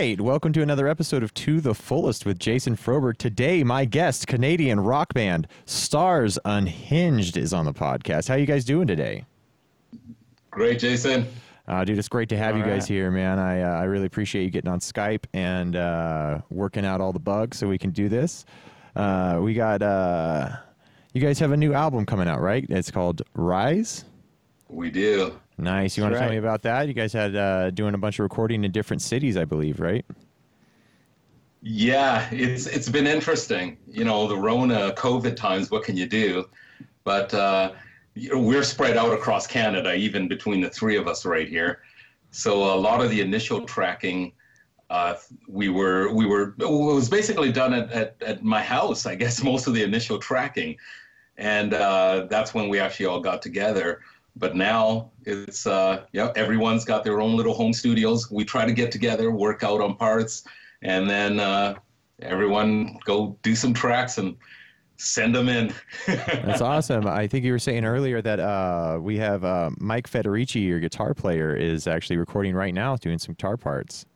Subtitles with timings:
[0.00, 0.18] right.
[0.18, 3.18] Welcome to another episode of To the Fullest with Jason Froberg.
[3.18, 8.26] Today, my guest, Canadian rock band Stars Unhinged, is on the podcast.
[8.26, 9.26] How you guys doing today?
[10.50, 11.28] Great, Jason.
[11.68, 12.88] Uh, dude, it's great to have All you guys right.
[12.88, 13.38] here, man.
[13.38, 17.18] I uh, I really appreciate you getting on Skype and uh, working out all the
[17.18, 18.46] bugs so we can do this.
[18.96, 20.48] Uh, we got uh,
[21.12, 22.64] you guys have a new album coming out, right?
[22.70, 24.06] It's called Rise.
[24.70, 25.38] We do.
[25.60, 25.96] Nice.
[25.96, 26.88] You want to That's tell me about that?
[26.88, 30.04] You guys had uh, doing a bunch of recording in different cities, I believe, right?
[31.62, 33.76] Yeah, it's it's been interesting.
[33.86, 35.70] You know, the Rona COVID times.
[35.70, 36.48] What can you do?
[37.04, 37.72] But uh,
[38.32, 41.82] we're spread out across Canada, even between the three of us right here.
[42.30, 44.32] So a lot of the initial tracking,
[44.88, 45.14] uh,
[45.46, 49.04] we were we were it was basically done at, at, at my house.
[49.04, 50.76] I guess most of the initial tracking,
[51.36, 54.00] and uh, that's when we actually all got together.
[54.36, 58.30] But now it's uh, yeah, everyone's got their own little home studios.
[58.30, 60.44] We try to get together, work out on parts,
[60.82, 61.74] and then uh,
[62.22, 64.36] everyone go do some tracks and
[64.96, 65.72] send them in.
[66.06, 67.06] That's awesome.
[67.06, 71.14] I think you were saying earlier that uh, we have uh, Mike Federici, your guitar
[71.14, 74.06] player, is actually recording right now, doing some guitar parts.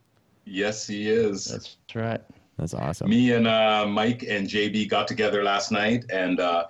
[0.45, 1.47] yes, he is.
[1.47, 2.21] That's right.
[2.59, 3.11] That's awesome.
[3.11, 6.65] Me and uh, Mike and JB got together last night, and uh,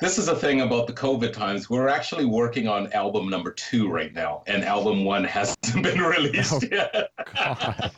[0.00, 1.68] this is a thing about the COVID times.
[1.68, 6.64] We're actually working on album number two right now, and album one hasn't been released
[6.70, 7.10] yet.
[7.34, 7.90] God.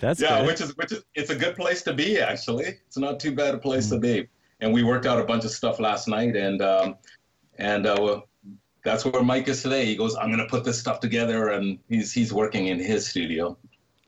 [0.00, 0.46] That's yeah, good.
[0.46, 2.78] which is which is it's a good place to be actually.
[2.86, 4.28] It's not too bad a place to be.
[4.60, 6.96] And we worked out a bunch of stuff last night, and um,
[7.58, 8.20] and uh,
[8.84, 9.84] that's where Mike is today.
[9.84, 13.56] He goes, I'm gonna put this stuff together, and he's he's working in his studio.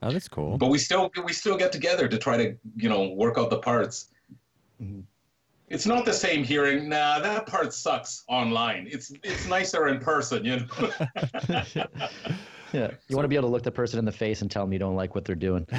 [0.01, 0.57] Oh, that's cool.
[0.57, 3.59] But we still we still get together to try to you know work out the
[3.59, 4.09] parts.
[4.81, 5.03] Mhm.
[5.71, 6.89] It's not the same hearing.
[6.89, 8.87] Nah, that part sucks online.
[8.91, 10.89] It's it's nicer in person, you know.
[12.73, 12.89] Yeah.
[13.09, 14.71] You want to be able to look the person in the face and tell them
[14.71, 15.67] you don't like what they're doing.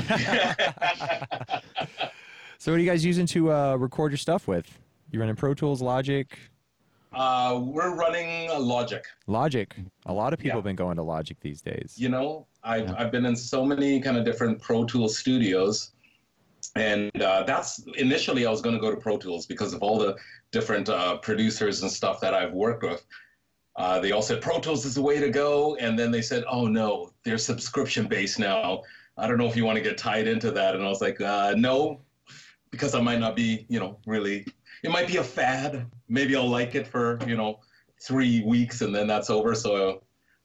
[2.59, 4.79] So, what are you guys using to uh, record your stuff with?
[5.11, 6.39] You running Pro Tools, Logic?
[7.13, 9.03] uh, we're running Logic.
[9.27, 9.75] Logic.
[10.07, 10.55] A lot of people Yeah.
[10.59, 11.95] have been going to Logic these days.
[11.97, 12.95] you know I've, Yeah.
[12.99, 15.92] I've been in so many kind of different pro tools studios
[16.77, 19.99] and uh, that's initially i was going to go to pro tools because of all
[19.99, 20.17] the
[20.53, 23.05] different uh, producers and stuff that i've worked with.
[23.77, 25.77] Uh, they all said pro tools is the way to go.
[25.77, 28.83] And then they said oh no they're subscription based now.
[29.17, 30.75] I don't know if you want to get tied into that.
[30.75, 32.01] And i was like uh, no
[32.71, 34.47] because i might not be you know really
[34.83, 35.87] it might be a fad.
[36.09, 37.61] Maybe i'll like it for you know
[38.03, 39.55] three weeks and then that's over.
[39.55, 40.03] So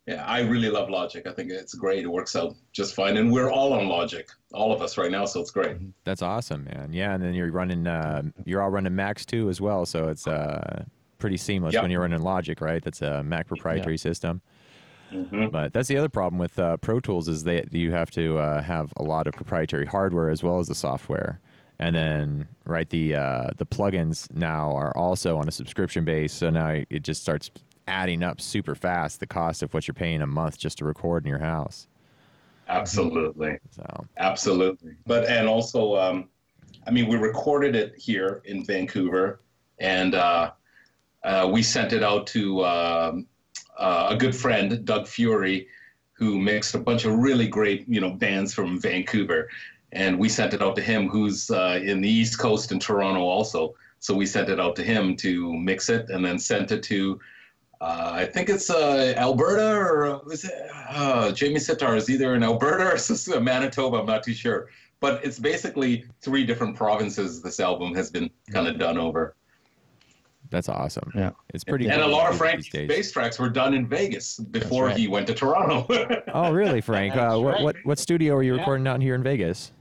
[0.08, 1.28] yeah, I really love Logic.
[1.28, 2.04] I think it's great.
[2.04, 5.26] It works out just fine, and we're all on Logic, all of us right now.
[5.26, 5.78] So it's great.
[6.06, 6.94] That's awesome, man.
[6.94, 10.26] Yeah, and then you're running, uh, you're all running Macs too as well, so it's
[10.26, 10.86] uh,
[11.20, 11.82] pretty seamless Yep.
[11.84, 12.82] when you're running Logic, right?
[12.82, 14.42] That's a Mac proprietary system.
[15.10, 18.38] hmm But that's the other problem with uh, Pro Tools is that you have to
[18.38, 21.40] uh, have a lot of proprietary hardware as well as the software,
[21.80, 26.50] and then right the uh, the plugins now are also on a subscription base, so
[26.50, 27.52] now it just starts
[27.88, 31.24] adding up super fast the cost of what you're paying a month just to record
[31.24, 31.88] in your house.
[32.70, 34.96] Absolutely, So absolutely.
[35.06, 36.30] But and also, um,
[36.86, 39.40] I mean, we recorded it here in Vancouver,
[39.80, 40.52] and uh,
[41.24, 43.28] uh, we sent it out to um,
[43.78, 45.68] uh, a good friend, Doug Fury,
[46.14, 49.50] who mixed a bunch of really great, you know, bands from Vancouver,
[49.94, 53.22] and we sent it out to him, who's uh, in the East Coast in Toronto
[53.22, 53.76] also.
[54.00, 57.20] So we sent it out to him to mix it, and then sent it to.
[57.80, 60.54] Uh, I think it's uh, Alberta or uh, is it
[60.90, 63.98] uh, Jamie Sitar is either in Alberta or s- Manitoba.
[63.98, 67.42] I'm not too sure, but it's basically three different provinces.
[67.42, 69.36] This album has been kind of done over,
[70.50, 71.12] that's awesome.
[71.14, 71.32] Yeah.
[71.54, 71.88] It's pretty.
[71.90, 72.88] and a lot of Frank's days.
[72.88, 74.96] bass tracks were done in Vegas before right.
[74.98, 75.86] he went to Toronto.
[76.34, 77.16] Oh, really, Frank?
[77.16, 77.64] Uh, what, right.
[77.64, 78.60] what what studio are you Yeah.
[78.62, 79.72] recording out here in Vegas?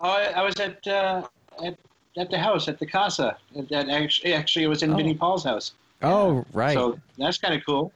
[0.00, 1.26] Oh, I, I was at, uh,
[1.64, 1.76] at
[2.16, 3.36] at the house at the casa.
[3.70, 4.96] That actually, actually, it was in Oh.
[4.96, 5.72] Vinnie Paul's house.
[6.02, 6.74] Oh, right.
[6.74, 7.92] So that's kind of cool.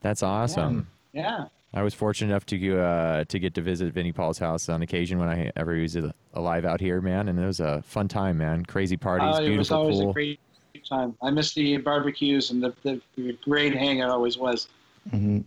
[0.00, 0.86] That's awesome.
[1.12, 1.46] Yeah.
[1.74, 5.18] I was fortunate enough to uh, to get to visit Vinnie Paul's house on occasion
[5.18, 5.96] when I ever was
[6.34, 8.64] alive out here, man, and it was a fun time, man.
[8.64, 10.10] Crazy parties, Uh, it was always pool.
[10.10, 10.40] a great
[10.86, 11.16] time.
[11.22, 14.68] I miss the barbecues and the, the, the great hang it always was.
[15.10, 15.40] hmm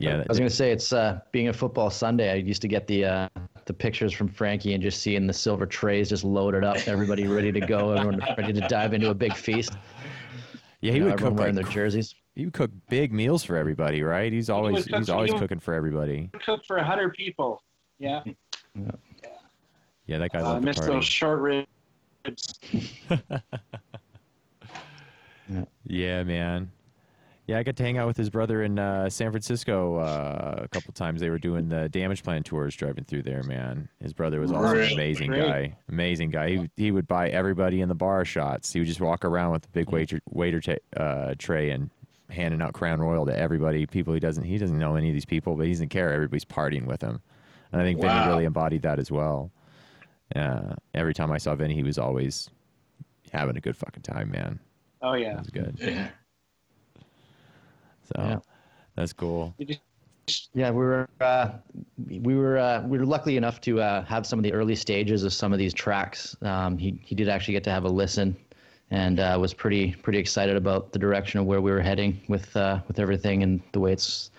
[0.00, 2.30] yeah, I was going to say it's uh, being a football Sunday.
[2.30, 3.28] I used to get the uh,
[3.64, 7.50] the pictures from Frankie and just seeing the silver trays just loaded up, everybody ready
[7.50, 9.72] to go, everyone ready to dive into a big feast.
[10.80, 12.14] Yeah, he You know, would cook wearing like, their jerseys.
[12.34, 14.32] he would cook big meals for everybody, right?
[14.32, 15.38] He's always would cook he's always you.
[15.38, 16.30] cooking for everybody.
[16.44, 17.62] Cook for a hundred people.
[17.98, 18.22] Yeah.
[20.06, 20.94] Yeah, that guy Uh, I missed to party.
[20.96, 22.60] those short ribs.
[25.86, 26.70] Yeah, man.
[27.48, 30.68] Yeah, I got to hang out with his brother in uh, San Francisco uh, a
[30.68, 31.18] couple times.
[31.18, 33.42] They were doing the Damageplan tours, driving through there.
[33.42, 35.46] Man, his brother was also an amazing Great.
[35.46, 35.76] guy.
[35.88, 36.50] Amazing guy.
[36.50, 38.70] He he would buy everybody in the bar shots.
[38.70, 41.88] He would just walk around with a big waiter waiter ta- uh, tray and
[42.28, 43.86] handing out Crown Royal to everybody.
[43.86, 46.12] People he doesn't he doesn't know any of these people, but he doesn't care.
[46.12, 47.18] Everybody's partying with him,
[47.72, 49.50] and I think Vinnie really embodied that as well.
[50.36, 52.50] Uh, every time I saw Vinnie, he was always
[53.32, 54.60] having a good fucking time, man.
[55.00, 55.78] Oh yeah, It was good.
[55.80, 56.08] Yeah.
[58.16, 58.38] So Yeah.
[58.96, 59.54] that's cool.
[60.54, 61.52] Yeah, we were uh,
[62.06, 65.24] we were uh, we were lucky enough to uh, have some of the early stages
[65.24, 66.36] of some of these tracks.
[66.42, 68.36] Um, he he did actually get to have a listen,
[68.90, 72.54] and uh, was pretty pretty excited about the direction of where we were heading with
[72.56, 74.30] uh, with everything and the way it's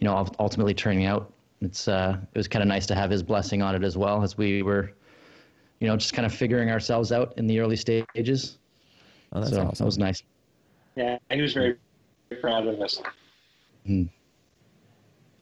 [0.00, 1.32] you know ultimately turning out.
[1.62, 4.22] It's uh, it was kind of nice to have his blessing on it as well
[4.22, 4.92] as we were,
[5.80, 8.58] you know, just kind of figuring ourselves out in the early stages.
[9.32, 9.74] Oh, that's so awesome.
[9.78, 10.22] that was nice.
[10.94, 11.78] Yeah, he was very
[12.40, 13.00] proud of us.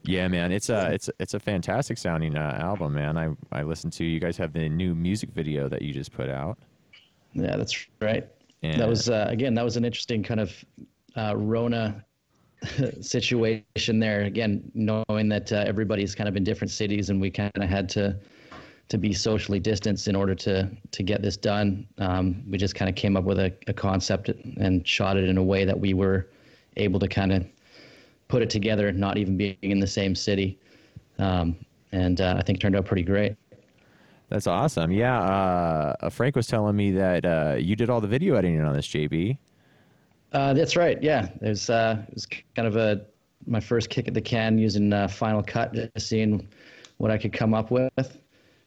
[0.07, 3.19] Yeah, man, it's a it's it's a fantastic sounding uh, album, man.
[3.19, 6.29] I I listened to you guys have the new music video that you just put
[6.29, 6.59] out.
[7.33, 8.27] Yeah, that's right.
[8.63, 10.65] And that was uh, again that was an interesting kind of
[11.17, 12.05] uh, Rona
[13.01, 14.23] situation there.
[14.23, 17.89] Again, knowing that uh, everybody's kind of in different cities, and we kind of had
[17.91, 18.17] to
[18.89, 21.87] to be socially distanced in order to to get this done.
[21.99, 25.37] Um, we just kind of came up with a, a concept and shot it in
[25.37, 26.29] a way that we were
[26.77, 27.45] able to kind of
[28.29, 30.59] put it together, not even being in the same city.
[31.19, 31.57] Um,
[31.93, 33.37] and uh, I think it turned out pretty great.
[34.29, 34.91] that's awesome.
[34.91, 38.75] Yeah, uh, Frank was telling me that uh, you did all the video editing on
[38.75, 39.39] this, JB.
[40.33, 41.03] Uh, that's right.
[41.03, 43.07] Yeah, it was uh, it was kind of a
[43.47, 46.49] my first kick at the can using uh, Final Cut, just seeing
[46.99, 48.19] what I could come up with.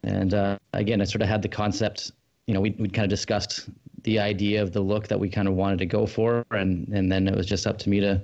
[0.03, 2.11] And uh, again, I sort of had the concept.
[2.47, 3.69] You know, we we kind of discussed
[4.03, 7.11] the idea of the look that we kind of wanted to go for, and and
[7.11, 8.21] then it was just up to me to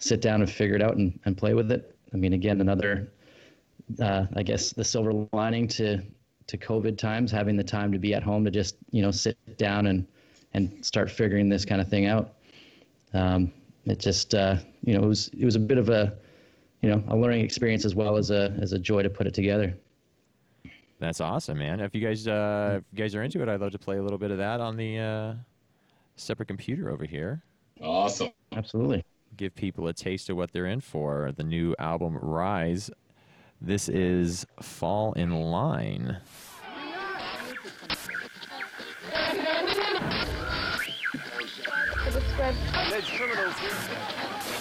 [0.00, 1.96] sit down and figure it out and, and play with it.
[2.12, 3.12] I mean, again, another
[4.00, 6.02] uh, I guess the silver lining to
[6.46, 9.36] to COVID times, having the time to be at home to just you know sit
[9.56, 10.06] down and
[10.54, 12.34] and start figuring this kind of thing out.
[13.14, 13.52] Um,
[13.84, 16.14] it just uh, you know it was it was a bit of a
[16.82, 19.34] you know a learning experience as well as a as a joy to put it
[19.34, 19.74] together.
[20.98, 21.80] That's awesome, man.
[21.80, 24.02] If you guys uh, if you guys are into it, I'd love to play a
[24.02, 25.34] little bit of that on the uh,
[26.16, 27.42] separate computer over here.
[27.80, 28.30] Awesome.
[28.52, 29.04] Absolutely.
[29.40, 31.32] Give people a taste of what they're in for.
[31.34, 32.90] The new album Rise.
[33.58, 36.18] This is Fall in Line.
[42.10, 42.54] Subscribe.
[42.90, 44.59] Till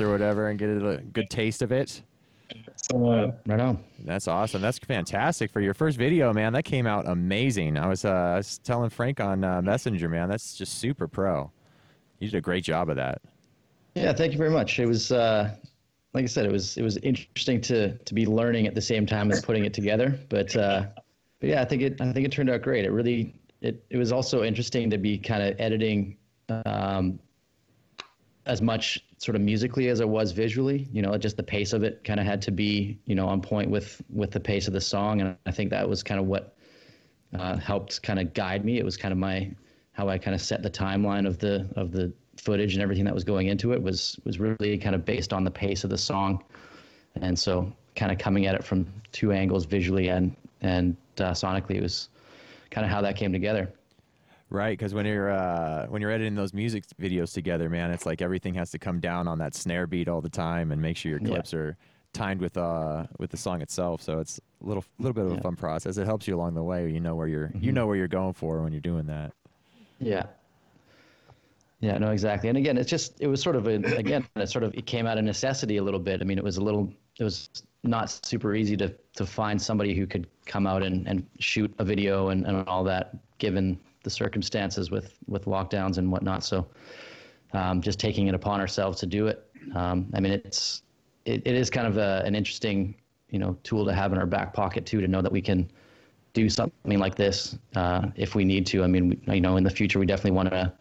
[0.00, 0.06] right.
[0.06, 2.02] or whatever and get a good taste of it.
[2.76, 3.82] So, uh, Right on.
[4.04, 4.60] That's awesome.
[4.60, 6.52] That's fantastic for your first video, man.
[6.52, 7.78] That came out amazing.
[7.78, 10.28] I was, uh, I was telling Frank on uh, Messenger, man.
[10.28, 11.50] That's just super pro.
[12.18, 13.22] You did a great job of that.
[13.94, 14.78] Yeah, thank you very much.
[14.78, 15.54] It was uh,
[16.14, 19.04] like I said, it was it was interesting to to be learning at the same
[19.04, 20.18] time as putting it together.
[20.28, 20.86] But uh,
[21.40, 22.84] but yeah, I think it I think it turned out great.
[22.84, 26.16] It really it it was also interesting to be kind of editing
[26.66, 27.18] um,
[28.46, 30.88] as much sort of musically as it was visually.
[30.92, 33.40] You know, just the pace of it kind of had to be you know on
[33.40, 36.26] point with with the pace of the song, and I think that was kind of
[36.26, 36.56] what
[37.34, 38.78] uh, helped kind of guide me.
[38.78, 39.50] It was kind of my
[39.92, 43.14] how I kind of set the timeline of the of the footage and everything that
[43.14, 45.98] was going into it was was really kind of based on the pace of the
[45.98, 46.44] song,
[47.14, 51.76] and so kind of coming at it from two angles visually and and uh, sonically.
[51.76, 52.08] It was
[52.70, 53.72] kind of how that came together.
[54.54, 58.22] Right, because when you're uh, when you're editing those music videos together, man, it's like
[58.22, 61.10] everything has to come down on that snare beat all the time, and make sure
[61.10, 61.26] your Yeah.
[61.28, 61.76] clips are
[62.12, 64.00] timed with uh with the song itself.
[64.00, 65.96] So it's a little little bit of a fun process.
[65.96, 66.88] It helps you along the way.
[66.88, 69.32] You know where you're you know where you're going for when you're doing that.
[69.98, 70.26] Yeah.
[71.80, 72.48] Yeah, no, exactly.
[72.48, 75.08] And again, it's just it was sort of a again, it sort of it came
[75.08, 76.20] out of necessity a little bit.
[76.20, 77.50] I mean, it was a little it was
[77.82, 81.84] not super easy to to find somebody who could come out and, and shoot a
[81.84, 86.44] video and, and all that given the circumstances with with lockdowns and whatnot.
[86.44, 86.68] So
[87.52, 89.44] um, just taking it upon ourselves to do it.
[89.74, 90.82] Um, I mean, it's
[91.24, 92.94] it, it is kind of a, an interesting
[93.30, 95.68] you know tool to have in our back pocket too to know that we can
[96.34, 98.84] do something like this uh, if we need to.
[98.84, 100.72] I mean, we, you know, in the future, we definitely want to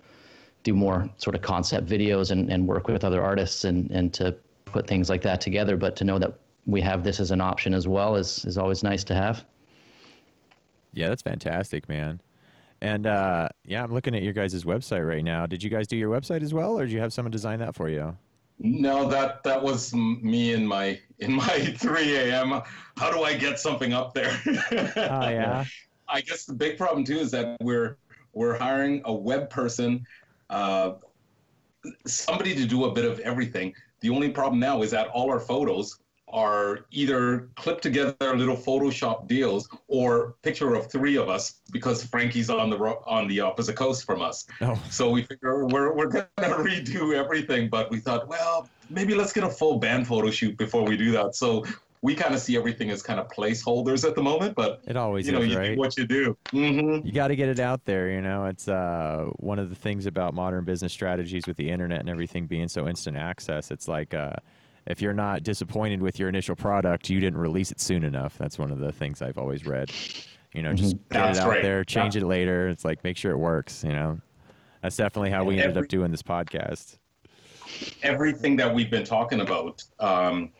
[0.63, 4.35] do more sort of concept videos and, and work with other artists and, and to
[4.65, 5.77] put things like that together.
[5.77, 8.81] But to know that we have this as an option as well is, is always
[8.81, 9.45] nice to have.
[10.93, 12.19] Yeah, that's fantastic, man.
[12.83, 15.45] And uh, yeah, I'm looking at your guys' website right now.
[15.45, 17.75] Did you guys do your website as well, or did you have someone design that
[17.75, 18.15] for you?
[18.59, 22.61] No, that that was me in my in my 3 a.m.
[22.97, 24.37] How do I get something up there?
[24.97, 25.63] Oh yeah.
[26.09, 27.95] I guess the big problem too is that we're
[28.33, 30.05] we're hiring a web person,
[30.49, 30.95] uh,
[32.05, 33.73] somebody to do a bit of everything.
[34.01, 35.99] The only problem now is that all our photos
[36.33, 42.49] are either clipped together little Photoshop deals or picture of three of us because Frankie's
[42.49, 44.45] on the on the opposite coast from us.
[44.61, 49.13] Oh, So we figure we're, we're going to redo everything, but we thought, well, maybe
[49.13, 51.35] let's get a full band photo shoot before we do that.
[51.35, 51.63] So
[52.01, 55.25] we kind of see everything as kind of placeholders at the moment, but it always
[55.25, 55.75] you know, is, you right?
[55.75, 56.37] do what you do.
[56.49, 59.75] hmm you got to get it out there you know it's uh, one of the
[59.75, 63.87] things about modern business strategies with the internet and everything being so instant access it's
[63.87, 64.33] like uh,
[64.87, 68.57] if you're not disappointed with your initial product you didn't release it soon enough that's
[68.59, 69.91] one of the things i've always read
[70.53, 71.61] you know just get That's it out right.
[71.63, 72.21] there change Yeah.
[72.21, 74.19] it later it's like make sure it works you know
[74.81, 76.97] that's definitely how we And ended up doing this podcast
[78.03, 80.51] Everything that we've been talking about, um,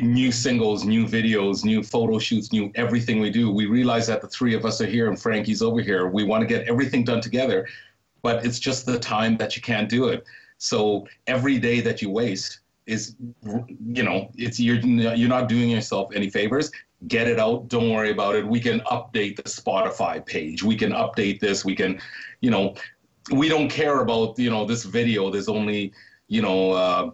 [0.00, 4.28] new singles, new videos, new photo shoots, new everything we do, we realize that the
[4.28, 6.06] three of us are here and Frankie's over here.
[6.06, 7.66] We want to get everything done together,
[8.22, 10.24] but it's just the time that you can't do it.
[10.58, 16.10] So every day that you waste is, you know, it's you're you're not doing yourself
[16.14, 16.70] any favors.
[17.08, 17.68] Get it out.
[17.68, 18.46] Don't worry about it.
[18.46, 20.62] We can update the Spotify page.
[20.62, 21.64] We can update this.
[21.64, 22.00] We can,
[22.40, 22.74] you know,
[23.32, 25.30] we don't care about you know this video.
[25.30, 25.92] There's only
[26.28, 27.10] you know uh,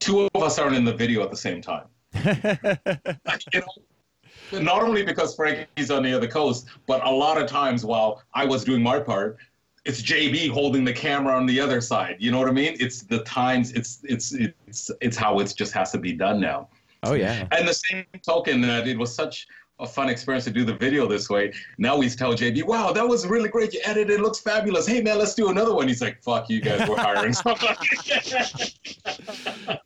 [0.00, 1.86] two of us aren't in the video at the same time.
[2.14, 7.84] you know, not only because Frankie's on the other coast, but a lot of times
[7.84, 9.38] while I was doing my part,
[9.84, 12.16] it's JB holding the camera on the other side.
[12.18, 12.76] You know what I mean?
[12.78, 13.72] It's the times.
[13.72, 16.68] It's it's it's it's how it just has to be done now.
[17.02, 19.46] oh yeah And the same token that it was such
[19.80, 21.52] a fun experience to do the video this way.
[21.78, 23.74] Now we tell JB, wow, that was really great.
[23.74, 24.86] You edited, it looks fabulous.
[24.86, 25.88] Hey man, let's do another one.
[25.88, 27.76] He's like, fuck you guys, we're hiring somebody.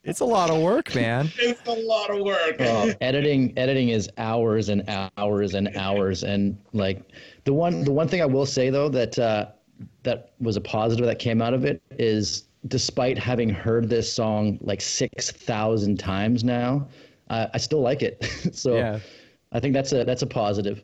[0.03, 2.55] it's a lot of work man it's a lot of work.
[2.59, 4.83] Oh, editing editing is hours and
[5.17, 7.01] hours and hours and like
[7.45, 9.47] the one the one thing I will say though that uh,
[10.03, 14.57] that was a positive that came out of it is despite having heard this song
[14.61, 16.87] like six thousand times now,
[17.29, 18.23] uh, I still like it.
[18.53, 18.99] so yeah
[19.51, 20.83] I think that's a that's a positive.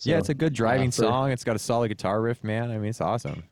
[0.00, 2.70] yeah it's a good driving uh, for- song it's got a solid guitar riff man
[2.70, 3.42] i mean it's awesome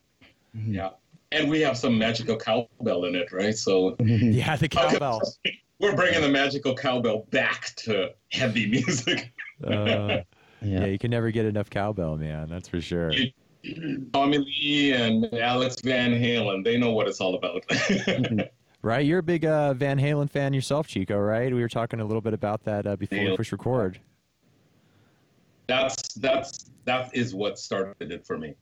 [0.66, 0.90] yeah.
[1.32, 3.56] And we have some magical cowbell in it, right?
[3.56, 5.22] So yeah the cowbell
[5.80, 9.32] we're bringing the magical cowbell back to heavy music.
[9.66, 10.22] uh, Yeah.
[10.60, 13.12] yeah you can never get enough cowbell man that's for sure
[14.12, 17.64] Tommy Lee and Alex Van Halen, they know what it's all about.
[18.84, 21.16] Right, you're a big uh, Van Halen fan yourself, Chico.
[21.16, 21.54] Right?
[21.54, 23.36] We were talking a little bit about that uh, before we Yeah.
[23.36, 24.00] push record.
[25.68, 28.54] that's that's that is what started it for me.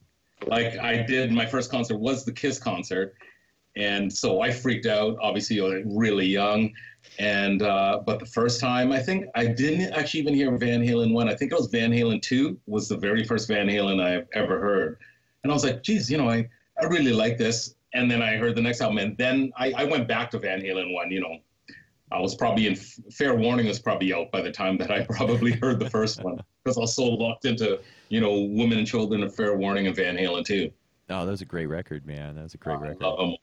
[0.46, 3.14] Like I did, my first concert was the Kiss concert,
[3.76, 5.16] and so I freaked out.
[5.22, 6.70] Obviously, really young,
[7.18, 11.12] and uh, but the first time, I think I didn't actually even hear Van Halen
[11.12, 11.28] one.
[11.28, 14.60] I think it was Van Halen two was the very first Van Halen I've ever
[14.60, 14.98] heard,
[15.42, 16.48] and I was like, geez, you know, I
[16.80, 17.74] I really like this.
[17.92, 20.60] And then I heard the next album, and then I, I went back to Van
[20.60, 21.10] Halen one.
[21.10, 21.38] You know,
[22.12, 25.52] I was probably in Fair Warning was probably out by the time that I probably
[25.52, 29.22] heard the first one because I was so locked into you know Women and Children
[29.22, 30.70] of Fair Warning and Van Halen two.
[31.08, 32.36] Oh, that was a great record, man.
[32.36, 33.36] That was a great I record.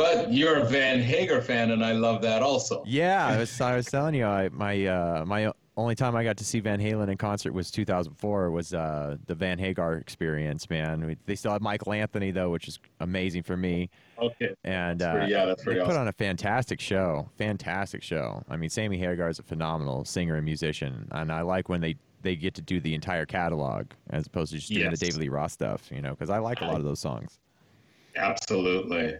[0.00, 2.82] But you're a Van Hagar fan, and I love that also.
[2.86, 6.38] Yeah, I was, I was telling you, I, my uh, my only time I got
[6.38, 8.50] to see Van Halen in concert was 2004.
[8.50, 11.04] Was uh, the Van Hagar experience, man.
[11.04, 13.90] We, they still have Michael Anthony though, which is amazing for me.
[14.18, 14.54] Okay.
[14.64, 16.00] And That's uh, pretty- yeah, that's they pretty put awesome.
[16.00, 17.28] on a fantastic show.
[17.36, 18.42] Fantastic show.
[18.48, 21.96] I mean, Sammy Hagar is a phenomenal singer and musician, and I like when they
[22.22, 24.98] they get to do the entire catalog as opposed to just doing Yes.
[24.98, 25.90] the David Lee Roth stuff.
[25.92, 27.38] You know, because I like a lot of those songs.
[28.16, 29.16] Absolutely.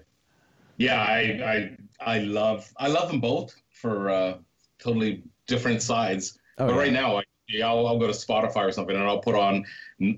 [0.80, 4.38] Yeah, I I I love I love them both for uh,
[4.78, 6.38] totally different sides.
[6.56, 6.80] Oh, but yeah.
[6.80, 7.22] right now, I,
[7.62, 9.66] I'll, I'll go to Spotify or something, and I'll put on.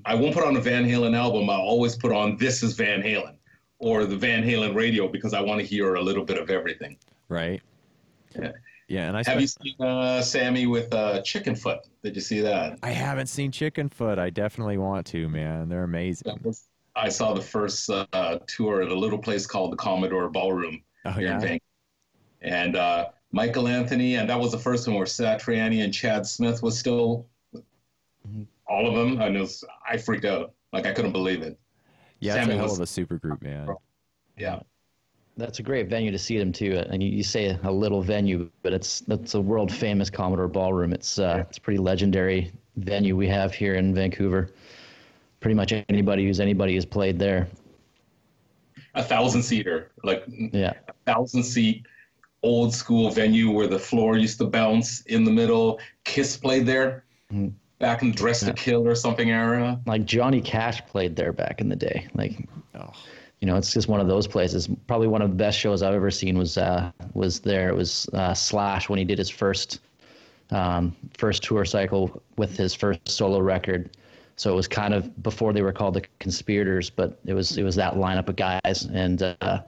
[0.05, 1.51] I won't put on a Van Halen album.
[1.51, 3.35] I'll always put on "This Is Van Halen"
[3.81, 6.97] or the Van Halen radio because I want to hear a little bit of everything.
[7.29, 7.61] Right.
[8.39, 8.53] Yeah.
[8.87, 11.81] Yeah, and I Have you seen uh, Sammy with uh, Chickenfoot?
[12.05, 12.79] Did you see that?
[12.83, 14.19] I haven't seen Chickenfoot.
[14.19, 15.69] I definitely want to, man.
[15.69, 16.39] They're amazing.
[16.45, 20.83] Was- I saw the first uh, tour at a little place called the Commodore Ballroom.
[21.05, 21.41] Oh here in.
[21.41, 21.61] Vancouver.
[22.43, 26.63] And uh, Michael Anthony, and that was the first one where Satriani and Chad Smith
[26.63, 27.27] was still
[28.67, 29.21] all of them.
[29.21, 30.53] And it was, I freaked out.
[30.73, 31.59] Like I couldn't believe it.
[32.21, 33.69] Yeah, it's Sammy a hell was- of a super group, man.
[34.37, 34.61] Yeah.
[35.37, 36.83] That's a great venue to see them too.
[36.91, 40.93] And you, you say a little venue, but it's that's a world famous Commodore Ballroom.
[40.93, 44.51] It's uh, it's a pretty legendary venue we have here in Vancouver.
[45.43, 47.49] Pretty much anybody who's anybody has played there.
[48.95, 51.85] A thousand seater, like Yeah, a thousand seat,
[52.45, 55.81] old school venue where the floor used to bounce in the middle.
[56.05, 57.53] Kiss played there Mhm.
[57.81, 59.81] back in Dress to Kill or something era.
[59.85, 62.07] like Johnny Cash played there back in the day.
[62.15, 62.37] Like
[62.77, 62.93] Oh,
[63.41, 64.69] you know, it's just one of those places.
[64.87, 67.69] Probably one of the best shows I've ever seen was uh, was there.
[67.69, 69.81] It was uh, Slash when he did his first
[70.53, 73.91] um, first tour cycle with his first solo record.
[74.37, 77.63] So it was kind of before they were called the Conspirators, but it was it
[77.63, 79.61] was that lineup of guys and uh,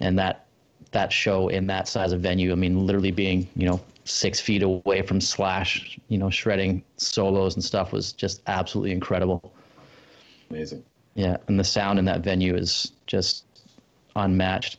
[0.00, 0.46] and that
[0.92, 2.52] that show in that size of venue.
[2.52, 7.54] I mean, literally being you know six feet away from Slash, you know, shredding solos
[7.54, 9.52] and stuff was just absolutely incredible.
[10.50, 10.84] Amazing.
[11.14, 13.44] Yeah, and the sound in that venue is just
[14.16, 14.78] unmatched.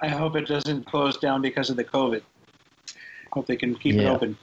[0.00, 2.22] I hope it doesn't close down because of the COVID.
[3.32, 4.36] Hope they can keep it open.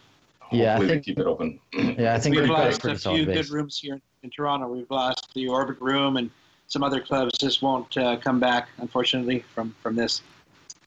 [0.54, 1.60] Yeah, I Hopefully they think- keep it open.
[2.00, 3.36] Yeah, I think We've we've got a lost a few base.
[3.48, 4.68] good rooms here in Toronto.
[4.68, 6.30] We've lost the Orbit Room, and
[6.68, 10.22] some other clubs just won't uh, come back, unfortunately, from from this.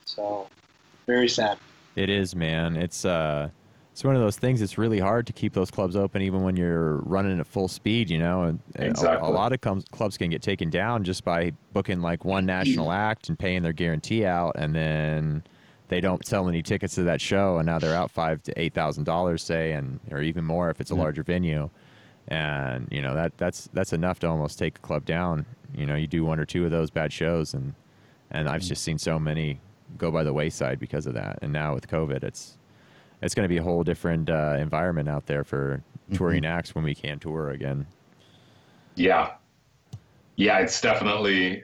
[0.05, 0.47] So,
[1.07, 1.59] very sad.
[1.97, 2.77] it is, man.
[2.77, 3.49] It's uh,
[3.93, 4.63] it's one of those things.
[4.63, 8.11] It's really hard to keep those clubs open, even when you're running at full speed.
[8.11, 11.25] You know, and and a- a, lot of clubs clubs can get taken down just
[11.25, 15.43] by booking like one national act and paying their guarantee out, and then
[15.89, 18.75] they don't sell any tickets to that show, and now they're out five to eight
[18.75, 21.03] thousand dollars, say, and or even more if it's a Yeah.
[21.03, 21.71] larger venue.
[22.29, 25.47] And you know that that's that's enough to almost take a club down.
[25.75, 27.75] You know, you do one or two of those bad shows, and
[28.33, 29.61] and I've just seen so many
[29.99, 31.39] go by the wayside because of that.
[31.43, 32.57] And now with COVID, it's
[33.23, 36.85] it's going to be a whole different uh, environment out there for touring acts when
[36.85, 37.87] we can tour again.
[38.97, 39.33] Yeah,
[40.37, 41.63] yeah, it's definitely.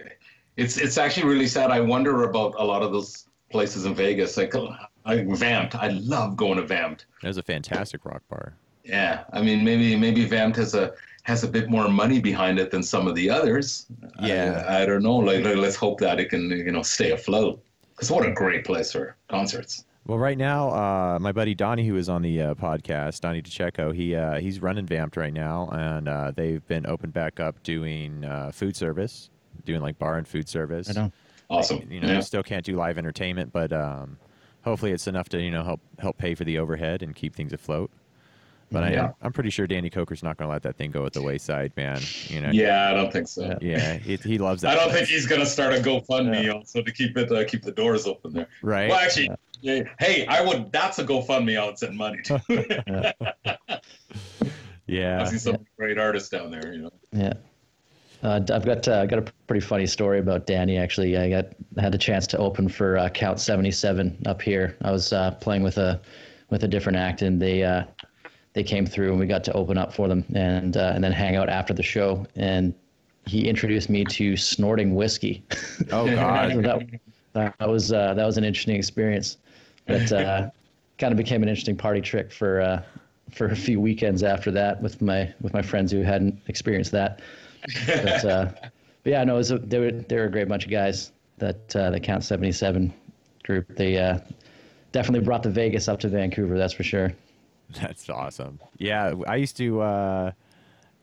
[0.56, 1.70] It's it's actually really sad.
[1.72, 4.54] I wonder about a lot of those places in Vegas, like
[5.04, 5.74] I Vamped.
[5.74, 7.06] I love going to Vamped.
[7.22, 8.54] That was a fantastic rock bar.
[8.84, 12.70] Yeah, I mean maybe maybe Vamped has a has a bit more money behind it
[12.70, 13.86] than some of the others.
[14.20, 14.64] Yeah.
[14.68, 15.16] I, I don't know.
[15.16, 17.62] Like, like, let's hope that it can you know stay afloat.
[17.94, 19.84] Because what a great place for concerts.
[20.04, 23.94] Well, right now, uh, my buddy Donnie, who is on the uh, podcast, Donnie DeCecco,
[23.94, 28.24] he uh, he's running Vamped right now, and uh, they've been opened back up doing
[28.24, 29.30] uh, food service,
[29.64, 30.90] doing like bar and food service.
[30.90, 31.12] I know.
[31.52, 31.90] Awesome.
[31.90, 32.16] You know, yeah.
[32.16, 34.18] you still can't do live entertainment, but um,
[34.62, 37.52] hopefully it's enough to you know help help pay for the overhead and keep things
[37.52, 37.90] afloat.
[38.70, 39.12] But I, Yeah.
[39.20, 41.72] I'm pretty sure Danny Koker's not going to let that thing go at the wayside,
[41.76, 42.00] man.
[42.28, 42.50] You know.
[42.52, 43.42] yeah, I don't think so.
[43.42, 43.56] Yeah.
[43.60, 44.70] Yeah, he, he loves that.
[44.70, 45.08] I don't place.
[45.08, 48.32] think he's gonna start a GoFundMe also to keep it uh, keep the doors open
[48.32, 48.48] there.
[48.62, 48.88] right.
[48.88, 50.72] Well, actually, yeah, hey, I would.
[50.72, 51.60] That's a GoFundMe.
[51.60, 53.14] I would send money to.
[54.86, 55.22] Yeah.
[55.22, 56.72] I see some great artists down there.
[56.72, 56.90] You know.
[57.12, 57.34] Yeah.
[58.22, 60.78] Uh, I've got uh, got a pretty funny story about Danny.
[60.78, 61.46] Actually, I got
[61.78, 64.76] had a chance to open for uh, Count Seventy Seven up here.
[64.82, 66.00] I was uh, playing with a
[66.50, 67.84] with a different act, and they uh,
[68.52, 71.10] they came through, and we got to open up for them, and uh, and then
[71.10, 72.24] hang out after the show.
[72.36, 72.72] And
[73.26, 75.44] he introduced me to snorting whiskey.
[75.90, 76.62] Oh God.
[77.32, 79.38] that, that was uh, that was an interesting experience.
[79.86, 80.50] But uh,
[80.98, 82.82] kind of became an interesting party trick for uh,
[83.32, 87.20] for a few weekends after that with my with my friends who hadn't experienced that.
[87.86, 88.52] But, uh,
[89.02, 91.12] but yeah, no, it was a, they were they were a great bunch of guys.
[91.38, 92.92] That uh, the Count Seventy Seven
[93.42, 93.74] group.
[93.76, 94.18] They uh,
[94.92, 96.56] definitely brought the Vegas up to Vancouver.
[96.58, 97.12] That's for sure.
[97.80, 98.60] That's awesome.
[98.78, 99.80] Yeah, I used to.
[99.80, 100.32] Uh,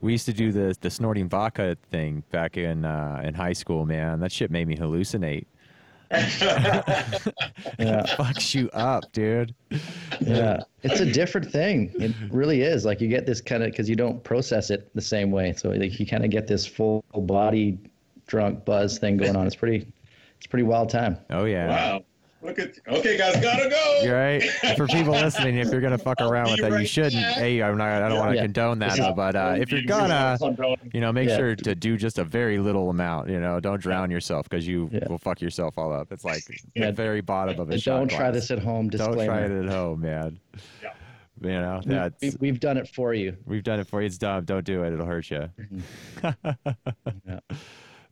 [0.01, 3.85] we used to do the the snorting vodka thing back in uh, in high school.
[3.85, 5.45] Man, that shit made me hallucinate.
[7.77, 8.03] Yeah.
[8.17, 9.53] Fucks you up, dude.
[10.19, 13.87] yeah it's a different thing it really is like you get this kind of because
[13.89, 17.03] you don't process it the same way so like you kind of get this full
[17.13, 17.77] body
[18.27, 19.85] drunk buzz thing going on it's pretty
[20.37, 21.67] it's pretty wild time Oh yeah.
[21.69, 22.03] Wow.
[22.41, 23.99] Look at okay, guys, gotta go.
[24.01, 24.41] You're right.
[24.77, 27.13] For people listening, if you're gonna fuck around with be that, you shouldn't.
[27.21, 27.35] back.
[27.35, 28.01] Hey, I'm not.
[28.01, 28.43] I don't want to Yeah.
[28.43, 31.35] condone that, This is- but uh, if you're gonna, you- you know, make Yeah.
[31.37, 33.29] sure to do just a very little amount.
[33.29, 35.07] You know, don't drown yourself because you Yeah.
[35.09, 36.13] will fuck yourself all up.
[36.13, 36.43] It's like
[36.75, 36.87] Yeah.
[36.87, 38.33] the very bottom of a And don't try glass.
[38.35, 40.39] this at home Don't try it at home, man.
[40.81, 40.89] Yeah.
[41.41, 44.07] You know, We- that's we, we've done it for you we've done it for you.
[44.07, 44.45] It's dumb.
[44.45, 44.93] Don't do it.
[44.93, 45.49] It'll hurt you.
[46.23, 47.39] Yeah.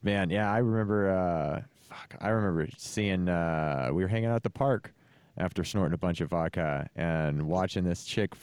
[0.03, 1.09] Man, yeah, I remember.
[1.11, 1.61] Uh,
[1.97, 3.29] fuck, I remember seeing.
[3.29, 4.93] Uh, we were hanging out at the park
[5.37, 8.33] after snorting a bunch of vodka and watching this chick.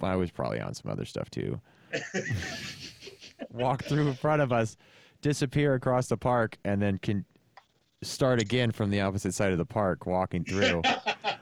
[0.00, 1.60] I was probably on some other stuff too.
[3.50, 4.76] walk through in front of us,
[5.20, 7.24] disappear across the park, and then can
[8.02, 10.82] start again from the opposite side of the park, walking through.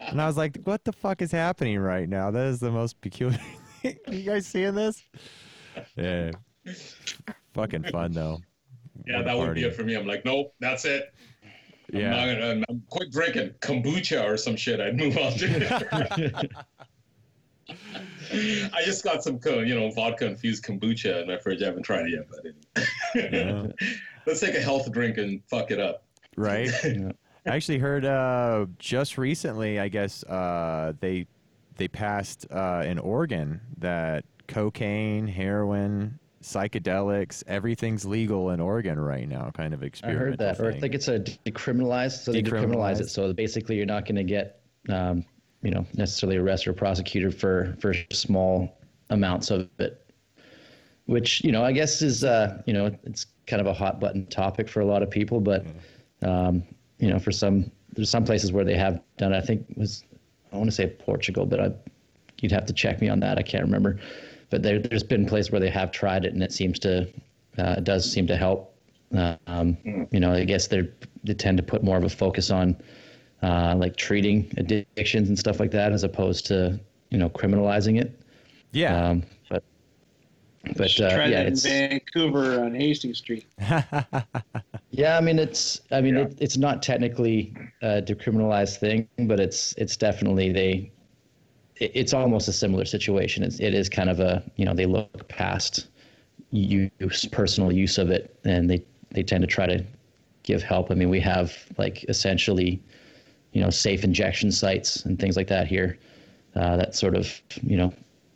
[0.00, 2.30] and I was like, "What the fuck is happening right now?
[2.30, 3.38] That is the most peculiar."
[3.82, 3.96] thing.
[4.08, 5.02] you guys seeing this?
[5.96, 6.30] Yeah.
[7.54, 8.38] Fucking fun though.
[9.06, 9.94] Yeah, that would be it for me.
[9.96, 11.12] I'm like, nope, that's it.
[11.92, 12.14] Yeah.
[12.14, 14.80] I'm, not gonna, I'm, I'm quit drinking kombucha or some shit.
[14.80, 16.48] I'd move on to.
[18.74, 21.62] I just got some, you know, vodka infused kombucha in my fridge.
[21.62, 22.26] I haven't tried it yet,
[22.74, 23.66] but Yeah.
[24.26, 26.04] let's take a health drink and fuck it up.
[26.36, 26.70] right?
[26.84, 27.12] Yeah.
[27.44, 29.80] I actually heard uh, just recently.
[29.80, 31.26] I guess uh, they
[31.76, 39.50] they passed uh, in Oregon that cocaine, heroin, psychedelics, everything's legal in Oregon right now.
[39.54, 40.20] Kind of experience.
[40.20, 42.24] I heard that, or I think it's a decriminalized.
[42.24, 43.08] So they decriminalize it.
[43.08, 45.24] So basically, you're not going to get, um,
[45.62, 48.76] you know, necessarily arrested or prosecuted for for small
[49.10, 49.98] amounts of it.
[51.06, 54.26] Which you know, I guess is uh, you know, it's kind of a hot button
[54.26, 55.40] topic for a lot of people.
[55.40, 55.66] But
[56.22, 56.62] um,
[56.98, 59.32] you know, for some, there's some places where they have done.
[59.32, 59.38] it.
[59.38, 60.04] I think it was
[60.52, 61.72] I want to say Portugal, but I,
[62.40, 63.38] you'd have to check me on that.
[63.38, 63.98] I can't remember.
[64.52, 67.08] But there, there's been places where they have tried it, and it seems to,
[67.58, 68.76] uh, it does seem to help.
[69.46, 69.78] Um,
[70.12, 70.88] You know, I guess they
[71.24, 72.76] they tend to put more of a focus on,
[73.42, 78.20] uh, like treating addictions and stuff like that, as opposed to you know criminalizing it.
[78.72, 79.64] yeah, Um, but
[80.76, 83.46] but uh, yeah, that in it's Vancouver on Hastings Street.
[84.90, 85.16] yeah.
[85.18, 86.22] I mean, it's I mean, Yeah.
[86.24, 90.91] it, it's not technically a decriminalized thing, but it's it's definitely they.
[91.82, 93.42] It- It's almost a similar situation.
[93.42, 95.88] It's, it is kind of a you know they look past
[96.50, 99.84] use personal use of it, and they they tend to try to
[100.44, 100.90] give help.
[100.90, 102.82] I mean, we have like essentially,
[103.52, 105.98] you know, safe injection sites and things like that here
[106.56, 107.92] uh, that sort of you know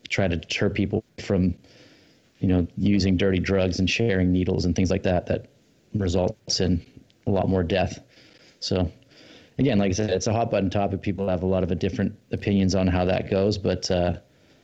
[0.08, 1.54] try to deter people from
[2.40, 5.46] you know using dirty drugs and sharing needles and things like that that
[5.94, 6.80] results in
[7.26, 8.00] a lot more death.
[8.60, 8.90] So
[9.58, 11.02] again, like I said, it's a hot button topic.
[11.02, 14.14] People have a lot of different opinions on how that goes, but uh,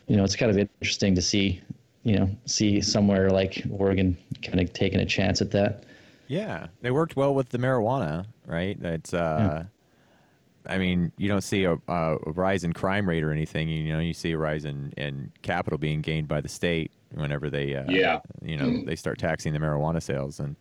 [0.07, 1.61] you know, it's kind of interesting to see,
[2.03, 5.85] you know, see somewhere like Oregon kind of taking a chance at that.
[6.29, 6.67] yeah.
[6.81, 8.77] They worked well with the marijuana, right?
[8.83, 9.15] It's.
[9.15, 9.65] Uh,
[10.65, 13.69] I mean, you don't see a, a rise in crime rate or anything.
[13.69, 17.51] You know, you see a rise in, in capital being gained by the state whenever
[17.51, 18.21] they, uh, Yeah.
[18.41, 20.39] you know, they start taxing the marijuana sales.
[20.39, 20.55] And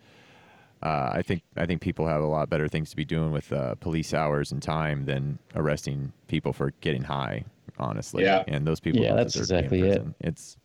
[0.84, 3.52] uh, I think I think people have a lot better things to be doing with
[3.54, 7.44] uh, police hours and time than arresting people for getting high.
[7.80, 8.44] Honestly, Yeah.
[8.48, 9.02] and those people.
[9.02, 10.16] Yeah, that's deserve to be in exactly it.
[10.28, 10.58] It's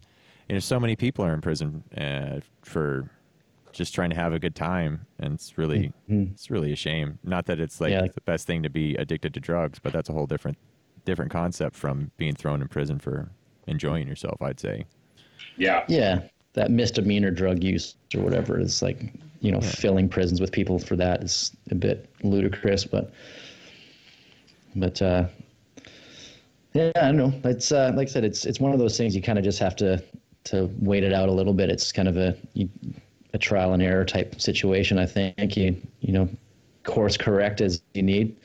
[0.48, 3.08] you know, so many people are in prison uh, for
[3.72, 7.18] just trying to have a good time, and it's really it's really a shame.
[7.24, 7.96] Not that it's like Mm-hmm.
[7.96, 10.58] Yeah, like- the best thing to be addicted to drugs, but that's a whole different
[11.04, 13.30] different concept from being thrown in prison for
[13.66, 14.40] enjoying yourself.
[14.42, 14.84] I'd say.
[15.56, 15.84] Yeah.
[15.88, 16.20] Yeah,
[16.56, 20.96] that misdemeanor drug use or whatever is like, you know, filling prisons with people for
[20.96, 23.12] that is a bit ludicrous, but,
[24.74, 25.26] but, uh,
[26.76, 27.32] yeah, I don't know.
[27.44, 29.58] It's uh, like I said, it's it's one of those things you kind of just
[29.60, 30.02] have to
[30.44, 31.70] to wait it out a little bit.
[31.70, 32.68] It's kind of a you,
[33.32, 34.98] a trial and error type situation.
[34.98, 36.28] I think you you know
[36.82, 38.36] course correct as you need,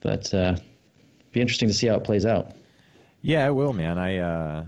[0.00, 0.56] but uh,
[1.32, 2.52] be interesting to see how it plays out.
[3.22, 3.98] Yeah, it will, man.
[3.98, 4.64] I uh,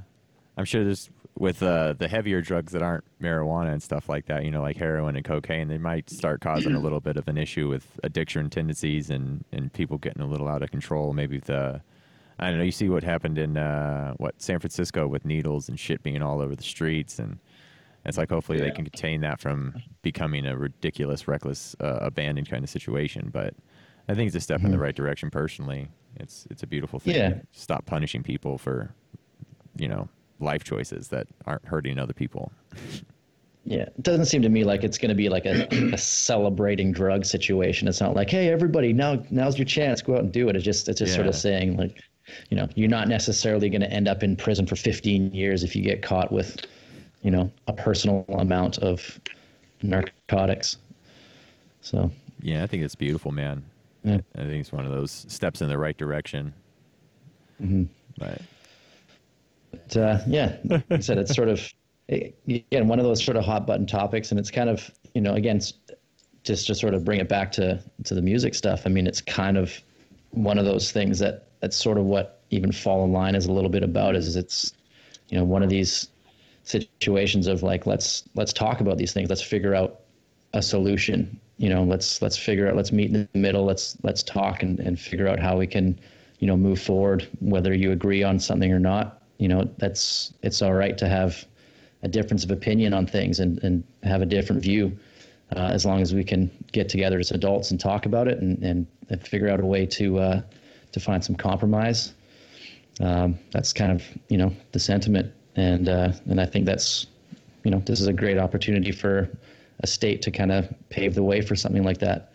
[0.56, 4.44] I'm sure there's with uh, the heavier drugs that aren't marijuana and stuff like that.
[4.44, 7.38] You know, like heroin and cocaine, they might start causing a little bit of an
[7.38, 11.12] issue with addiction tendencies and and people getting a little out of control.
[11.12, 11.80] Maybe the
[12.38, 12.64] I don't know.
[12.64, 16.40] You see what happened in uh, what San Francisco with needles and shit being all
[16.40, 17.38] over the streets, and
[18.04, 22.64] it's like hopefully they can contain that from becoming a ridiculous, reckless, uh, abandoned kind
[22.64, 23.30] of situation.
[23.32, 23.54] But
[24.08, 25.30] I think it's a step in the right direction.
[25.30, 27.14] Personally, it's it's a beautiful thing.
[27.14, 27.34] Yeah.
[27.52, 28.94] Stop punishing people for,
[29.76, 30.08] you know,
[30.40, 32.52] life choices that aren't hurting other people.
[33.64, 36.90] Yeah, it doesn't seem to me like it's going to be like a, a celebrating
[36.90, 37.86] drug situation.
[37.86, 40.56] It's not like, hey, everybody, now now's your chance, go out and do it.
[40.56, 42.02] It's just it's just sort of saying like,
[42.48, 45.76] you know, you're not necessarily going to end up in prison for 15 years if
[45.76, 46.64] you get caught with,
[47.22, 49.20] you know, a personal amount of
[49.82, 50.78] narcotics.
[51.82, 53.64] So Yeah, I think it's beautiful, man.
[54.02, 54.20] Yeah.
[54.36, 56.54] I think it's one of those steps in the right direction.
[57.62, 57.84] Mm-hmm.
[58.16, 58.40] But
[59.70, 61.72] But, uh, yeah, like I said it's sort of
[62.08, 65.34] again one of those sort of hot button topics, and it's kind of you know
[65.34, 65.60] again
[66.44, 68.82] just to sort of bring it back to to the music stuff.
[68.86, 69.72] I mean, it's kind of
[70.30, 73.52] one of those things that that's sort of what even fall in line is a
[73.52, 74.16] little bit about.
[74.16, 74.72] Is it's
[75.28, 76.08] you know one of these
[76.64, 79.28] situations of like let's let's talk about these things.
[79.28, 80.00] Let's figure out
[80.54, 81.38] a solution.
[81.58, 82.76] You know, let's let's figure out.
[82.76, 83.64] Let's meet in the middle.
[83.64, 85.98] Let's let's talk and and figure out how we can
[86.38, 87.28] you know move forward.
[87.40, 91.44] Whether you agree on something or not, you know that's it's all right to have
[92.02, 94.96] a difference of opinion on things and and have a different view.
[95.56, 98.62] Uh, as long as we can get together as adults and talk about it and,
[98.62, 100.42] and, and figure out a way to uh,
[100.92, 102.12] to find some compromise.
[103.00, 107.06] Um, that's kind of you know the sentiment, and uh, and I think that's
[107.64, 109.30] you know this is a great opportunity for
[109.80, 112.27] a state to kind of pave the way for something like that.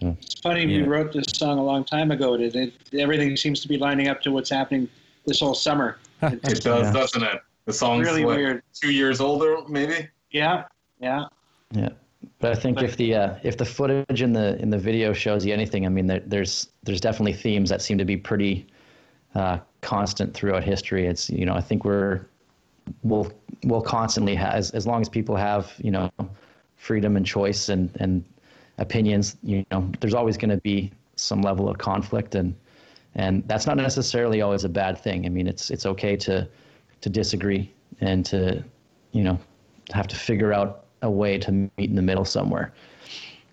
[0.00, 0.82] So It's funny Yeah.
[0.82, 2.34] we wrote this song a long time ago.
[2.34, 4.88] It, it everything seems to be lining up to what's happening
[5.26, 5.98] this whole summer.
[6.22, 6.92] It does, Yeah.
[6.92, 7.40] doesn't it?
[7.66, 8.62] The song's Really what, weird.
[8.72, 10.08] two years older, maybe.
[10.30, 10.64] Yeah,
[11.00, 11.24] yeah.
[11.72, 11.88] yeah,
[12.40, 15.44] but I think if the uh, if the footage in the in the video shows
[15.44, 18.66] you anything, I mean there, there's there's definitely themes that seem to be pretty
[19.34, 21.06] uh, constant throughout history.
[21.06, 22.26] It's you know I think we're
[23.02, 23.32] we'll
[23.64, 26.10] we'll constantly have as, as long as people have you know
[26.76, 28.24] freedom and choice and and
[28.78, 32.54] opinions you know there's always going to be some level of conflict and
[33.14, 36.46] and that's not necessarily always a bad thing i mean it's it's okay to
[37.00, 38.62] to disagree and to
[39.12, 39.38] you know
[39.92, 42.72] have to figure out a way to meet in the middle somewhere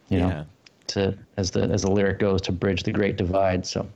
[0.10, 0.44] you know Yeah.
[0.88, 3.88] to as the as the lyric goes to bridge the great divide so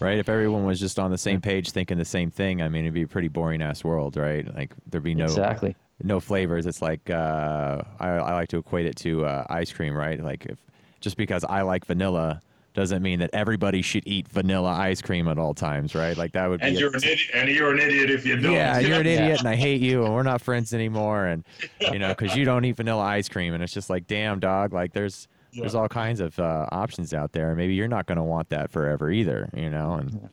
[0.00, 2.84] right, if everyone was just on the same page thinking the same thing, I mean,
[2.84, 4.52] it'd be a pretty boring ass world, right?
[4.52, 6.66] Like there'd be no exactly no flavors.
[6.66, 10.22] It's like uh, I, I like to equate it to uh, ice cream, right?
[10.22, 10.58] Like if
[11.00, 12.40] just because I like vanilla
[12.74, 16.16] doesn't mean that everybody should eat vanilla ice cream at all times, right?
[16.16, 17.20] Like that would be And a- you're an idiot.
[17.34, 18.52] And you're an idiot if you don't.
[18.52, 19.12] yeah, you're an Yeah.
[19.24, 21.44] idiot, and I hate you, and we're not friends anymore, and
[21.80, 24.72] you know, because you don't eat vanilla ice cream, and it's just like, damn, dog,
[24.72, 28.16] like there's there's all kinds of uh, options out there, and maybe you're not going
[28.16, 30.30] to want that forever either, you know, and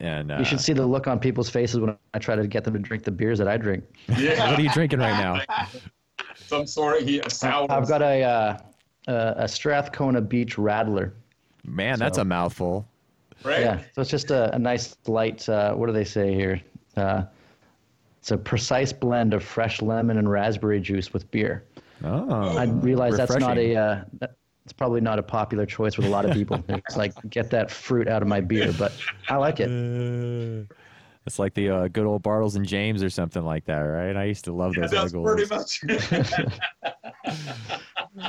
[0.00, 2.64] and uh, you should see the look on people's faces when i try to get
[2.64, 4.50] them to drink the beers that i drink Yeah.
[4.50, 5.40] what are you drinking right now?
[6.36, 7.70] Some sort of he, sour.
[7.70, 8.58] I've got a uh,
[9.08, 11.14] a, a Strathcona Beach Rattler.
[11.64, 12.86] Man, that's a mouthful.
[13.44, 13.60] right?
[13.60, 15.48] Yeah, so it's just a, a nice light.
[15.48, 16.60] Uh, what do they say here?
[16.96, 17.24] Uh,
[18.20, 21.64] it's a precise blend of fresh lemon and raspberry juice with beer.
[22.02, 23.76] Oh, I realize that's not a.
[23.76, 26.62] Uh, that- it's probably not a popular choice with a lot of people.
[26.68, 28.92] it's like get that fruit out of my beer, but
[29.28, 29.68] I like it.
[29.68, 30.64] Uh,
[31.26, 34.14] It's like the uh, good old Bartles and James or something like that, right?
[34.16, 35.78] I used to love Yeah, those that's articles.
[35.80, 36.60] pretty much.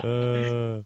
[0.04, 0.82] Uh,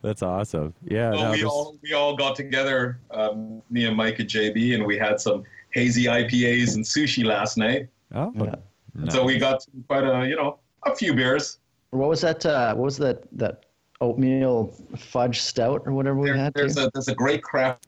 [0.00, 0.72] that's awesome.
[0.84, 4.28] Yeah, Well, no, we there's- all we all got together, um, me and Mike and
[4.28, 7.88] JB, and we had some hazy IPAs and sushi last night.
[8.14, 8.54] oh, Yeah.
[8.94, 9.12] nice.
[9.14, 11.58] So we got quite a you know a few beers.
[11.90, 12.44] What was that?
[12.46, 13.24] Uh, what was that?
[13.36, 13.64] That
[14.02, 16.52] oatmeal fudge stout or whatever we There, had.
[16.54, 16.82] there's too?
[16.86, 17.86] a there's a great craft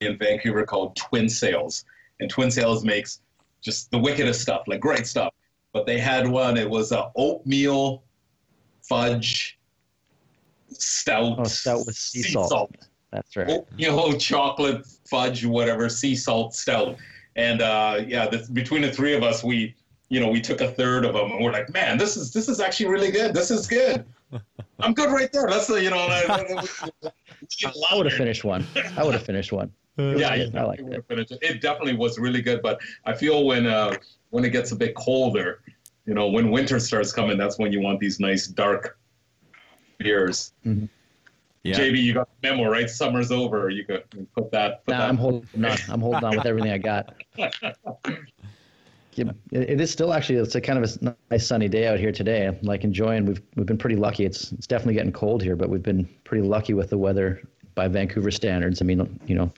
[0.00, 1.84] in Vancouver called Twin Sails,
[2.20, 3.20] and Twin Sails makes
[3.62, 5.32] just the wickedest stuff, like great stuff.
[5.72, 6.56] But they had one.
[6.56, 8.02] It was a oatmeal
[8.82, 9.58] fudge
[10.70, 11.36] stout.
[11.38, 12.74] Oh, stout with sea salt.
[13.12, 13.48] That's right.
[13.48, 16.96] Oatmeal chocolate fudge, whatever, sea salt stout.
[17.36, 19.74] And uh, yeah, this, between the three of us, we
[20.08, 22.48] you know we took a third of them, and we're like, man, this is this
[22.48, 23.34] is actually really good.
[23.34, 24.04] This is good.
[24.80, 25.48] I'm good right there.
[25.48, 25.98] Let's you know.
[25.98, 28.66] I would have finished one.
[28.96, 29.72] I would have finished one.
[29.96, 31.04] Yeah, you I like it.
[31.10, 31.32] it.
[31.42, 33.96] It definitely was really good, but I feel when uh,
[34.30, 35.60] when it gets a bit colder,
[36.06, 38.98] you know, when winter starts coming, that's when you want these nice dark
[39.98, 40.52] beers.
[40.64, 40.84] yeah.
[41.64, 42.88] JB, you got the memo, right?
[42.88, 43.70] Summer's over.
[43.70, 44.84] You could put that.
[44.84, 45.76] Put Nah, that I'm holding on.
[45.88, 47.14] I'm holding on with everything I got.
[49.18, 52.12] Yeah, it is still actually it's a kind of a nice sunny day out here
[52.12, 52.46] today.
[52.46, 53.26] I'm like enjoying.
[53.26, 54.24] We've we've been pretty lucky.
[54.24, 57.42] It's it's definitely getting cold here, but we've been pretty lucky with the weather
[57.74, 58.80] by Vancouver standards.
[58.80, 59.52] I mean, you know,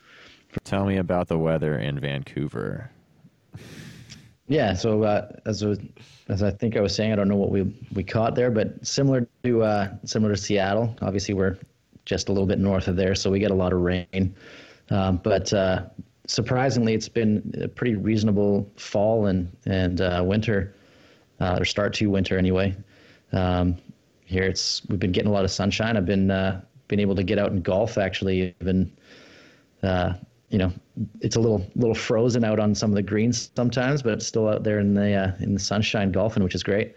[0.65, 2.91] Tell me about the weather in Vancouver.
[4.49, 4.75] yeah.
[4.75, 5.77] So uh, as I,
[6.29, 7.63] as I think I was saying, I don't know what we
[7.95, 10.95] we caught there, but similar to uh, similar to Seattle.
[11.03, 11.57] Obviously, we're
[12.05, 14.35] just a little bit north of there, so we get a lot of rain.
[14.91, 15.85] Um, but uh,
[16.31, 20.75] surprisingly, it's been a pretty reasonable fall and and uh, winter
[21.41, 22.75] uh, or start to winter anyway.
[23.33, 23.77] Um,
[24.25, 25.97] here it's we've been getting a lot of sunshine.
[25.97, 28.55] I've been uh, been able to get out and golf actually.
[28.61, 28.93] Even
[29.83, 30.15] uh,
[30.49, 30.73] you know
[31.21, 34.49] it's a little little frozen out on some of the greens sometimes, but it's still
[34.49, 36.95] out there in the uh, in the sunshine golfing, which is great.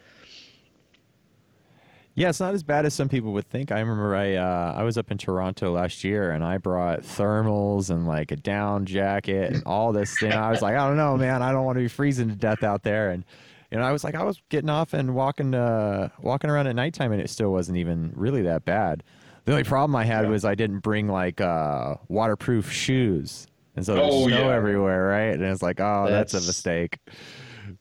[2.16, 3.72] Yeah, it's not as bad as some people would think.
[3.72, 7.90] I remember I uh, I was up in Toronto last year and I brought thermals
[7.90, 10.32] and like a down jacket and all this thing.
[10.32, 12.62] I was like, I don't know, man, I don't want to be freezing to death
[12.64, 13.10] out there.
[13.10, 13.26] And
[13.72, 16.76] you know, I was like, I was getting off and walking uh, walking around at
[16.76, 19.02] nighttime and it still wasn't even really that bad.
[19.46, 23.46] The only problem I had was I didn't bring like uh, waterproof shoes,
[23.76, 24.56] and so there's Oh, snow yeah.
[24.56, 25.34] everywhere, right?
[25.34, 26.98] And it's like, oh, that's, a mistake.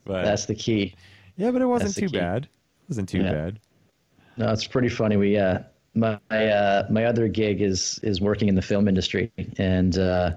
[0.05, 0.95] But That's the key.
[1.37, 2.18] yeah, but it wasn't too key.
[2.18, 2.45] bad.
[2.45, 2.51] It
[2.88, 3.33] wasn't too Yeah.
[3.33, 3.61] bad.
[4.42, 5.16] No, it's pretty funny.
[5.16, 5.61] We uh,
[5.94, 10.33] my uh, my other gig is is working in the film industry, and uh,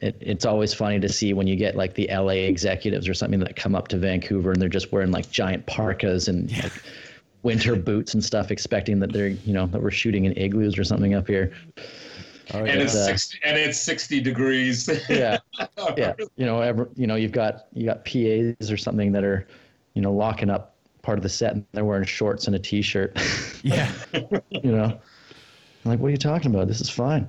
[0.00, 3.40] it, it's always funny to see when you get like the LA executives or something
[3.40, 6.72] that come up to Vancouver and they're just wearing like giant parkas and like
[7.42, 10.84] winter boots and stuff, expecting that they're you know that we're shooting in igloos or
[10.84, 11.52] something up here.
[12.54, 14.88] Oh, and it's uh, 60, and it's 60 degrees.
[15.08, 15.38] Yeah,
[15.96, 16.14] yeah.
[16.36, 19.44] You know, ever, you know, you've got you got PAs or something that are,
[19.94, 20.76] you know, locking up
[21.08, 23.18] part of the set and they're wearing shorts and a t-shirt.
[23.62, 23.90] yeah.
[24.50, 26.68] you know, I'm like, what are you talking about?
[26.68, 27.26] This is fine.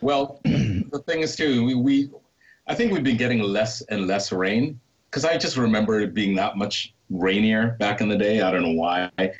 [0.00, 2.10] Well, the thing is too, we, we
[2.66, 6.34] I think we've been getting less and less rain because I just remember it being
[6.34, 8.40] that much rainier back in the day.
[8.40, 9.30] I don't know why, uh,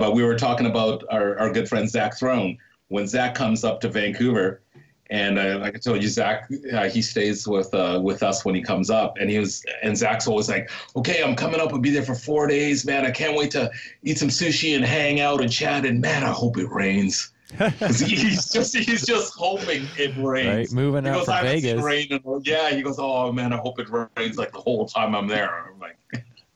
[0.00, 2.56] but we were talking about our, our good friend Zach Throne
[2.88, 4.62] when Zach comes up to Vancouver.
[5.10, 8.54] And uh, like I told you, Zach, uh, he stays with uh, with us when
[8.54, 11.72] he comes up, and he was, and Zach's always like, "Okay, I'm coming up.
[11.72, 13.04] I'll be there for four days, man.
[13.04, 13.70] I can't wait to
[14.02, 15.84] eat some sushi and hang out and chat.
[15.84, 17.30] And man, I hope it rains."
[17.78, 20.72] he's just he's just hoping it rains.
[20.72, 23.30] Right, moving He out goes, from "I haven't seen Vegas." rain yeah, he goes, "Oh
[23.30, 25.98] man, I hope it rains like the whole time I'm there." I'm like,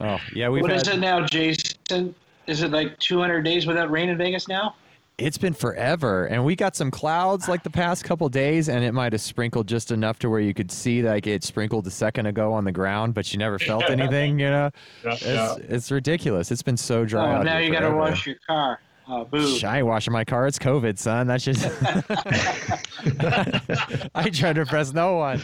[0.01, 0.49] Oh, yeah.
[0.49, 2.15] We've What had, is it now, Jason?
[2.47, 4.75] Is it like 200 days without rain in Vegas now?
[5.19, 8.93] It's been forever, and we got some clouds like the past couple days, and it
[8.93, 12.27] might have sprinkled just enough to where you could see like it sprinkled a second
[12.27, 14.39] ago on the ground, but you never felt anything.
[14.39, 14.71] You know,
[15.05, 15.57] yeah, it's yeah.
[15.69, 16.53] it's ridiculous.
[16.53, 17.33] It's been so dry.
[17.33, 18.79] Oh, out now here you got to wash your car.
[19.09, 19.57] Oh, boo.
[19.57, 20.47] Shh, I ain't washing my car.
[20.47, 21.27] It's COVID, son.
[21.27, 21.65] That's just.
[24.15, 25.39] I tried to impress no one.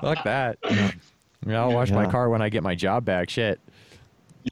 [0.00, 0.58] Fuck that.
[1.46, 3.30] Yeah, I'll wash my car when I get my job back.
[3.30, 3.60] Shit.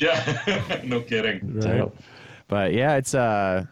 [0.00, 1.60] yeah, no kidding.
[1.60, 1.92] So,
[2.48, 3.66] But yeah, it's uh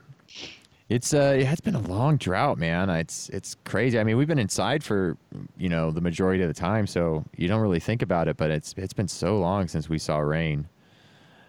[0.88, 2.90] it's uh it's been a long drought, man.
[2.90, 3.98] It's it's crazy.
[3.98, 5.16] I mean, we've been inside for
[5.56, 8.36] you know the majority of the time, so you don't really think about it.
[8.36, 10.68] But it's it's been so long since we saw rain.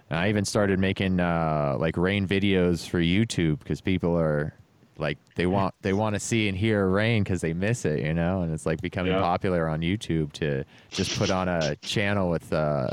[0.09, 4.53] And I even started making uh, like rain videos for YouTube because people are
[4.97, 8.13] like they want they want to see and hear rain because they miss it, you
[8.13, 8.41] know.
[8.41, 9.21] And it's like becoming Yeah.
[9.21, 10.63] popular on YouTube to
[10.93, 12.87] just put on a channel with uh,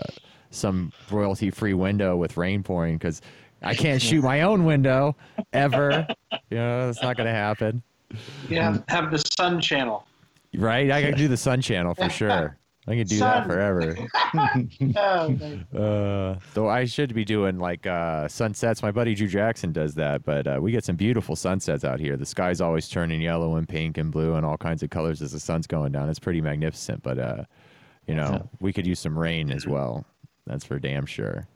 [0.50, 3.22] some royalty free window with rain pouring because
[3.64, 5.16] I can't shoot my own window
[5.52, 6.06] ever.
[6.50, 7.82] you know, that's not gonna happen,
[8.48, 10.06] Yeah, have, have the Sun Channel.
[10.56, 10.90] right?
[10.90, 12.56] I can do the sun channel for sure.
[12.86, 13.96] I can do that forever.
[14.96, 15.64] Oh, okay.
[15.74, 18.82] Uh, though I should be doing like uh, sunsets.
[18.82, 22.16] My buddy Drew Jackson does that, but uh, we get some beautiful sunsets out here.
[22.16, 25.32] The sky's always turning yellow and pink and blue and all kinds of colors as
[25.32, 26.08] the sun's going down.
[26.10, 27.02] It's pretty magnificent.
[27.02, 27.44] But uh,
[28.06, 30.04] you know, we could use some rain as well.
[30.46, 31.46] That's for damn sure.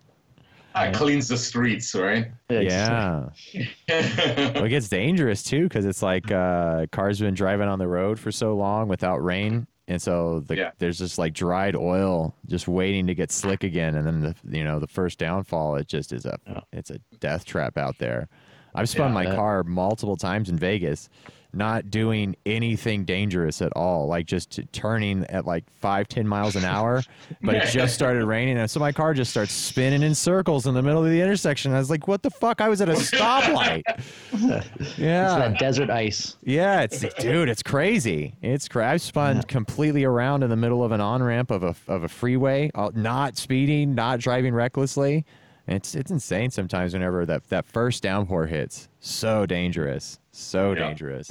[0.79, 2.29] Ah, it cleans the streets, right?
[2.49, 3.29] Yeah.
[3.88, 8.19] well, it gets dangerous too because it's like uh, cars been driving on the road
[8.19, 10.71] for so long without rain, and so the, Yeah.
[10.79, 14.64] there's just like dried oil just waiting to get slick again, and then the you
[14.64, 16.38] know the first downfall, it just is a
[16.73, 18.29] it's a death trap out there.
[18.75, 21.09] I've spun Yeah, my that- car multiple times in Vegas,
[21.52, 26.64] not doing anything dangerous at all, like just turning at like five ten miles an
[26.64, 27.02] hour,
[27.42, 30.74] but it just started raining, and so my car just starts spinning in circles in
[30.74, 31.72] the middle of the intersection.
[31.72, 32.61] I was like, "What the fuck?
[32.61, 33.82] I was at a stoplight."
[34.78, 36.37] It's yeah, that desert ice.
[36.42, 38.34] yeah, it's dude, it's crazy.
[38.42, 38.87] It's crazy.
[38.87, 42.08] I've spun completely around in the middle of an on ramp of a of a
[42.08, 45.24] freeway, uh, not speeding, not driving recklessly.
[45.68, 48.88] It's it's insane sometimes whenever that that first downpour hits.
[49.00, 50.88] So dangerous, so Yeah.
[50.88, 51.31] dangerous.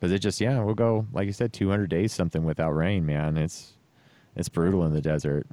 [0.00, 3.36] Because it just yeah, we'll go like you said, 200 days something without rain, man.
[3.36, 3.74] It's
[4.36, 5.46] it's brutal in the desert.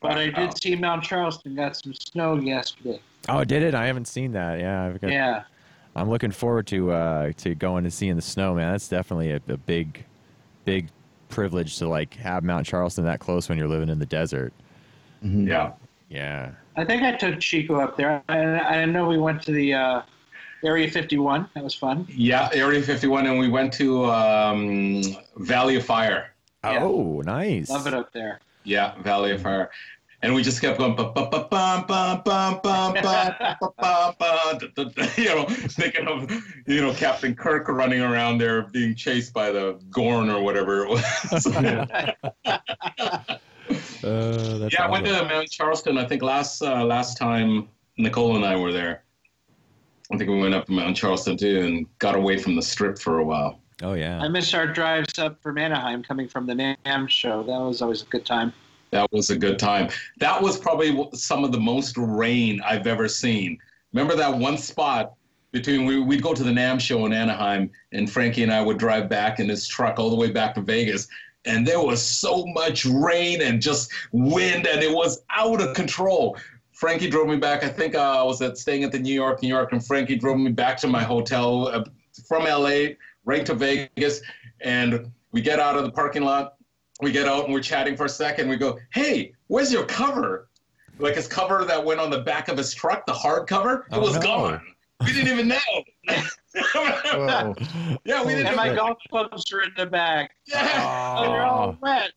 [0.00, 3.00] But I did see Mount Charleston got some snow yesterday.
[3.28, 3.74] Oh, did it?
[3.74, 4.58] I haven't seen that.
[4.60, 5.44] Yeah, I've got, Yeah.
[5.96, 8.72] I'm looking forward to uh, to going and seeing the snow, man.
[8.72, 10.04] That's definitely a, a big,
[10.64, 10.88] big
[11.28, 14.52] privilege to like have Mount Charleston that close when you're living in the desert.
[15.22, 15.72] yeah.
[16.14, 16.52] Yeah.
[16.76, 18.22] I think I took Chico up there.
[18.28, 20.02] I, I know we went to the uh,
[20.64, 21.48] Area 51.
[21.54, 22.06] That was fun.
[22.08, 25.02] Yeah, Area 51, and we went to um,
[25.36, 26.30] Valley of Fire.
[26.62, 27.32] Oh, yeah.
[27.32, 27.68] nice.
[27.68, 28.38] Love it up there.
[28.62, 29.70] Yeah, Valley of Fire.
[30.22, 31.02] And we just kept going, you
[35.34, 36.30] know, thinking of,
[36.66, 40.88] you know, Captain Kirk running around there being chased by the Gorn or whatever it
[40.88, 41.46] was.
[43.70, 45.96] Uh, that's yeah, I went to Mount Charleston.
[45.98, 49.04] I think last uh, last time Nicole and I were there.
[50.12, 52.98] I think we went up to Mount Charleston too and got away from the strip
[52.98, 53.60] for a while.
[53.82, 54.20] Oh yeah.
[54.20, 57.42] I miss our drives up from Anaheim coming from the NAMM show.
[57.42, 58.52] That was always a good time.
[58.90, 59.88] That was a good time.
[60.18, 63.58] That was probably some of the most rain I've ever seen.
[63.92, 65.14] Remember that one spot
[65.50, 68.78] between we, we'd go to the NAMM show in Anaheim, and Frankie and I would
[68.78, 71.08] drive back in his truck all the way back to Vegas,
[71.46, 76.36] and there was so much rain and just wind, and it was out of control.
[76.72, 77.62] Frankie drove me back.
[77.64, 80.16] I think uh, I was at staying at the New York, New York, and Frankie
[80.16, 81.84] drove me back to my hotel uh,
[82.26, 84.20] from LA right to Vegas,
[84.60, 86.54] and we get out of the parking lot
[87.00, 88.48] we get out and we're chatting for a second.
[88.48, 90.48] We go, "Hey, where's your cover?"
[90.98, 93.94] Like his cover that went on the back of his truck, the hard cover, it
[93.94, 94.20] Oh, was no.
[94.20, 94.73] gone.
[95.00, 95.56] We didn't even know.
[96.74, 97.54] Whoa.
[98.04, 98.46] yeah, we didn't.
[98.46, 98.76] And my Know.
[98.76, 100.32] golf clubs were in the back.
[100.46, 101.22] Yeah.
[101.24, 101.78] And they're all Oh.
[101.80, 102.10] wet.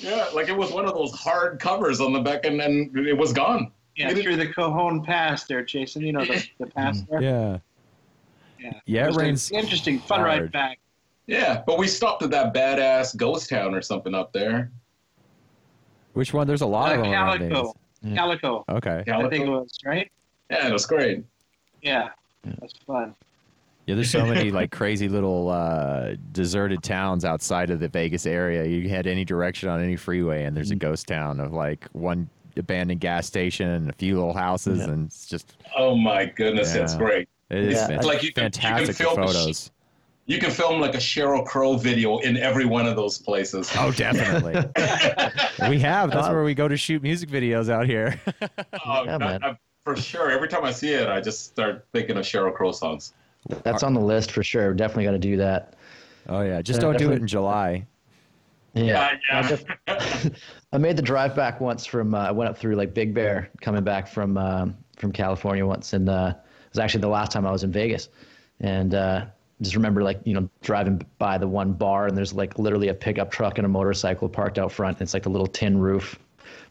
[0.00, 3.16] yeah, like it was one of those hard covers on the back, and then it
[3.16, 3.72] was gone.
[3.96, 6.02] Yeah, You didn't- through the Cajon Pass there, Jason.
[6.02, 7.22] You know the, the pass there?
[7.22, 7.58] Yeah.
[8.58, 8.72] Yeah.
[8.86, 10.40] Yeah, it was rains Interesting, fun hard.
[10.42, 10.78] ride back.
[11.26, 14.70] Yeah, but we stopped at that badass ghost town or something up there.
[16.14, 16.46] Which one?
[16.46, 17.54] There's a lot Uh, of them around Calico.
[17.62, 17.72] Vegas.
[18.02, 18.14] Yeah.
[18.16, 19.04] Calico, Okay.
[19.12, 20.10] I think it was, right?
[20.50, 21.24] Yeah, it was great.
[21.82, 22.08] Yeah.
[22.44, 22.52] Yeah.
[22.60, 23.14] That's fun.
[23.86, 28.64] Yeah, there's so many like crazy little uh, deserted towns outside of the Vegas area.
[28.66, 32.28] You head any direction on any freeway, and there's a ghost town of like one
[32.58, 34.84] abandoned gas station and a few little houses, Yeah.
[34.90, 36.98] and it's just Oh my goodness, it's Yeah.
[36.98, 37.28] great.
[37.50, 39.70] it is Yeah, like you can- you can fantastic film the sh- photos.
[40.26, 43.70] You can film like a Sheryl Crow video in every one of those places.
[43.78, 44.52] Oh, definitely.
[45.70, 46.10] we have.
[46.10, 48.20] That's where we go to shoot music videos out here.
[48.84, 49.42] Oh, Yeah, I- man.
[49.44, 49.56] I-
[49.94, 50.30] for sure.
[50.30, 53.14] Every time I see it, I just start thinking of Sheryl Crow songs.
[53.62, 54.74] That's on the list for sure.
[54.74, 55.74] Definitely got to do that.
[56.28, 57.86] oh yeah, just Yeah, don't do it in July.
[58.74, 59.16] Yeah.
[59.30, 59.38] yeah.
[59.38, 60.40] I def-
[60.72, 62.14] I made the drive back once from.
[62.14, 65.94] Uh, I went up through like Big Bear, coming back from um, from California once,
[65.94, 68.10] and uh, it was actually the last time I was in Vegas,
[68.60, 69.24] and uh,
[69.62, 72.94] just remember like you know driving by the one bar, and there's like literally a
[72.94, 74.98] pickup truck and a motorcycle parked out front.
[74.98, 76.18] And it's like a little tin roof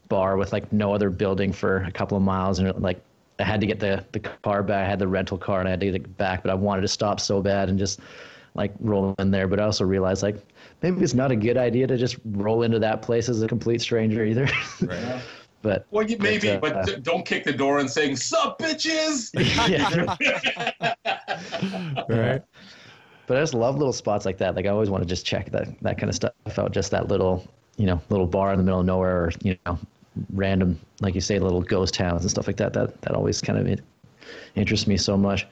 [0.08, 3.02] bar with like no other building for a couple of miles, and like
[3.38, 4.86] I had to get the the car back.
[4.86, 6.82] I had the rental car, and I had to get it back, but I wanted
[6.82, 8.00] to stop so bad and just
[8.54, 9.46] like roll in there.
[9.46, 10.36] But I also realized like
[10.82, 13.80] maybe it's not a good idea to just roll into that place as a complete
[13.80, 14.48] stranger either.
[14.80, 15.22] Right.
[15.62, 19.30] but Well, you, maybe, uh, but don't kick the door and saying "Sup, bitches."
[19.68, 20.16] yeah.
[22.08, 22.42] Right.
[23.26, 24.56] But I just love little spots like that.
[24.56, 26.72] Like I always want to just check that that kind of stuff out.
[26.72, 29.78] Just that little, you know, little bar in the middle of nowhere, or you know,
[30.32, 32.72] random, like you say, little ghost towns and stuff like that.
[32.72, 33.80] That that always kind of it,
[34.54, 35.46] interests me so much.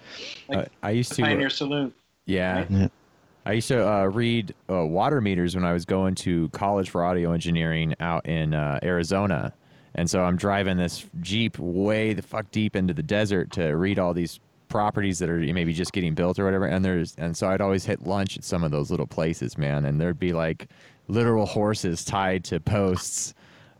[0.48, 1.22] Uh, I used to.
[1.22, 1.92] Pioneer Saloon.
[2.26, 2.66] Yeah.
[2.68, 2.88] Yeah.
[3.46, 7.04] I used to uh, read uh, water meters when I was going to college for
[7.04, 9.52] audio engineering out in uh, Arizona.
[9.94, 14.00] And so I'm driving this Jeep way the fuck deep into the desert to read
[14.00, 16.66] all these properties that are maybe just getting built or whatever.
[16.66, 19.84] And there's and so I'd always hit lunch at some of those little places, man.
[19.84, 20.68] And there'd be like
[21.06, 23.32] literal horses tied to posts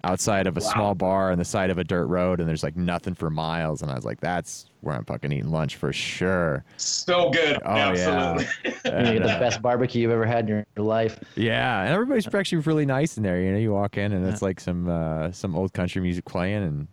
[0.06, 2.76] outside of a small bar on the side of a dirt road, and there's like
[2.76, 3.82] nothing for miles.
[3.82, 6.64] And I was like, that's where I'm fucking eating lunch for sure.
[6.76, 7.58] so good.
[7.64, 8.46] Oh Absolutely.
[8.84, 11.18] You get the best barbecue you've ever had in your life.
[11.34, 13.40] Yeah, and everybody's actually really nice in there.
[13.40, 16.62] You know, you walk in and it's like some uh, some old country music playing,
[16.62, 16.88] and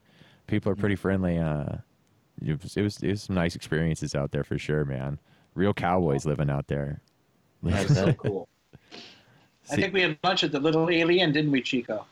[0.47, 1.38] people are pretty friendly.
[1.38, 1.78] Uh,
[2.43, 5.20] it was, it was it was some nice experiences out there for sure, man.
[5.53, 7.01] Real cowboys living out there.
[7.61, 8.49] That's so cool.
[9.72, 12.05] I think we had lunch at the Little Alien, didn't we, Chico?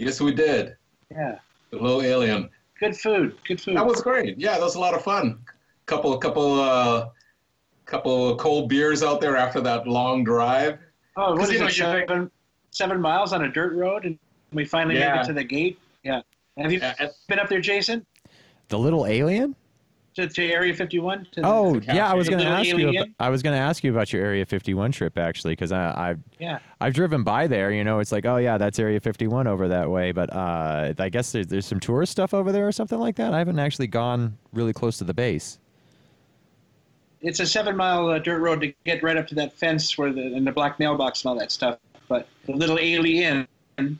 [0.00, 0.76] Yes, we did.
[1.10, 1.36] Yeah.
[1.70, 2.48] The little alien.
[2.78, 3.36] Good food.
[3.46, 3.76] Good food.
[3.76, 4.38] That was great.
[4.38, 5.40] Yeah, that was a lot of fun.
[5.84, 7.08] Couple, couple, uh,
[7.84, 10.78] couple of cold beers out there after that long drive.
[11.18, 12.30] oh, what 'cause, is you know, it, seven,
[12.70, 14.18] seven miles on a dirt road, and
[14.52, 15.78] we finally made it to the gate.
[16.02, 16.22] Yeah.
[16.56, 18.06] Have you Yeah, been up there, Jason?
[18.68, 19.54] The little alien?
[20.20, 21.26] To, to Area 51?
[21.32, 22.88] To Oh the yeah, I was gonna little ask you.
[22.90, 23.08] About.
[23.18, 26.58] I was gonna ask you about your Area 51 trip actually, because I I've yeah.
[26.80, 27.70] I've driven by there.
[27.70, 30.12] You know, it's like oh yeah, that's Area 51 over that way.
[30.12, 33.34] But uh, I guess there's, there's some tourist stuff over there or something like that.
[33.34, 35.58] I haven't actually gone really close to the base.
[37.22, 40.12] It's a seven mile uh, dirt road to get right up to that fence where
[40.12, 41.78] the and the black mailbox and all that stuff.
[42.08, 43.46] But the little alien,
[43.78, 43.98] you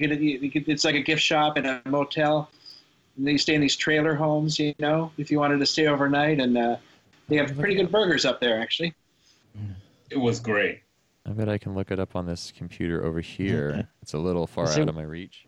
[0.00, 2.50] get, you get it's like a gift shop and a motel.
[3.18, 6.40] And they stay in these trailer homes, you know, if you wanted to stay overnight.
[6.40, 6.76] And uh,
[7.28, 8.94] they have pretty good burgers up there, actually.
[10.10, 10.80] It was great.
[11.26, 13.70] I bet I can look it up on this computer over here.
[13.72, 13.86] Okay.
[14.00, 15.44] It's a little far So- out of my reach.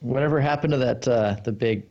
[0.00, 1.08] Whatever happened to that?
[1.08, 1.84] Uh, the big.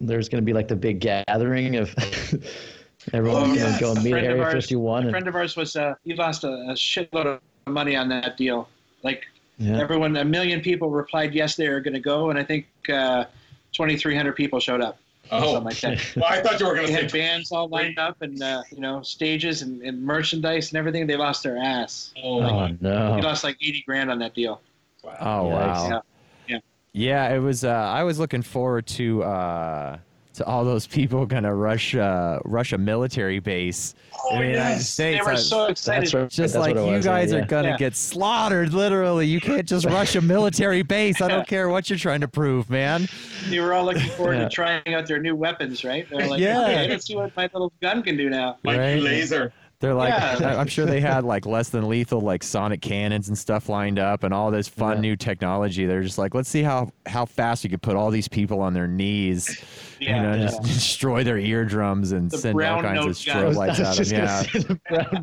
[0.00, 1.94] There's going to be like the big gathering of
[3.12, 5.06] everyone Oh, going to go and A meet friend of Area ours- 51.
[5.06, 7.40] A friend of ours was uh, he lost a, a shitload of
[7.72, 8.68] money on that deal.
[9.04, 9.24] Like
[9.58, 9.78] yeah.
[9.80, 13.26] everyone, a million people replied yes, they are going to go, and I think uh,
[13.74, 14.98] 2,300 people showed up.
[15.32, 15.98] Oh, like that.
[16.16, 17.18] well, I thought you were going They to had say.
[17.18, 21.06] bands all lined up and uh, you know stages and, and merchandise and everything.
[21.06, 22.12] They lost their ass.
[22.22, 22.78] Oh, Oh God.
[22.82, 23.16] no!
[23.16, 24.60] He lost like 80 grand on that deal.
[25.04, 25.90] Oh Yikes.
[25.90, 26.02] wow.
[26.46, 26.58] Yeah.
[26.92, 27.64] Yeah, it was.
[27.64, 29.98] Uh, I was looking forward to uh,
[30.34, 33.94] to all those people gonna rush uh, rush a military base
[34.26, 34.88] Oh, in the United yes.
[34.88, 35.24] States.
[35.24, 36.02] They were so excited.
[36.04, 36.30] That's right.
[36.30, 37.38] just that's like you was, guys yeah.
[37.38, 37.76] are gonna Yeah.
[37.76, 38.72] get slaughtered.
[38.72, 41.20] Literally, you can't just rush a military base.
[41.20, 43.08] I don't care what you're trying to prove, man.
[43.48, 44.44] They were all looking forward Yeah.
[44.44, 46.08] to trying out their new weapons, right?
[46.08, 46.62] They're like, Yeah.
[46.62, 48.58] okay, let's see what my little gun can do now.
[48.64, 49.02] My Right.
[49.02, 49.52] laser.
[49.80, 50.58] They're like, Yeah.
[50.58, 54.22] I'm sure they had like less than lethal like sonic cannons and stuff lined up,
[54.24, 55.00] and all this fun Yeah.
[55.02, 55.84] new technology.
[55.84, 58.72] They're just like, let's see how how fast you could put all these people on
[58.72, 59.62] their knees,
[60.04, 60.16] Yeah.
[60.16, 60.42] you know, Yeah.
[60.42, 63.56] just destroy their eardrums and The send all kinds of strobe guns.
[63.56, 64.18] lights out of them.
[64.20, 65.22] Yeah, the brown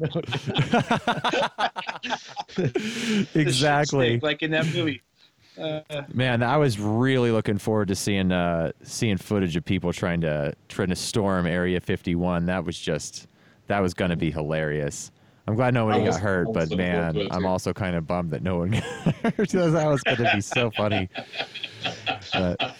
[3.28, 3.36] note.
[3.36, 4.20] Exactly.
[4.22, 5.02] like in that movie.
[5.60, 5.82] Uh,
[6.14, 10.54] Man, I was really looking forward to seeing uh, seeing footage of people trying to
[10.70, 12.46] trying to storm Area 51.
[12.46, 13.28] That was just
[13.68, 15.12] that was going to be hilarious.
[15.48, 18.60] I'm glad nobody was- got hurt, but man, I'm also kind of bummed that no
[18.60, 19.50] one got hurt.
[19.50, 21.10] that was going to be so funny.
[22.32, 22.76] But,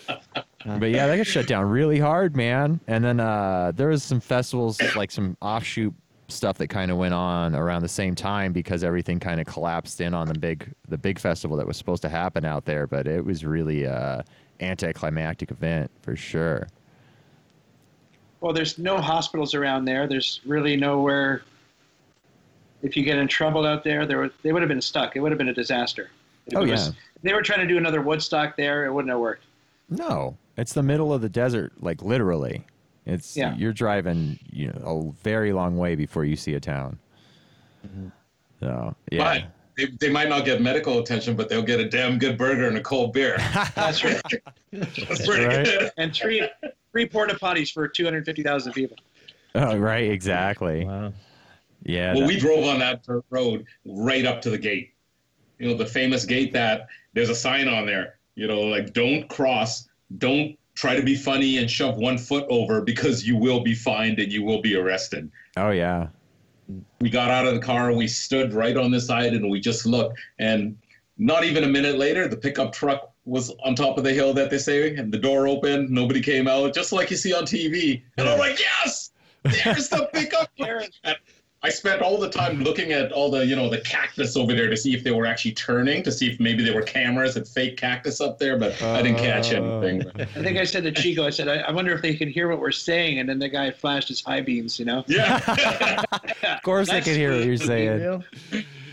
[0.66, 2.80] but yeah, they got shut down really hard, man.
[2.88, 5.94] And then uh, there was some festivals, like some offshoot
[6.28, 10.00] stuff that kind of went on around the same time because everything kind of collapsed
[10.02, 12.88] in on the big the big festival that was supposed to happen out there.
[12.88, 14.24] But it was really a
[14.62, 16.68] anticlimactic event for sure.
[18.40, 20.08] well, there's no hospitals around there.
[20.08, 21.44] There's really nowhere.
[22.82, 25.16] If you get in trouble out there, there would, they would have been stuck.
[25.16, 26.10] It would have been a disaster.
[26.48, 26.94] If Oh, was- yeah.
[27.16, 28.86] if they were trying to do another Woodstock there.
[28.86, 29.44] It wouldn't have worked.
[29.90, 32.64] No, it's the middle of the desert, like literally.
[33.06, 33.56] It's Yeah.
[33.58, 37.00] you're driving, you know, a very long way before you see a town.
[37.86, 38.08] Mm-hmm.
[38.60, 39.44] So yeah, But
[39.76, 42.78] they, they might not get medical attention, but they'll get a damn good burger and
[42.78, 43.38] a cold beer.
[43.76, 44.22] That's right.
[44.72, 45.66] That's pretty Right.
[45.66, 45.92] good.
[45.98, 46.48] and three
[46.92, 48.98] three porta potties for 250,000 people.
[49.56, 50.86] oh, right, exactly.
[50.86, 51.14] Wow.
[51.84, 54.94] Yeah, Well, that- we drove on that road right up to the gate.
[55.58, 59.28] You know, the famous gate that there's a sign on there, you know, like don't
[59.30, 59.88] cross,
[60.18, 64.20] don't try to be funny and shove one foot over because you will be fined
[64.20, 65.30] and you will be arrested.
[65.58, 66.08] oh yeah,
[67.00, 69.60] We got out of the car, and we stood right on the side and we
[69.60, 70.20] just looked.
[70.40, 70.78] And
[71.18, 74.50] not even a minute later, the pickup truck was on top of the hill that
[74.50, 78.02] they say, and the door opened, nobody came out, just like you see on TV.
[78.18, 79.12] And I'm like, yes,
[79.44, 80.90] there's the pickup truck.
[81.64, 84.54] And I spent all the time looking at all the, you know, the cactus over
[84.54, 87.36] there to see if they were actually turning, to see if maybe there were cameras
[87.38, 89.82] and fake cactus up there, but I didn't catch Oh.
[89.82, 90.12] anything.
[90.20, 92.48] I think I said to Chico, I said, I, I wonder if they can hear
[92.50, 93.20] what we're saying.
[93.20, 95.04] And then the guy flashed his high beams, you know?
[95.08, 95.38] Yeah,
[96.44, 98.00] of course they That's can hear what you're saying.
[98.00, 98.24] Real?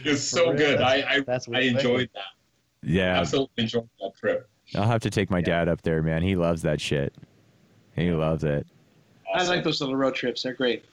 [0.05, 0.81] it's so real, good.
[0.81, 2.23] I, that's- I, that's I enjoyed that.
[2.83, 4.49] Yeah, Absolutely enjoyed that trip.
[4.75, 6.23] I'll have to take my dad up there, man.
[6.23, 7.15] He loves that shit.
[7.97, 8.67] He loves it.
[9.35, 10.43] I like those little road trips.
[10.43, 10.85] They're great.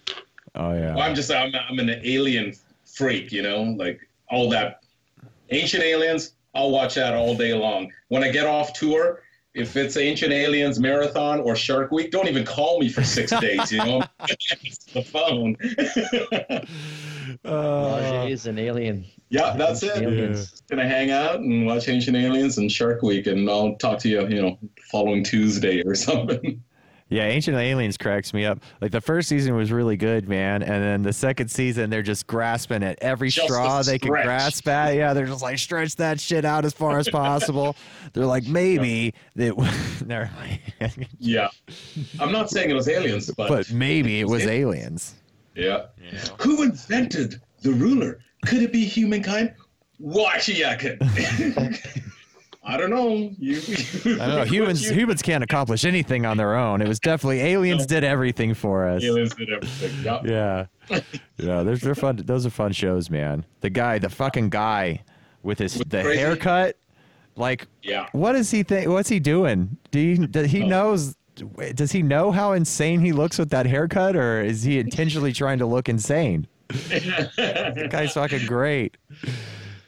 [0.55, 0.95] Oh yeah.
[0.95, 2.53] I'm just I'm, I'm an alien
[2.85, 3.99] freak, you know, like
[4.29, 4.83] all that
[5.49, 6.33] ancient aliens.
[6.53, 7.91] I'll watch that all day long.
[8.07, 9.21] When I get off tour,
[9.53, 13.71] if it's Ancient Aliens Marathon or Shark Week, don't even call me for six days.
[13.71, 15.55] You know, it's the phone.
[17.43, 19.03] Uh, Lajes and alien.
[19.29, 19.97] yeah, that's it.
[19.97, 20.61] Aliens.
[20.69, 24.27] Gonna hang out and watch Ancient Aliens and Shark Week, and I'll talk to you,
[24.27, 24.59] you know,
[24.91, 26.63] following Tuesday or something.
[27.07, 28.59] Yeah, Ancient Aliens cracks me up.
[28.81, 32.25] Like the first season was really good, man, and then the second season they're just
[32.25, 34.95] grasping at every Just straw a they can grasp at.
[34.95, 37.75] Yeah, they're just like stretch that shit out as far as possible.
[38.13, 39.55] they're like maybe that.
[40.07, 41.07] Never mind.
[41.19, 41.49] yeah,
[42.19, 45.13] I'm not saying it was aliens, but, but maybe it was aliens.
[45.53, 45.85] yeah.
[46.41, 48.19] Who invented the ruler?
[48.47, 49.53] Could it be humankind?
[49.99, 50.99] Watch ya, kid.
[52.67, 53.29] I don't know.
[53.37, 53.57] You,
[54.05, 54.43] I don't know.
[54.45, 56.81] Humans you- humans can't accomplish anything on their own.
[56.81, 59.03] It was definitely aliens did everything for us.
[59.03, 60.03] aliens did everything.
[60.03, 60.65] Yeah.
[60.89, 60.99] Yeah,
[61.37, 61.63] yeah.
[61.63, 62.15] Those are fun.
[62.25, 63.45] Those are fun shows, man.
[63.61, 65.03] The guy, the fucking guy,
[65.43, 66.77] with his With the crazy- haircut.
[67.37, 68.07] Like, Yeah.
[68.13, 68.87] what does he think?
[68.89, 69.77] What's he doing?
[69.91, 70.67] Do he, does he Oh.
[70.67, 71.15] knows?
[71.75, 75.59] Does he know how insane he looks with that haircut, or is he intentionally trying
[75.59, 76.47] to look insane?
[76.69, 78.95] The guy's fucking great.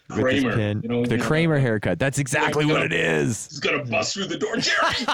[0.10, 0.58] Kramer.
[0.58, 2.00] You know, the you know, Kramer haircut.
[2.00, 3.48] That's exactly what it is.
[3.48, 5.06] He's gonna bust through the door, Jerry.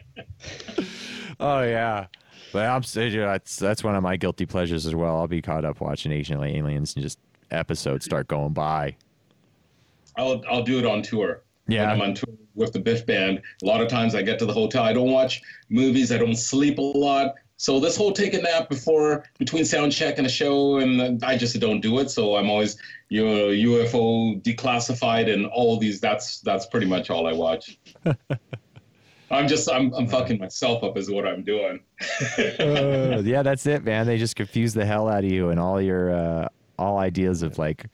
[1.40, 2.06] Oh yeah.
[2.52, 5.16] But I'm saying that's that's one of my guilty pleasures as well.
[5.16, 7.18] I'll be caught up watching Ancient Aliens and just
[7.50, 8.94] episodes start going by.
[10.16, 11.42] I'll I'll do it on tour.
[11.66, 11.82] Yeah.
[11.82, 13.40] when I'm on tour with the Bif Band.
[13.62, 14.82] A lot of times I get to the hotel.
[14.82, 16.12] I don't watch movies.
[16.12, 17.34] I don't sleep a lot.
[17.60, 21.36] So this whole take a nap before between sound check and a show, and I
[21.36, 22.10] just don't do it.
[22.10, 22.78] So I'm always
[23.10, 26.00] you know, UFO declassified and all these.
[26.00, 27.78] That's that's pretty much all I watch.
[29.30, 31.80] I'm just I'm I'm fucking myself up is what I'm doing.
[32.38, 34.06] Uh, yeah, that's it, man.
[34.06, 36.48] They just confuse the hell out of you and all your uh,
[36.78, 37.84] all ideas of like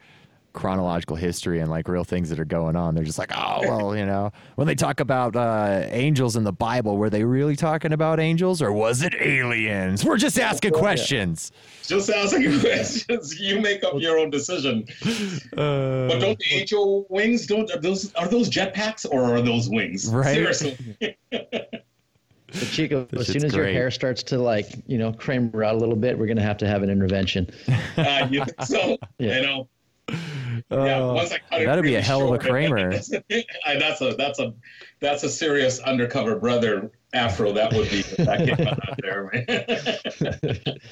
[0.56, 2.94] chronological history and like real things that are going on.
[2.96, 6.52] They're just like, oh well, you know, when they talk about uh, angels in the
[6.52, 10.04] Bible, were they really talking about angels or was it aliens?
[10.04, 11.52] We're just asking questions.
[11.84, 13.38] Just asking questions.
[13.38, 14.84] You make up your own decision.
[15.56, 19.68] Uh, But don't the HO wings don't are those are those jetpacks or are those
[19.68, 20.08] wings?
[20.08, 20.34] Right.
[20.34, 21.16] Seriously.
[21.30, 25.64] But Chico, This as soon shit's as your hair starts to like, you know, Kramer
[25.64, 27.48] out a little bit, we're gonna have to have an intervention.
[27.96, 28.96] Uh, you think so?
[29.18, 29.36] Yeah.
[29.36, 29.68] You know.
[30.08, 31.00] Yeah.
[31.00, 32.90] Once I cut it that'd be a really hell of a Kramer.
[32.92, 34.54] That's a, that's a
[35.00, 37.52] that's a serious undercover brother afro.
[37.52, 39.30] That would be that came out there.
[39.32, 40.78] man.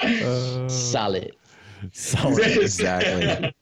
[0.00, 1.34] Uh, Solid.
[1.92, 3.52] solid, exactly.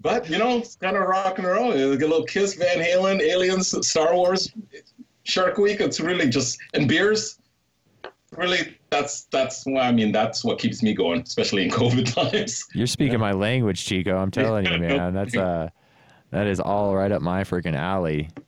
[0.00, 1.76] But you know, it's kind of rock and roll.
[1.76, 4.52] You get a little Kiss, Van Halen, Aliens, Star Wars,
[5.24, 5.80] Shark Week.
[5.80, 7.38] It's really just and beers.
[8.36, 12.64] Really, that's that's why I mean that's what keeps me going, especially in COVID times.
[12.74, 14.16] You're speaking my language, Chico.
[14.16, 15.12] I'm telling you, man.
[15.14, 15.68] That's uh,
[16.30, 18.28] that is all right up my freaking alley.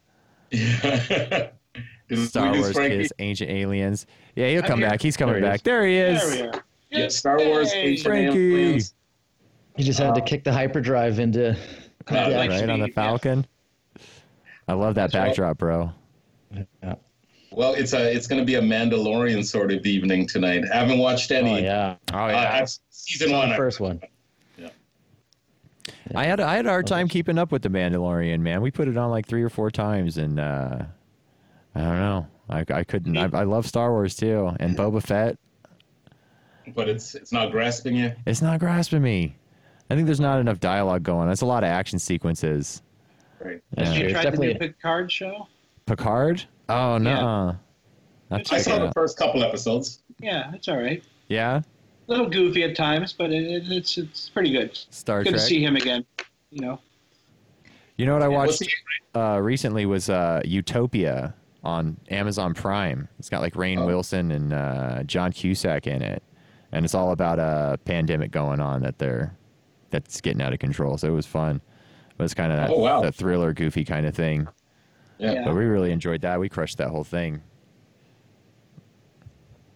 [0.50, 1.48] Yeah.
[2.08, 2.98] Did Star Wars, Frankie?
[2.98, 4.06] Kiss, Ancient Aliens.
[4.36, 5.00] Yeah, he'll come back.
[5.00, 5.56] He's coming There he back.
[5.56, 5.62] is.
[5.62, 6.32] There he is.
[6.38, 6.64] There we are.
[6.90, 7.80] Yeah, Star Wars, Yay.
[7.88, 8.54] Ancient Frankie.
[8.54, 8.94] Aliens.
[9.76, 11.52] He just had to kick the hyperdrive into.
[11.52, 11.54] Uh,
[12.12, 12.26] Yeah.
[12.28, 13.02] like Right on the speed, yeah.
[13.02, 13.46] Falcon.
[14.68, 15.26] I love that That's right.
[15.28, 15.92] backdrop, bro.
[16.82, 16.94] Yeah.
[17.54, 20.64] Well, it's a it's going to be a Mandalorian sort of evening tonight.
[20.72, 21.50] I haven't watched any.
[21.50, 21.64] Oh any.
[21.66, 21.96] yeah.
[22.12, 23.52] Oh Uh, I've- season one.
[23.52, 24.00] I- First one.
[26.14, 28.60] I had I had a hard time keeping up with the Mandalorian, man.
[28.60, 30.78] We put it on like three or four times, and uh,
[31.74, 32.26] I don't know.
[32.48, 33.16] I, I couldn't.
[33.16, 35.38] I, I love Star Wars too, and Boba Fett.
[36.74, 38.12] but it's it's not grasping you.
[38.26, 39.34] It's not grasping me.
[39.90, 41.26] I think there's not enough dialogue going.
[41.28, 42.82] That's a lot of action sequences.
[43.40, 43.60] Right.
[43.76, 43.84] Yeah.
[43.84, 45.48] Did you It's try the new definitely- Picard show?
[45.86, 46.44] Picard?
[46.68, 47.56] Oh no.
[48.30, 50.02] That's I saw the first couple episodes.
[50.20, 51.02] Yeah, it's all right.
[51.28, 51.56] yeah.
[52.06, 54.76] A little goofy at times, but it, it, it's it's pretty good.
[54.90, 55.40] Star Good Trek.
[55.40, 56.04] to see him again.
[56.50, 56.80] You know.
[57.96, 58.72] You know what I What's watched
[59.14, 63.08] the- uh, recently was uh, Utopia on Amazon Prime.
[63.18, 63.86] It's got like Rainn Oh.
[63.86, 66.22] Wilson and uh, John Cusack in it,
[66.72, 69.36] and it's all about a pandemic going on that they're
[69.90, 70.98] that's getting out of control.
[70.98, 71.60] So it was fun.
[72.18, 73.00] It was kind of that, Oh, wow.
[73.02, 74.46] that thriller, goofy kind of thing.
[75.18, 75.32] Yeah.
[75.32, 75.44] Yeah.
[75.44, 76.38] But we really enjoyed that.
[76.40, 77.40] We crushed that whole thing.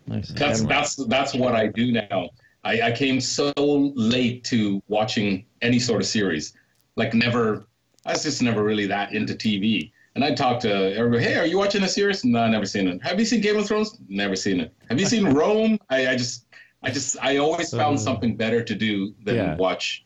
[0.06, 0.28] Nice.
[0.28, 2.30] That's that's that's what I do now.
[2.64, 6.54] I, I came so late to watching any sort of series.
[6.96, 7.66] Like never
[8.06, 9.92] I was just never really that into TV.
[10.14, 12.24] And I talked to everybody, hey, are you watching a series?
[12.24, 13.00] No, I never seen it.
[13.02, 13.98] Have you seen Game of Thrones?
[14.08, 14.74] Never seen it.
[14.88, 15.78] Have you seen Rome?
[15.90, 16.46] I, I just
[16.82, 19.56] I just I always found something better to do than Yeah.
[19.56, 20.04] watch.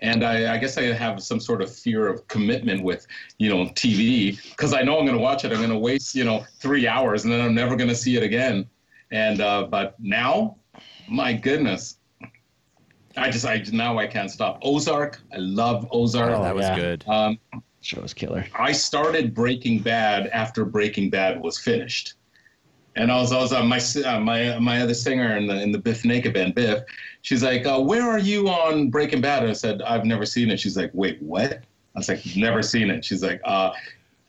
[0.00, 3.06] And I, I guess I have some sort of fear of commitment with,
[3.38, 5.52] you know, TV because I know I'm going to watch it.
[5.52, 8.16] I'm going to waste, you know, three hours and then I'm never going to see
[8.16, 8.68] it again.
[9.10, 10.56] And uh, but now,
[11.08, 11.98] my goodness,
[13.16, 14.58] I just I now I can't stop.
[14.62, 16.32] Ozark, I love Ozark.
[16.32, 16.76] Oh, that was yeah.
[16.76, 17.04] good.
[17.08, 17.38] Um,
[17.80, 18.44] Show was killer.
[18.58, 22.14] I started Breaking Bad after Breaking Bad was finished,
[22.96, 25.70] and I was I was uh, my uh, my my other singer in the in
[25.70, 26.82] the Bif Naked band, Bif.
[27.22, 30.50] She's like, uh, "Where are you on Breaking Bad?" And I said, "I've never seen
[30.50, 33.72] it." She's like, "Wait, what?" I was like, "Never seen it." She's like, "Uh,"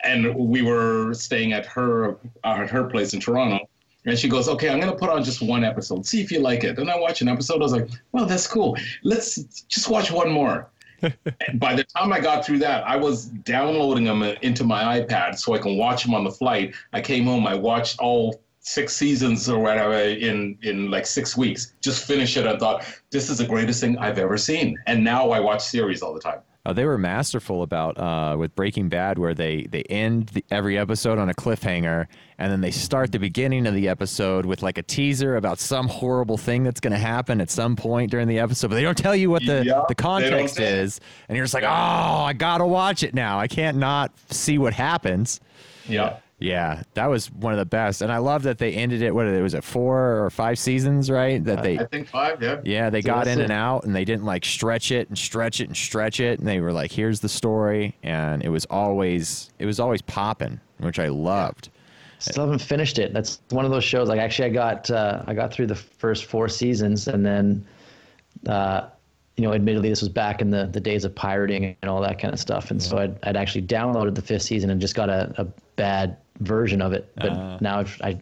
[0.03, 3.67] and we were staying at her uh, at her place in Toronto.
[4.05, 6.05] And she goes, okay, I'm going to put on just one episode.
[6.05, 6.79] See if you like it.
[6.79, 7.55] And I watched an episode.
[7.55, 8.77] I was like, well, that's cool.
[9.03, 9.35] Let's
[9.67, 10.69] just watch one more.
[11.01, 15.37] And by the time I got through that, I was downloading them into my iPad
[15.37, 16.73] so I can watch them on the flight.
[16.91, 21.73] I came home, I watched all six seasons or whatever in in like six weeks.
[21.81, 22.45] Just finish it.
[22.45, 24.77] I thought this is the greatest thing I've ever seen.
[24.87, 26.41] And now I watch series all the time.
[26.65, 30.77] Oh, they were masterful about uh, with Breaking Bad, where they they end the, every
[30.77, 32.07] episode on a cliffhanger,
[32.37, 35.87] and then they start the beginning of the episode with like a teaser about some
[35.87, 38.97] horrible thing that's going to happen at some point during the episode, but they don't
[38.97, 40.99] tell you what the Yeah, the context is,
[41.29, 43.39] and you're just like, oh, I gotta watch it now.
[43.39, 45.39] I can't not see what happens.
[45.87, 46.17] Yeah.
[46.39, 49.13] Yeah, that was one of the best, and I love that they ended it.
[49.13, 51.09] What it was it, four or five seasons?
[51.09, 51.43] Right?
[51.43, 52.61] That they I think five, yeah.
[52.63, 53.43] yeah, they So got in it.
[53.43, 56.37] and out and they didn't like stretch it and stretch it and stretch it.
[56.37, 57.95] And they were like, here's the story.
[58.03, 61.69] And it was always, it was always popping, which I loved.
[62.19, 63.13] Still haven't finished it.
[63.13, 64.07] That's one of those shows.
[64.07, 67.65] Like actually, I got uh, I got through the first four seasons, and then
[68.47, 68.89] uh,
[69.37, 72.19] you know, admittedly, this was back in the, the days of pirating and all that
[72.19, 72.71] kind of stuff.
[72.71, 76.17] And so I'd, I'd actually downloaded the fifth season and just got a, a bad
[76.41, 77.09] version of it.
[77.15, 77.57] But Ah.
[77.61, 78.19] now I've, I,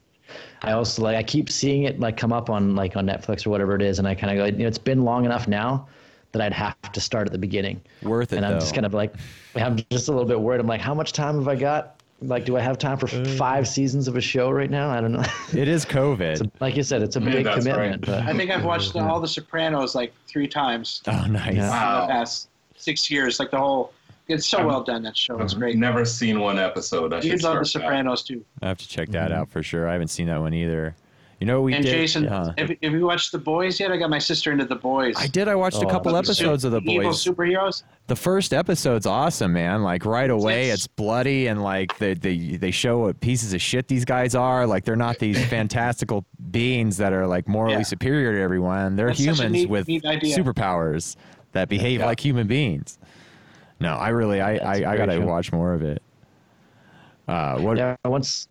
[0.61, 3.49] I also like I keep seeing it like come up on like on Netflix or
[3.49, 5.87] whatever it is, and I kind of go, you know, it's been long enough now
[6.31, 7.81] that I'd have to start at the beginning.
[8.03, 8.59] Worth it, And I'm though.
[8.59, 9.15] just kind of like,
[9.55, 10.59] I'm just a little bit worried.
[10.59, 11.95] I'm like, how much time have I got?
[12.21, 13.23] Like, do I have time for Uh.
[13.37, 14.89] five seasons of a show right now?
[14.89, 15.23] I don't know.
[15.53, 16.49] It is COVID.
[16.59, 18.05] like you said, it's a Yeah, big that's commitment.
[18.07, 18.23] right.
[18.25, 21.55] But I think I've watched all The Sopranos like three times oh, nice.
[21.55, 21.63] Yeah.
[21.65, 22.01] in Wow.
[22.01, 23.39] the past six years.
[23.39, 23.93] Like the whole,
[24.27, 25.03] it's so well done.
[25.03, 25.39] That show.
[25.41, 25.77] It's great.
[25.77, 27.13] Never seen one episode.
[27.13, 27.87] I should You'd love The start that.
[27.87, 28.43] Sopranos too.
[28.61, 29.41] I have to check that mm-hmm.
[29.41, 29.87] out for sure.
[29.87, 30.95] I haven't seen that one either.
[31.41, 31.91] You know what we and did?
[31.91, 32.53] Jason, Huh.
[32.57, 33.91] have, have you watched The Boys yet?
[33.91, 35.15] I got my sister into The Boys.
[35.17, 35.49] I did.
[35.49, 37.21] I watched a Oh, couple About the episodes of The Evil Boys.
[37.25, 37.83] superheroes.
[38.07, 39.83] The first episode's awesome, man.
[39.83, 40.75] Like right away, Yes.
[40.77, 44.65] it's bloody and like they they they show what pieces of shit these guys are.
[44.65, 47.83] Like they're not these fantastical beings that are like morally Yeah.
[47.83, 48.95] superior to everyone.
[48.95, 51.17] They're That's humans neat- with neat superpowers
[51.51, 52.05] that behave Yeah.
[52.05, 52.97] like human beings.
[53.79, 55.25] No, I really I I, That's a I great gotta show.
[55.25, 56.01] watch more of it.
[57.27, 57.77] Uh, what?
[57.77, 58.47] yeah, once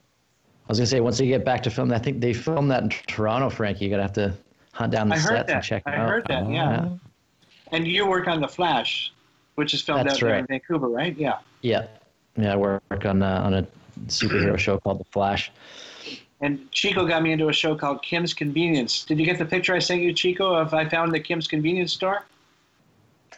[0.67, 2.83] I was gonna say once they get back to film, I think they filmed that
[2.83, 3.49] in Toronto.
[3.51, 4.35] Frankie, you're gonna have to
[4.73, 5.63] hunt down the I sets and that.
[5.65, 6.09] check I them out.
[6.09, 6.43] heard that.
[6.45, 6.89] Oh, Yeah.
[7.73, 9.13] And you work on The Flash,
[9.55, 10.47] which is filmed That's out there in.
[10.47, 11.17] Vancouver, right?
[11.17, 11.39] Yeah.
[11.63, 11.87] Yeah,
[12.37, 12.53] yeah.
[12.53, 13.67] I work on uh, on a
[14.07, 15.51] superhero show called The Flash.
[16.41, 19.05] And Chico got me into a show called Kim's Convenience.
[19.05, 21.93] Did you get the picture I sent you, Chico, of I found the Kim's Convenience
[21.93, 22.27] store?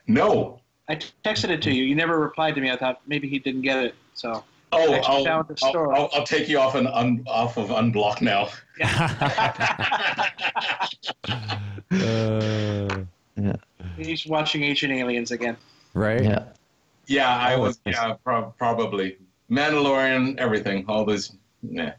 [0.09, 0.61] No.
[0.89, 1.85] I t- texted it to you.
[1.85, 2.71] You never replied to me.
[2.71, 3.95] I thought maybe he didn't get it.
[4.15, 5.91] So Oh, I'll, found the I'll.
[5.91, 8.49] I'll, I'll take you off an un, off of unblock now.
[11.93, 13.05] Uh,
[13.37, 13.53] Yeah,
[13.97, 15.57] he's watching Ancient Aliens again.
[15.95, 16.23] right?
[16.25, 16.45] yeah.
[17.07, 17.79] Yeah, I was.
[17.85, 19.19] Yeah, prob probably
[19.51, 21.37] Mandalorian, everything, all those.
[21.63, 21.93] Yeah,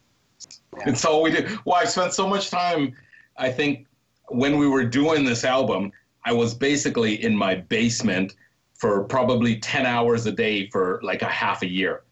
[0.86, 1.50] it's all we did.
[1.64, 2.94] Well, I spent so much time.
[3.38, 3.88] I think
[4.28, 5.94] when we were doing this album,
[6.26, 8.36] I was basically in my basement
[8.78, 12.04] for probably ten hours a day for like a half a year,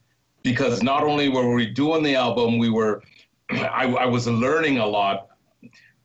[0.43, 3.01] because not only were we doing the album, we were.
[3.51, 5.27] I, I was learning a lot.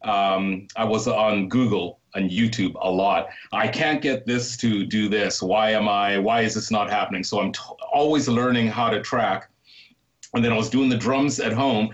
[0.02, 3.28] Um, I was on Google and YouTube a lot.
[3.52, 5.42] I can't get this to do this.
[5.42, 6.18] Why am I?
[6.18, 7.24] Why is this not happening?
[7.24, 7.60] So I'm t-
[7.92, 9.50] always learning how to track.
[10.34, 11.90] And then I was doing the drums at home,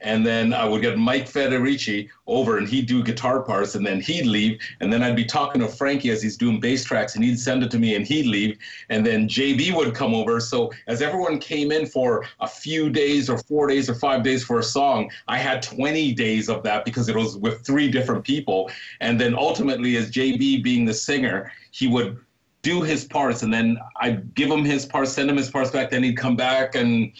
[0.00, 4.00] and then I would get Mike Federici over, and he'd do guitar parts, and then
[4.00, 7.24] he'd leave, and then I'd be talking to Frankie as he's doing bass tracks, and
[7.24, 10.40] he'd send it to me, and he'd leave, and then JB would come over.
[10.40, 14.44] So as everyone came in for a few days, or four days, or five days
[14.44, 18.24] for a song, I had 20 days of that because it was with three different
[18.24, 18.70] people,
[19.00, 22.18] and then ultimately, as JB being the singer, he would
[22.62, 25.90] do his parts and then I'd give him his parts, send him his parts back,
[25.90, 27.12] then he'd come back and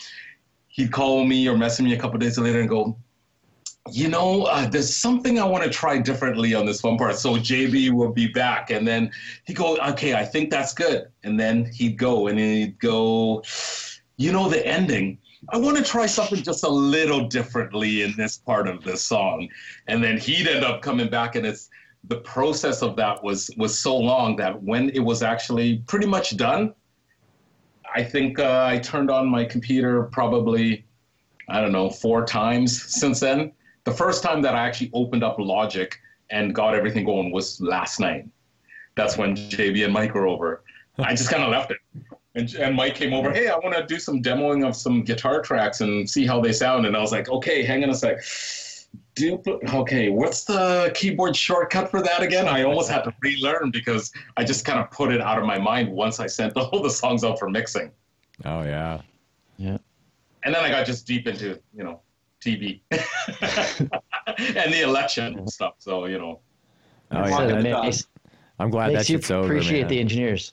[0.78, 2.96] he'd call me or message me a couple days later and go,
[3.90, 7.16] you know, uh, there's something I want to try differently on this one part.
[7.16, 9.10] So JB will be back, and then
[9.44, 11.08] he'd go, okay, I think that's good.
[11.24, 13.42] And then he'd go and he'd go,
[14.18, 15.18] you know, the ending.
[15.48, 19.48] I want to try something just a little differently in this part of the song.
[19.88, 21.70] And then he'd end up coming back, and it's
[22.04, 26.36] the process of that was was so long that when it was actually pretty much
[26.36, 26.72] done,
[27.94, 30.84] I think uh, I turned on my computer probably,
[31.48, 33.52] I don't know, four times since then.
[33.84, 35.98] The first time that I actually opened up Logic
[36.30, 38.26] and got everything going was last night.
[38.96, 40.62] That's when JB and Mike were over.
[40.98, 41.78] I just kind of left it.
[42.34, 45.40] And, and Mike came over, hey, I want to do some demoing of some guitar
[45.40, 46.86] tracks and see how they sound.
[46.86, 48.18] And I was like, okay, hang on a sec.
[49.18, 52.46] Dupl- okay, what's the keyboard shortcut for that again?
[52.48, 55.58] I almost had to relearn because I just kind of put it out of my
[55.58, 57.90] mind once I sent all the songs out for mixing.
[58.44, 59.00] Oh yeah.
[59.56, 59.78] Yeah.
[60.44, 62.00] And then I got just deep into, you know,
[62.40, 65.74] TV and the election and stuff.
[65.78, 66.40] So, you know,
[67.10, 67.42] Oh yeah.
[67.58, 68.06] it that- makes,
[68.60, 69.88] I'm glad that makes you over, appreciate man.
[69.88, 70.52] the engineers.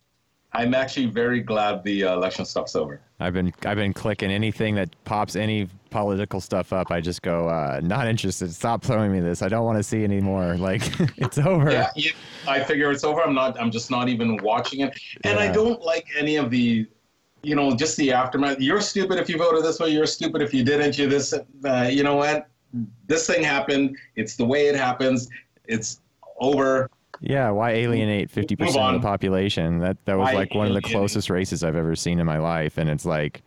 [0.56, 3.01] I'm actually very glad the uh, election stuff's over.
[3.20, 6.91] I've been I've been clicking anything that pops any political stuff up.
[6.91, 8.53] I just go uh, not interested.
[8.53, 9.41] Stop throwing me this.
[9.41, 10.56] I don't want to see anymore.
[10.56, 10.82] Like
[11.18, 11.72] it's over.
[11.72, 12.12] Yeah, you,
[12.47, 13.22] I figure it's over.
[13.22, 13.60] I'm not.
[13.60, 16.88] I'm just not even watching it, and I don't like any of the,
[17.43, 18.60] you know, just the aftermath.
[18.60, 19.89] You're stupid if you voted this way.
[19.89, 20.97] You're stupid if you didn't.
[20.97, 21.34] You this.
[21.34, 22.47] Uh, you know what?
[23.08, 23.97] This thing happened.
[24.16, 25.30] It's the way it happens.
[25.66, 26.01] It's
[26.39, 26.89] over.
[27.26, 29.80] Yeah, why alienate fifty percent of the population?
[29.80, 32.38] That that was Why like one of the closest races I've ever seen in my
[32.38, 33.41] life, and it's like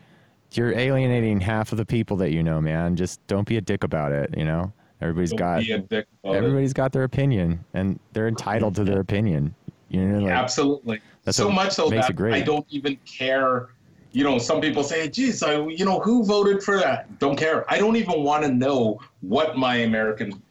[0.53, 2.97] you're alienating half of the people that you know, man.
[2.97, 4.37] Just don't be a dick about it.
[4.37, 6.39] You know, everybody's Don't got be a dick about it.
[6.39, 9.55] everybody's got their opinion, and they're entitled to their opinion.
[9.91, 11.01] You know, like Absolutely.
[11.31, 12.21] So much so that.
[12.33, 13.69] I don't even care.
[14.11, 17.19] You know, some people say, geez, I, you know, who voted for that?
[17.19, 17.71] Don't care.
[17.71, 20.43] I don't even want to know what my American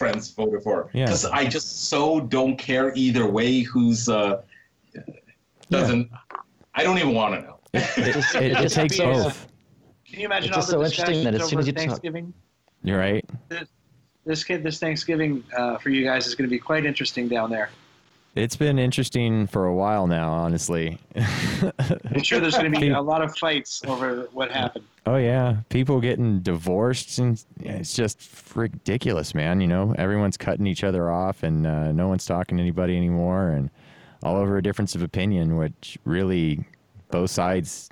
[0.00, 1.04] friends voted for Yeah.
[1.04, 3.60] because I just so don't care either way.
[3.60, 4.40] Who's uh,
[5.70, 6.10] doesn't?
[6.74, 7.58] I don't even want to know.
[7.74, 9.46] It, it, it it takes feels- both.
[10.08, 11.72] Can you imagine It's all the so interesting that as discussions soon as over you
[11.72, 12.34] talk- Thanksgiving?
[12.82, 13.24] You're right.
[14.24, 17.50] This kid, this Thanksgiving uh, for you guys is going to be quite interesting down
[17.50, 17.70] there.
[18.34, 20.98] It's been interesting for a while now, honestly.
[21.14, 24.84] I'm sure there's going to be a lot of fights over what happened.
[25.06, 29.60] Oh yeah, people getting divorced and it's just ridiculous, man.
[29.60, 33.48] You know, everyone's cutting each other off, and uh, no one's talking to anybody anymore,
[33.48, 33.70] and
[34.22, 35.56] all over a difference of opinion.
[35.56, 36.64] Which really,
[37.10, 37.88] both sides,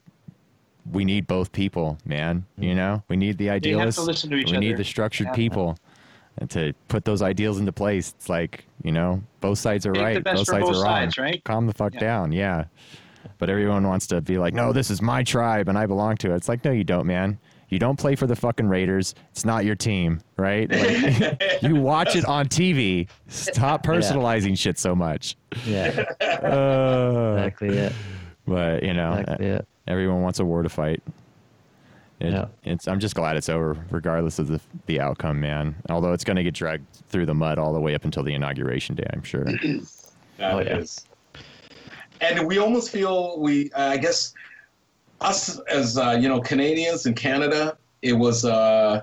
[0.93, 2.45] we need both people, man.
[2.59, 4.23] You know, we need the to idealists.
[4.23, 5.33] to each we need the structured Yeah.
[5.35, 5.79] people.
[6.41, 10.03] And to put those ideals into place, it's like you know, both sides are Take
[10.05, 11.11] right, both sides both are wrong.
[11.19, 11.43] right?
[11.45, 12.01] Calm the fuck Yeah.
[12.01, 12.65] down, yeah.
[13.39, 16.33] But everyone wants to be like, no, this is my tribe and I belong to
[16.33, 16.37] it.
[16.37, 17.39] It's like, no, you don't, man.
[17.69, 19.15] You don't play for the fucking Raiders.
[19.31, 20.71] It's not your team, right?
[20.71, 23.09] Like, you watch it on TV.
[23.29, 25.37] Stop personalizing shit so much.
[25.67, 27.93] Yeah, Uh, exactly it.
[28.47, 31.03] but you know, Exactly everyone wants a war to fight.
[32.21, 32.47] It, Yeah.
[32.65, 32.89] It's.
[32.89, 35.77] I'm just glad it's over, regardless of the the outcome, man.
[35.91, 38.35] Although it's going to get dragged through the mud all the way up until the
[38.35, 39.45] inauguration day, I'm sure.
[40.39, 40.77] That Oh, yeah.
[40.79, 41.05] is.
[42.21, 44.35] And we almost feel we, uh, I guess,
[45.21, 48.45] us as uh, you know Canadians in Canada, it was.
[48.45, 49.03] Uh,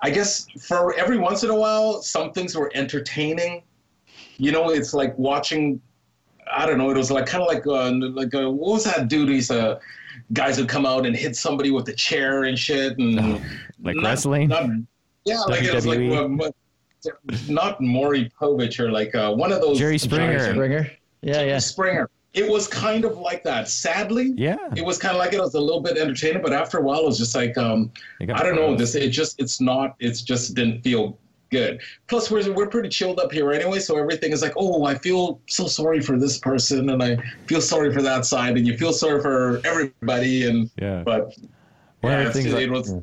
[0.00, 3.62] I guess for every once in a while, some things were entertaining.
[4.36, 5.80] You know, it's like watching.
[6.50, 6.90] I don't know.
[6.90, 9.28] It was like kind of like uh, like uh, what was that dude?
[9.28, 9.78] He's uh,
[10.32, 13.42] guys who come out and hit somebody with a chair and shit, and Oh,
[13.82, 14.48] Like not- wrestling?
[14.48, 14.70] not-
[15.24, 16.52] yeah, like it was like WWE?
[17.48, 20.52] not Maury Povich or like uh, one of those Jerry Springer.
[20.52, 20.90] Springer.
[21.22, 21.58] Yeah, yeah.
[21.58, 22.08] Springer.
[22.34, 23.68] It was kind of like that.
[23.68, 24.56] Sadly, Yeah.
[24.76, 25.36] it was kind of like it.
[25.36, 27.90] It was a little bit entertaining, but after a while, it was just like um,
[28.20, 28.76] I don't know.
[28.76, 29.96] This it just it's not.
[29.98, 31.18] It's just didn't feel
[31.50, 31.80] good.
[32.06, 35.40] Plus, we're we're pretty chilled up here anyway, so everything is like, oh, I feel
[35.46, 37.16] so sorry for this person, and I
[37.46, 41.02] feel sorry for that side, and you feel sorry for everybody, and Yeah.
[41.04, 41.34] but
[42.02, 42.94] One yeah, of the it's- things I- it was.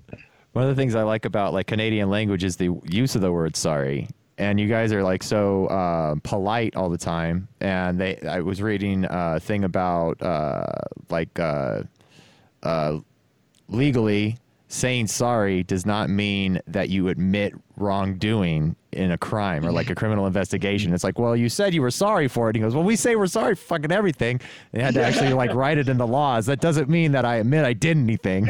[0.54, 3.32] One of the things I like about like Canadian language is the use of the
[3.34, 4.08] word sorry.
[4.38, 7.48] And you guys are like so uh, polite all the time.
[7.62, 10.66] And they, I was reading a thing about uh,
[11.10, 11.84] like uh,
[12.64, 13.00] uh,
[13.70, 19.90] legally saying sorry does not mean that you admit wrongdoing in a crime or like
[19.90, 20.94] a criminal investigation.
[20.94, 22.56] It's like, well, you said you were sorry for it.
[22.56, 24.40] He goes, well, we say we're sorry for fucking everything.
[24.72, 26.46] They had to actually like write it in the laws.
[26.46, 28.48] That doesn't mean that I admit I did anything.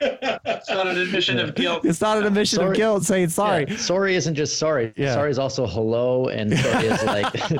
[0.00, 1.84] It's not an admission of guilt.
[1.84, 3.66] It's not an admission of guilt saying sorry.
[3.68, 4.92] Yeah, Sorry isn't just sorry.
[4.96, 5.14] Yeah.
[5.14, 7.34] Sorry is also hello, and sorry is like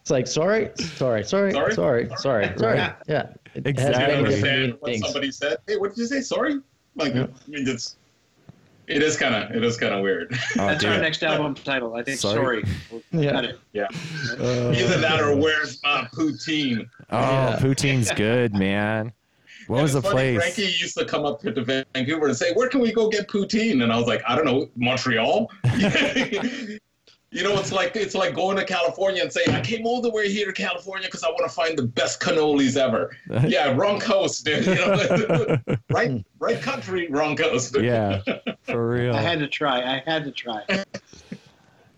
[0.00, 1.74] it's like sorry, sorry, sorry, Sorry?
[1.74, 2.78] sorry, sorry, sorry.
[2.78, 2.94] Right.
[3.08, 4.02] Yeah, it Exactly.
[4.04, 5.58] has many different what somebody said.
[5.66, 6.20] Hey, what did you say?
[6.20, 6.60] Sorry.
[6.94, 7.96] Like, I mean, it's
[8.88, 10.28] it is kind of it is kind of weird.
[10.32, 11.02] Oh, That's our dude.
[11.02, 11.94] next album title.
[11.94, 12.18] I think.
[12.18, 12.64] Sorry.
[12.90, 13.02] Sorry.
[13.12, 13.32] Yeah.
[13.32, 13.58] Got it.
[13.72, 13.86] yeah.
[14.38, 16.88] Uh, Either that or where's my poutine?
[17.10, 17.58] Oh, Yeah.
[17.60, 19.12] poutine's good, man.
[19.68, 20.54] What And was the funny, place?
[20.56, 21.62] Frankie used to come up here to
[21.94, 24.44] Vancouver and say, "Where can we go get poutine?" And I was like, "I don't
[24.44, 25.48] know, Montreal."
[27.32, 30.10] you know, it's like it's like going to California and saying, "I came all the
[30.10, 33.16] way here to California because I want to find the best cannolis ever."
[33.48, 34.66] yeah, wrong coast, dude.
[34.66, 35.58] You know?
[35.90, 37.74] right, right country, wrong coast.
[37.80, 38.20] yeah,
[38.64, 39.16] for real.
[39.16, 39.80] I had to try.
[39.80, 40.62] I had to try.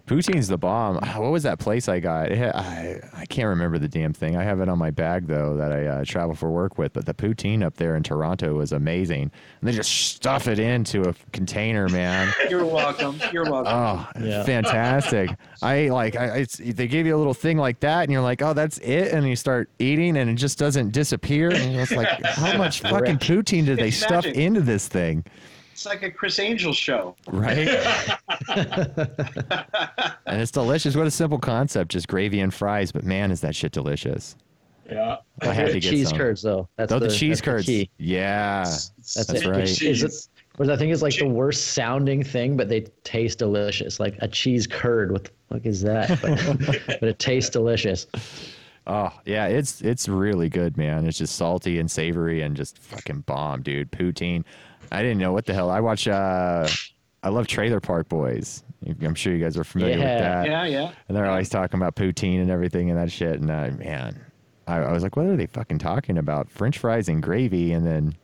[0.07, 0.99] Poutine's the bomb.
[1.03, 2.31] Ah, What was that place I got?
[2.31, 4.37] It had, I I can't remember the damn thing.
[4.37, 6.93] I have it on my bag though that I uh, travel for work with.
[6.93, 9.23] But the poutine up there in Toronto was amazing.
[9.61, 12.31] And they just stuff it into a container, man.
[12.51, 13.19] You're welcome.
[13.33, 13.73] You're welcome.
[13.75, 14.45] Oh, Yeah.
[14.45, 15.31] fantastic!
[15.63, 16.17] I like.
[16.17, 18.77] I it's, they give you a little thing like that, and you're like, "Oh, that's
[18.79, 21.51] it," and you start eating, and it just doesn't disappear.
[21.51, 24.37] And it's like, how much fucking poutine did they It's stuff magic.
[24.37, 25.25] into this thing?
[25.75, 27.17] It's like a Criss Angel show.
[27.27, 27.67] Right?
[30.25, 30.95] and it's delicious.
[30.95, 32.93] What a simple concept, just gravy and fries.
[32.93, 34.37] But man, is that shit delicious!
[34.89, 35.17] Yeah.
[35.43, 36.19] I had to get cheese some.
[36.19, 36.69] curds though.
[36.77, 37.67] That's Oh, the, the, cheese that's the curds.
[37.67, 37.91] key.
[37.99, 39.47] Yeah, That's That's it.
[39.49, 39.65] right.
[39.65, 40.03] Is Cheese.
[40.05, 40.13] it,
[40.59, 43.99] which I think is like the worst sounding thing, but they taste delicious.
[43.99, 45.11] Like a cheese curd.
[45.11, 46.09] What the fuck is that?
[46.23, 48.07] But, but it tastes delicious.
[48.87, 51.05] Oh yeah, it's it's really good, man.
[51.05, 53.91] It's just salty and savory and just fucking bomb, dude.
[53.91, 54.45] Poutine.
[54.93, 55.71] I didn't know what the hell.
[55.71, 56.07] I watch.
[56.09, 56.67] uh
[57.23, 58.63] I love Trailer Park Boys.
[59.03, 60.47] I'm sure you guys are familiar with that.
[60.47, 60.93] Yeah, yeah.
[61.09, 63.41] And they're always talking about poutine and everything and that shit.
[63.41, 64.21] And uh, man,
[64.67, 66.51] I, I was like, what are they fucking talking about?
[66.51, 68.15] French fries and gravy, and then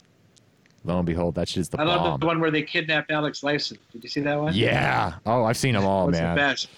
[0.84, 3.78] lo and behold, that's just the I love the one where they kidnapped Alex Lifeson.
[3.92, 4.52] Did you see that one?
[4.54, 5.14] Yeah.
[5.24, 6.36] Oh, I've seen them all, What's the man.
[6.36, 6.68] best?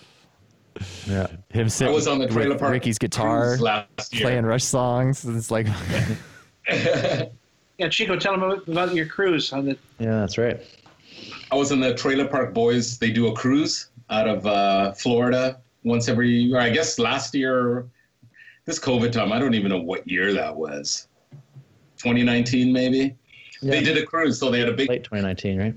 [1.08, 1.26] Yeah.
[1.50, 4.22] Him I sitting was on the trailer with park Ricky's guitar, last year.
[4.22, 5.24] playing Rush songs.
[5.24, 5.66] It's like,
[7.82, 9.76] Yeah, Chico, tell them about, about your cruise on the.
[9.98, 10.60] Yeah, that's right.
[11.50, 12.96] I was in the Trailer Park Boys.
[12.96, 17.88] They do a cruise out of uh, Florida once every, or I guess last year,
[18.66, 21.08] this COVID time, I don't even know what year that was.
[21.96, 23.16] 2019, maybe.
[23.60, 25.74] They did a cruise, so they had a big Late 2019, right?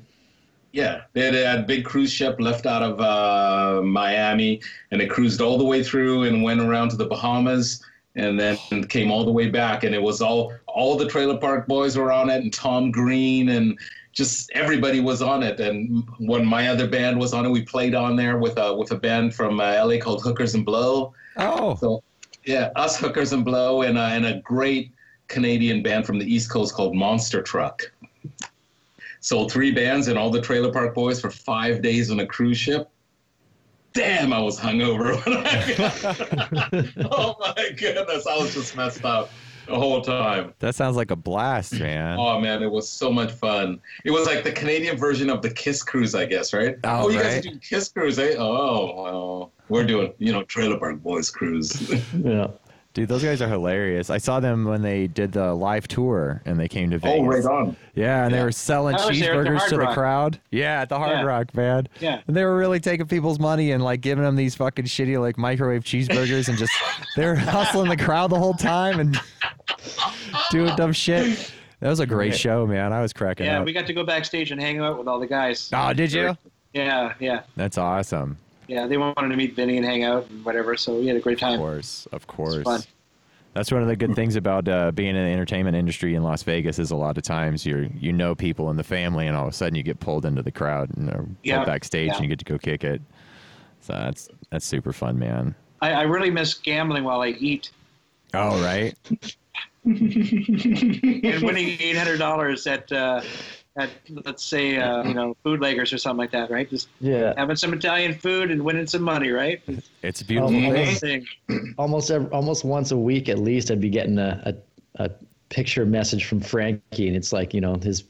[0.74, 5.42] yeah, they had a big cruise ship left out of uh, Miami, and it cruised
[5.42, 7.84] all the way through and went around to the Bahamas,
[8.16, 8.58] and then
[8.88, 9.84] came all the way back.
[9.84, 13.50] And it was all all the Trailer Park Boys were on it, and Tom Green,
[13.50, 13.78] and
[14.12, 15.60] just everybody was on it.
[15.60, 18.92] And when my other band was on it, we played on there with a with
[18.92, 21.14] a band from uh, LA called Hookers and Blow.
[21.38, 22.04] Oh, So
[22.46, 24.92] yeah, us Hookers and Blow, and uh, and a great
[25.28, 27.92] Canadian band from the East Coast called Monster Truck.
[29.20, 32.60] Sold three bands and all the Trailer Park Boys for five days on a cruise
[32.60, 32.90] ship.
[33.96, 37.12] Damn, I was hungover when I got.
[37.12, 39.30] oh my goodness, I was just messed up
[39.68, 40.54] the whole time.
[40.60, 42.18] that sounds like a blast, man.
[42.20, 43.80] Oh man, it was so much fun.
[44.04, 46.76] It was like the Canadian version of the Kiss Cruise, I guess, right?
[46.84, 47.38] Oh, you guys right.
[47.38, 48.36] are doing Kiss Cruise, eh?
[48.38, 51.92] Oh, well, we're doing, you know, Trailer Park Boys Cruise.
[52.24, 52.48] Yeah.
[52.96, 54.10] Dude, those guys are hilarious.
[54.10, 57.20] I saw them when they did the live tour and they came to Vegas.
[57.20, 57.76] oh, right on.
[57.94, 60.40] Yeah, and they were selling I was there at the cheeseburgers Hard to the crowd.
[60.50, 61.24] Yeah, at the Hard Yeah.
[61.24, 61.88] Rock, man.
[62.00, 62.22] Yeah.
[62.26, 65.38] And they were really taking people's money and like giving them these fucking shitty like
[65.38, 66.72] microwave cheeseburgers and just
[67.18, 69.20] they were hustling the crowd the whole time and
[70.52, 71.52] doing dumb shit.
[71.82, 72.40] That was a great Right.
[72.40, 72.94] show, man.
[72.94, 73.52] I was cracking up.
[73.52, 73.66] Yeah, up.
[73.66, 75.70] we got to go backstage and hang out with all the guys.
[75.74, 76.38] oh, did you?
[76.74, 78.38] Yeah, yeah, That's awesome.
[78.68, 78.88] Yeah.
[78.88, 81.40] They wanted to meet Vinnie and hang out and whatever, so we had a great
[81.40, 81.54] time.
[81.54, 82.64] Of course, of course.
[82.64, 82.82] fun.
[83.54, 86.44] That's one of the good things about uh, being in the entertainment industry in Las
[86.44, 89.48] Vegas is a lot of times you you know people in the family, and all
[89.48, 92.16] of a sudden you get pulled into the crowd and Yeah, backstage, yeah.
[92.16, 93.02] and you get to go kick it.
[93.82, 95.56] So that's that's super fun, man.
[95.82, 97.72] I, I really miss gambling while I eat
[98.34, 98.94] Oh right,
[99.86, 103.22] and winning eight hundred dollars at uh,
[103.78, 103.90] at
[104.26, 106.70] let's say uh, you know bootleggers or something like that, right?
[106.70, 107.34] Just Yeah.
[107.38, 109.62] having some Italian food and winning some money, right?
[110.02, 111.26] it's a beautiful Oh, thing.
[111.78, 114.56] Almost every, almost once a week at least, I'd be getting a,
[114.98, 115.12] a, a
[115.50, 118.04] picture message from Frankie, and it's like you know his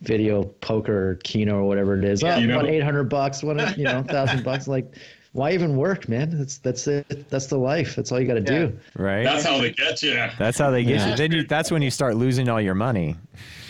[0.00, 2.20] video poker or Keno or whatever it is.
[2.22, 2.56] Yeah, oh, you know.
[2.56, 3.42] what eight hundred bucks?
[3.42, 4.66] What you know, thousand bucks?
[4.68, 4.96] Like,
[5.34, 6.30] why even work, man?
[6.38, 7.28] That's that's it.
[7.28, 7.96] That's the life.
[7.96, 8.72] That's all you got to do.
[8.96, 9.24] Right.
[9.24, 10.14] That's how they get you.
[10.38, 11.10] That's how they get Yeah.
[11.10, 11.16] you.
[11.16, 11.42] Then you.
[11.44, 13.16] That's when you start losing all your money.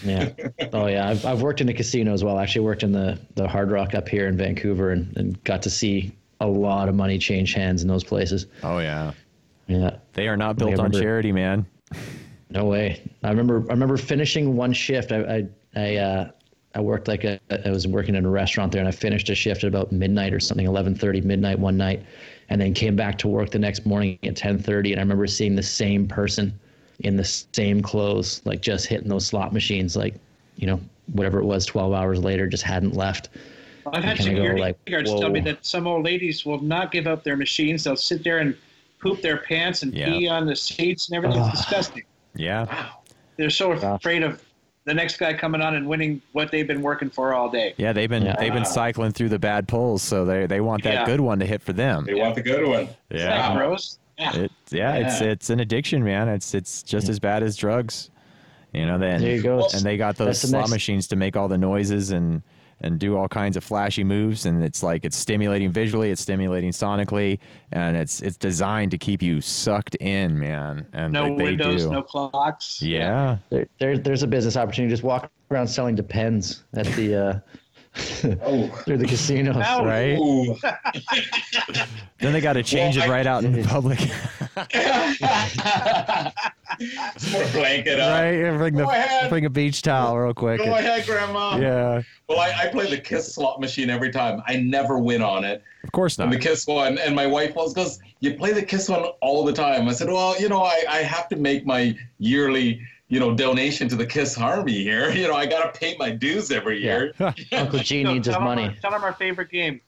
[0.05, 0.29] Yeah.
[0.75, 1.09] Oh yeah.
[1.09, 2.37] I've I've worked in a casino as well.
[2.37, 5.63] I actually worked in the the Hard Rock up here in Vancouver, and, and got
[5.63, 8.47] to see a lot of money change hands in those places.
[8.63, 9.13] Oh yeah,
[9.67, 9.97] Yeah.
[10.13, 11.65] they are not I built on charity, man.
[12.51, 13.01] No way.
[13.23, 13.65] I remember.
[13.71, 15.13] I remember finishing one shift.
[15.13, 16.31] I I I, uh,
[16.75, 17.39] I worked like a.
[17.65, 20.33] I was working in a restaurant there, and I finished a shift at about midnight
[20.35, 22.05] or something, eleven thirty midnight one night,
[22.49, 24.93] and then came back to work the next morning at ten thirty.
[24.93, 26.59] And I remember seeing the same person
[27.01, 30.15] in the same clothes, like just hitting those slot machines, like
[30.57, 30.81] you know
[31.13, 33.29] whatever it was, twelve hours later, just hadn't left.
[33.93, 36.91] I've had kinda go security like, guards tell me that some old ladies will not
[36.91, 37.85] give up their machines.
[37.85, 38.57] They'll sit there and
[38.99, 40.07] poop their pants and Yeah.
[40.07, 41.45] pee on the seats and everything.
[41.45, 42.03] It's disgusting.
[42.35, 42.89] Yeah,
[43.37, 44.44] They're so afraid of
[44.85, 47.75] the next guy coming on and winning what they've been working for all day.
[47.79, 47.93] yeah.
[47.93, 48.37] They've been Yeah.
[48.39, 51.05] they've been cycling through the bad pulls, so they they want that Yeah.
[51.07, 52.05] good one to hit for them.
[52.05, 52.89] They want the good one.
[53.11, 53.57] Isn't that Yeah.
[53.57, 53.99] gross?
[54.19, 54.37] Yeah.
[54.37, 55.29] It, yeah, it's Yeah.
[55.29, 56.29] it's an addiction, man.
[56.29, 58.11] It's it's just as bad as drugs.
[58.73, 59.69] You know, then There you go.
[59.73, 62.43] and they got those That's the slot next- machines to make all the noises and
[62.85, 66.71] and do all kinds of flashy moves and it's like it's stimulating visually, it's stimulating
[66.71, 67.39] sonically,
[67.73, 70.87] and it's it's designed to keep you sucked in, man.
[70.93, 71.91] And no like, they windows, do.
[71.91, 72.83] no clocks.
[72.83, 73.39] yeah.
[73.51, 74.93] There, there there's a business opportunity.
[74.93, 77.39] Just walk around selling Depends at the uh,
[78.43, 78.67] Oh.
[78.85, 79.57] through the casinos.
[79.57, 79.85] Ow.
[79.85, 80.19] Right?
[82.19, 83.99] Then they got to change Well, it I- right out in the public,
[87.31, 88.11] Put blanket up.
[88.21, 88.57] right?
[88.57, 89.31] Bring Go the ahead.
[89.31, 90.59] bring a beach towel real quick.
[90.59, 91.57] Go ahead, Grandma.
[91.57, 94.43] Yeah, Well, I, I play the Kiss slot machine every time.
[94.47, 95.63] I never win on it.
[95.85, 96.37] of course And not.
[96.37, 99.53] the Kiss one, and my wife always goes, "You play the Kiss one all the
[99.53, 103.35] time." I said, "Well, you know, I, I have to make my yearly, you know,
[103.35, 105.11] donation to the Kiss Army here.
[105.15, 107.13] You know, I got to pay my dues every year."
[107.53, 108.65] Uncle G No, needs his tell 'em money.
[108.69, 109.81] Our, tell them our favorite game.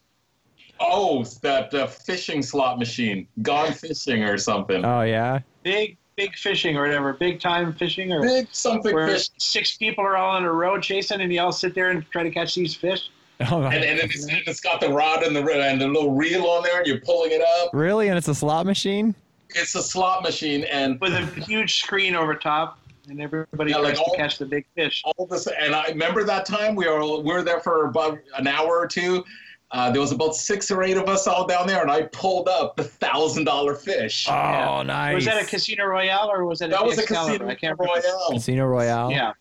[0.79, 4.85] Oh, that uh, fishing slot machine, Gone Fishing or something.
[4.85, 5.41] Oh yeah.
[5.63, 7.15] Big, big fishing or whatever.
[7.15, 9.29] Big time fishing or Big something where fish.
[9.39, 12.23] six people are all on a row chasing and you all sit there and try
[12.23, 13.09] to catch these fish.
[13.51, 16.63] Oh, And, and it's, it's got the rod and the and the little reel on
[16.63, 17.71] there, and you're pulling it up.
[17.75, 18.09] really?
[18.09, 19.15] And it's a slot machine?
[19.51, 22.79] It's a slot machine, and with a huge screen over top,
[23.09, 25.03] and everybody Yeah, like tries all- to catch the big fish.
[25.05, 28.47] all this and i remember that time we were we were there for about an
[28.47, 29.25] hour or two
[29.73, 32.49] uh, there was about six or eight of us all down there and i pulled
[32.49, 34.83] up the thousand dollar fish Oh, Yeah.
[34.85, 35.15] nice.
[35.17, 37.79] Was that a Casino Royale or was that, that a was a casino I can't
[37.79, 37.85] remember.
[38.03, 39.11] royale Casino Royale?
[39.11, 39.33] Yeah,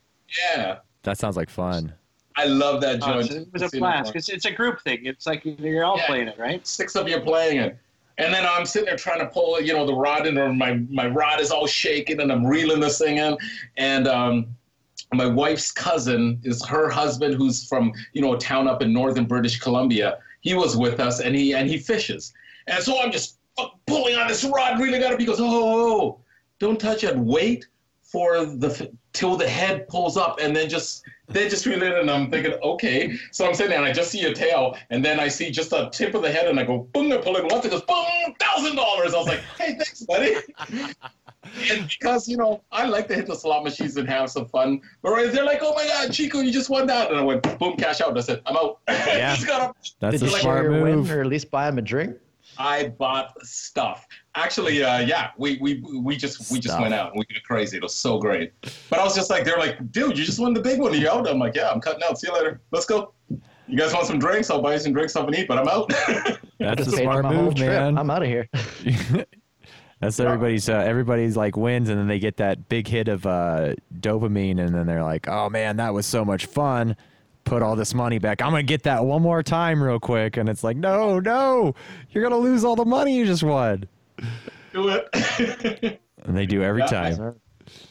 [0.50, 1.94] yeah That sounds like fun.
[2.38, 3.26] I love that Oh, joint.
[3.28, 4.16] it's- it was a Casino blast.
[4.16, 5.06] It's, it's a group thing.
[5.06, 6.08] It's like you're all Yeah.
[6.08, 6.66] playing it, right?
[6.68, 7.78] Six of you playing it.
[8.18, 10.76] And then I'm sitting there trying to pull, you know, the rod in, or my,
[10.90, 13.38] my rod is all shaking, and I'm reeling this thing in.
[13.78, 14.48] And um,
[15.14, 19.26] my wife's cousin is her husband, who's from, you know, a town up in northern
[19.26, 20.20] British Columbia.
[20.42, 22.34] He was with us, and he and he fishes.
[22.68, 23.38] And so I'm just
[23.88, 25.20] pulling on this rod, reeling on it.
[25.20, 26.20] He goes, oh, oh, oh,
[26.60, 27.18] don't touch it.
[27.18, 27.68] Wait
[28.06, 32.00] for the till the head pulls up, and then just then just reel it in.
[32.00, 33.18] And I'm thinking, okay.
[33.32, 35.74] So I'm sitting there, and I just see a tail, and then I see just
[35.74, 37.82] a tip of the head, and I go, boom, I pull it once, it goes,
[37.82, 39.14] boom, thousand dollars.
[39.14, 40.36] I was like, hey, thanks, buddy.
[41.72, 44.82] and because you know, I like to hit the slot machines and have some fun.
[45.02, 47.42] But right, they're like, oh my god, Chico, you just won that, and I went,
[47.60, 48.10] boom, cash out.
[48.10, 48.80] And I said, I'm out.
[49.16, 49.34] Yeah.
[49.36, 49.78] Just got up.
[50.00, 51.12] That's Did a you smart share your win, move.
[51.12, 52.18] or at least buy him a drink?
[52.58, 54.06] I bought stuff.
[54.38, 56.82] Actually, uh, yeah, we, we we just we just Stuff.
[56.82, 57.78] went out and we got crazy.
[57.78, 58.52] It was so great.
[58.90, 60.92] But I was just like, they're like, dude, you just won the big one.
[60.92, 61.30] Are you out?
[61.30, 62.20] I'm like, yeah, I'm cutting out.
[62.20, 62.60] See you later.
[62.72, 63.14] Let's go.
[63.68, 64.50] You guys want some drinks?
[64.50, 65.48] I'll buy you some drinks, something to eat.
[65.48, 65.90] But I'm out.
[66.60, 67.98] That's a Just paid smart move, man.
[67.98, 68.50] I'm out of here.
[70.02, 70.68] That's everybody's.
[70.68, 74.76] Uh, everybody's like wins, and then they get that big hit of uh, dopamine, and
[74.76, 76.98] then they're like, "Oh man, that was so much fun."
[77.46, 78.42] Put all this money back.
[78.42, 81.76] I'm gonna get that one more time, real quick, and it's like, no, no,
[82.12, 83.88] you're gonna lose all the money you just won.
[84.74, 86.00] Do it.
[86.26, 86.88] And they do every Yeah.
[86.88, 87.36] time.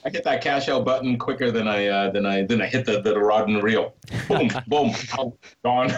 [0.04, 2.84] I hit that cash out button quicker than I uh, than I than I hit
[2.86, 3.94] the, the rod and reel.
[4.28, 5.90] Boom, boom, oh, gone,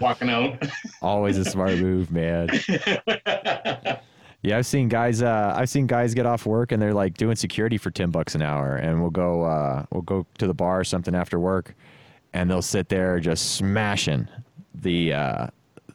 [0.00, 0.62] walking out.
[1.00, 2.48] Always a smart move, man.
[4.44, 5.22] Yeah, I've seen guys.
[5.22, 8.34] Uh, I've seen guys get off work and they're like doing security for ten bucks
[8.34, 9.44] an hour, and we'll go.
[9.44, 11.76] Uh, we'll go to the bar or something after work,
[12.32, 14.26] and they'll sit there just smashing
[14.74, 15.46] the uh,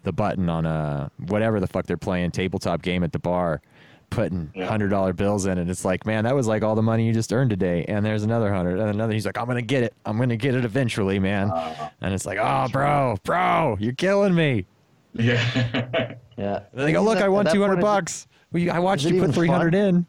[0.03, 3.61] the button on a whatever the fuck they're playing tabletop game at the bar,
[4.09, 7.05] putting hundred dollar bills in, and it's like, man, that was like all the money
[7.05, 9.13] you just earned today, and there's another hundred, and another.
[9.13, 9.93] He's like, I'm gonna get it.
[10.05, 11.51] I'm gonna get it eventually, man.
[11.51, 11.89] Uh-huh.
[12.01, 14.65] and it's like, oh, bro, bro, you're killing me.
[15.13, 16.13] Yeah.
[16.37, 16.59] Yeah.
[16.71, 18.27] And they go, look, I won two hundred point, bucks.
[18.51, 19.81] Well, I watched you put three hundred fun?
[19.83, 20.05] in.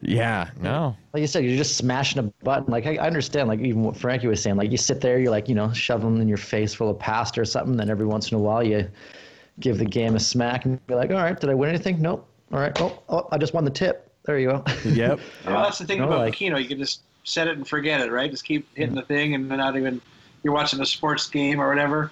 [0.00, 0.96] Yeah, no.
[1.12, 2.72] Like you said, you're just smashing a button.
[2.72, 4.56] Like I I understand, like even what Frankie was saying.
[4.56, 6.98] Like you sit there, you're like, you know, shove them in your face full of
[6.98, 7.76] pasta or something.
[7.76, 8.88] Then every once in a while, you
[9.60, 12.00] give the game a smack and be like, all right, did I win anything?
[12.00, 12.28] Nope.
[12.52, 12.78] All right.
[12.80, 14.10] Oh, oh I just won the tip.
[14.24, 14.64] There you go.
[14.84, 15.20] Yep.
[15.46, 16.58] Well, that's the thing No, about like- Keno.
[16.58, 18.30] You can just set it and forget it, right?
[18.30, 20.00] Just keep hitting the thing, and not even
[20.42, 22.10] you're watching a sports game or whatever.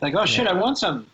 [0.00, 1.06] Like, oh shit, I won some.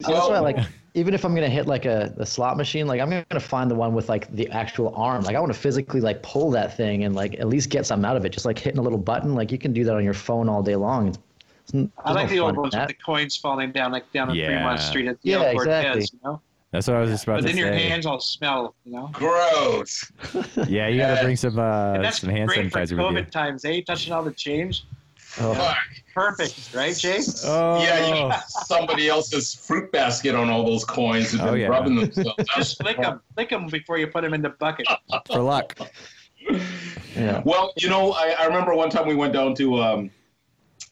[0.00, 0.42] So that's why, oh.
[0.42, 0.56] like,
[0.94, 3.74] even if I'm gonna hit like a the slot machine, like I'm gonna find the
[3.74, 5.22] one with like the actual arm.
[5.22, 8.08] Like I want to physically like pull that thing and like at least get something
[8.08, 8.30] out of it.
[8.30, 10.62] Just like hitting a little button, like you can do that on your phone all
[10.62, 11.08] day long.
[11.08, 11.18] It's,
[11.72, 14.34] it's, I like there's the old ones with the coins falling down, like down on
[14.34, 14.46] Yeah.
[14.46, 16.00] Fremont Street at the Yeah, El Cortez, exactly.
[16.12, 16.40] you know.
[16.72, 17.62] That's what I was just about But to say.
[17.62, 19.10] But then your hands all smell, you know.
[19.12, 20.10] Gross.
[20.68, 23.16] Yeah, you got to bring some uh, And that's some hand great for sanitizer with
[23.16, 23.22] you.
[23.22, 23.82] COVID times, eh?
[23.86, 24.84] Touching all the change.
[25.40, 25.76] Oh, Fuck.
[26.14, 27.18] Perfect, right, Jay?
[27.44, 31.54] Oh, Yeah, you got somebody else's fruit basket on all those coins who've been Oh,
[31.54, 31.68] yeah.
[31.68, 32.34] rubbing themselves.
[32.56, 34.86] Just flick them, flick them before you put them in the bucket.
[35.30, 35.76] for luck.
[37.16, 37.42] yeah.
[37.44, 40.10] Well, you know, I, I remember one time we went down to, um,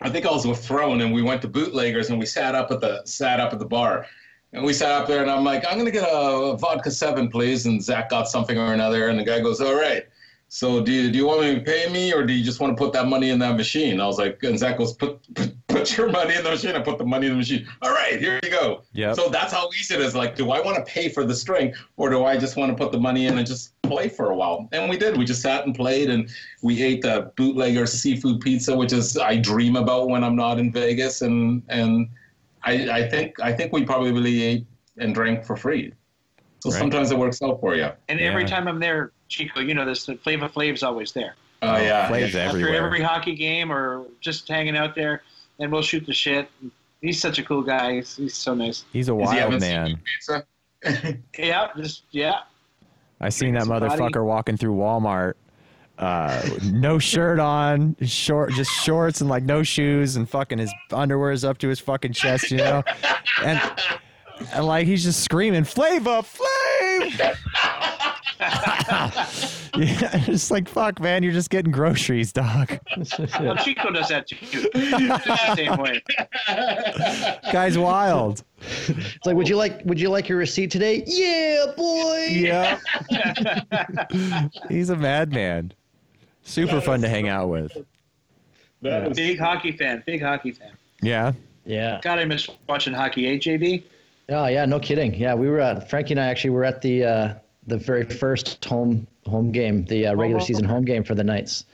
[0.00, 2.70] I think I was with Throne, and we went to Bootleggers, and we sat up
[2.70, 4.06] at the sat up at the bar,
[4.53, 7.66] and we sat up there, and I'm like, I'm gonna get a vodka seven, please,
[7.66, 10.07] and Zach got something or another, and the guy goes, all right.
[10.53, 12.76] So do you, do you want me to pay me, or do you just want
[12.76, 14.01] to put that money in that machine?
[14.01, 16.74] I was like, and Zach goes, put put, put your money in the machine.
[16.74, 17.68] I put the money in the machine.
[17.82, 18.82] All right, here you go.
[18.92, 19.14] Yep.
[19.14, 20.16] So that's how easy it is.
[20.16, 22.76] Like, do I want to pay for the string, or do I just want to
[22.76, 24.68] put the money in and just play for a while?
[24.72, 25.16] And we did.
[25.16, 26.28] We just sat and played, and
[26.62, 30.72] we ate the bootlegger seafood pizza, which is I dream about when I'm not in
[30.72, 32.09] Vegas, and and
[32.62, 34.66] I, I think I think we probably really ate
[34.98, 35.92] and drank for free.
[36.61, 36.78] So Right.
[36.78, 37.88] sometimes it works out for you.
[38.08, 41.34] And every time I'm there, Chico, you know this, the Flavor Flav's always there.
[41.62, 42.08] Oh yeah.
[42.08, 42.41] Flav's yeah.
[42.45, 42.84] After everywhere.
[42.87, 45.22] every hockey game or just hanging out there,
[45.58, 46.49] and we'll shoot the shit.
[47.00, 47.95] He's such a cool guy.
[47.95, 48.84] He's, he's so nice.
[48.92, 50.00] He's a Does he wild man.
[51.38, 52.41] Yeah, just yeah.
[53.20, 54.03] I seen that Drinking body.
[54.03, 55.34] motherfucker walking through Walmart,
[56.00, 61.30] uh, no shirt on, short, just shorts and like no shoes, and fucking his underwear
[61.30, 62.82] is up to his fucking chest, you know,
[63.44, 63.60] and
[64.54, 67.36] and like he's just screaming, "Flavor, Flav!"
[69.76, 72.78] yeah, it's like fuck, man, you're just getting groceries, dog.
[73.38, 74.36] Well, Chico does that too.
[74.40, 76.02] Just the same way.
[77.52, 78.42] Guy's wild.
[78.62, 81.02] It's like, would you like would you like your receipt today?
[81.06, 82.26] Yeah, boy.
[82.30, 82.78] Yeah,
[84.70, 85.74] he's a madman.
[86.50, 87.76] Super fun to hang out with.
[88.82, 90.02] That is- Big hockey fan.
[90.06, 90.72] Big hockey fan.
[91.02, 91.32] Yeah.
[91.64, 92.00] Yeah.
[92.02, 93.28] God, I miss watching hockey.
[93.28, 93.84] Eh, JB?
[94.30, 95.14] Oh yeah, no kidding.
[95.14, 97.34] Yeah, we were at Frankie and I actually were at the uh,
[97.66, 101.64] the very first home home game, the uh, regular season home game for the Knights.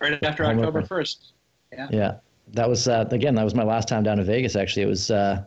[0.00, 1.32] Right after Home October first.
[1.72, 2.14] Yeah, Yeah,
[2.52, 4.56] that was uh, again that was my last time down to Vegas.
[4.56, 5.42] Actually, it was uh,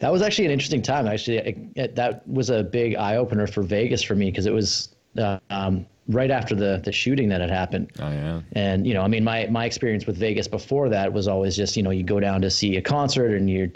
[0.00, 1.06] that was actually an interesting time.
[1.06, 4.52] Actually, it, it, that was a big eye opener for Vegas for me because it
[4.52, 7.90] was uh, um, right after the the shooting that had happened.
[8.00, 8.40] Oh yeah.
[8.52, 11.76] And you know, I mean, my my experience with Vegas before that was always just
[11.76, 13.68] you know you go down to see a concert and you're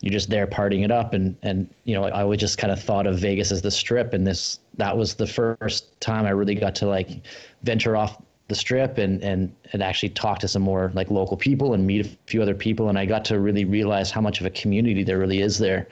[0.00, 2.82] you're just there partying it up and and you know I always just kind of
[2.82, 6.54] thought of Vegas as the Strip and this that was the first time I really
[6.54, 7.20] got to like
[7.62, 11.74] venture off the Strip and and and actually talk to some more like local people
[11.74, 14.46] and meet a few other people and I got to really realize how much of
[14.46, 15.88] a community there really is there.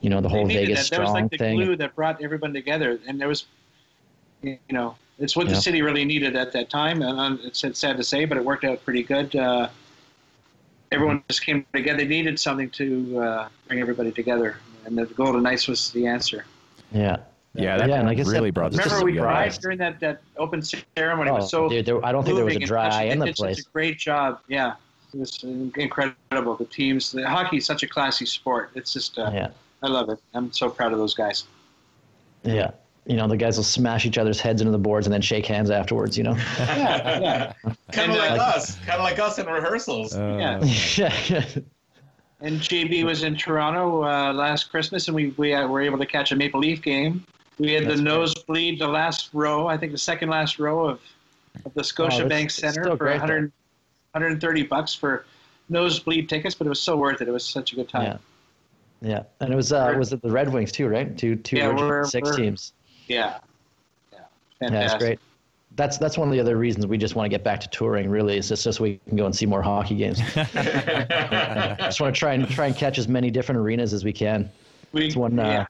[0.00, 0.96] You know, the whole They needed Vegas that.
[0.96, 1.56] That was strong like the thing.
[1.56, 3.46] glue that brought everyone together, and there was,
[4.42, 5.54] you know, it's what Yeah.
[5.54, 7.02] the city really needed at that time.
[7.02, 9.34] And um, it's, it's sad to say, but it worked out pretty good.
[9.34, 9.68] Uh,
[10.92, 11.98] everyone just came together.
[11.98, 16.44] They needed something to uh, bring everybody together, and the Golden Knights was the answer.
[16.92, 17.16] Yeah.
[17.54, 19.26] Yeah, that Yeah, and like I said, really brought the Just Remember, we together.
[19.26, 21.30] cried during that, that open ceremony.
[21.30, 23.10] it Oh, was so dude, there, I don't think there was a dry eye touching.
[23.12, 23.56] in They the place.
[23.56, 24.40] Such a great job.
[24.48, 24.74] Yeah,
[25.12, 26.54] it was incredible.
[26.56, 28.70] The teams, the hockey is such a classy sport.
[28.74, 29.48] It's just, uh, Yeah.
[29.82, 30.18] I love it.
[30.34, 31.44] I'm so proud of those guys.
[32.44, 32.70] Yeah.
[33.08, 35.46] You know, the guys will smash each other's heads into the boards and then shake
[35.46, 36.34] hands afterwards, you know?
[36.58, 37.52] Yeah, yeah.
[37.90, 38.76] Kind of And, like uh, us.
[38.80, 40.14] Kind of like us in rehearsals.
[40.14, 40.64] Uh, Yeah.
[41.26, 41.44] yeah.
[42.40, 46.06] And JB was in Toronto uh, last Christmas, and we, we uh, were able to
[46.06, 47.24] catch a Maple Leaf game.
[47.58, 51.00] We had That's the nosebleed, the last row, I think the second last row of,
[51.64, 53.50] of the Scotiabank that's- Center for great, 100,
[54.12, 55.24] 130 bucks for
[55.70, 57.26] nosebleed tickets, but it was so worth it.
[57.28, 58.04] It was such a good time.
[58.04, 58.18] Yeah.
[59.00, 59.22] Yeah.
[59.40, 61.16] And it was uh was it the Red Wings too, right?
[61.16, 62.72] Two two Yeah, Region we're- six we're- teams.
[63.08, 63.38] Yeah.
[64.12, 64.18] Yeah.
[64.60, 65.00] Yeah, Fantastic.
[65.00, 65.18] great.
[65.76, 68.10] That's that's one of the other reasons we just want to get back to touring.
[68.10, 70.20] Really, is just so we can go and see more hockey games.
[70.36, 74.12] I just want to try and try and catch as many different arenas as we
[74.12, 74.50] can.
[74.92, 75.66] We, It's one, uh, yeah.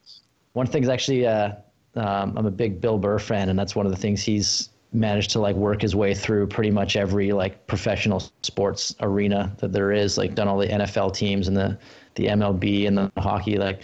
[0.55, 1.53] One thing's actually, uh,
[1.97, 5.31] um, I'm a big Bill Burr fan, and that's one of the things he's managed
[5.31, 9.93] to like work his way through pretty much every like professional sports arena that there
[9.93, 10.17] is.
[10.17, 11.79] Like done all the NFL teams and the
[12.15, 13.59] the MLB and the hockey.
[13.59, 13.83] Like,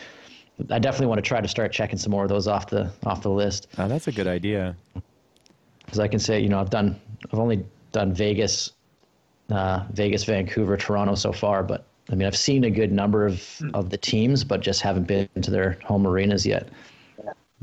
[0.71, 3.23] I definitely want to try to start checking some more of those off the off
[3.23, 4.77] the list oh, that's a good idea.
[5.85, 6.99] because I can say, you know, I've done,
[7.33, 8.73] I've only done Vegas,
[9.51, 13.43] uh, Vegas, Vancouver, Toronto so far, but I mean, I've seen a good number of,
[13.73, 16.69] of the teams, but just haven't been to their home arenas yet.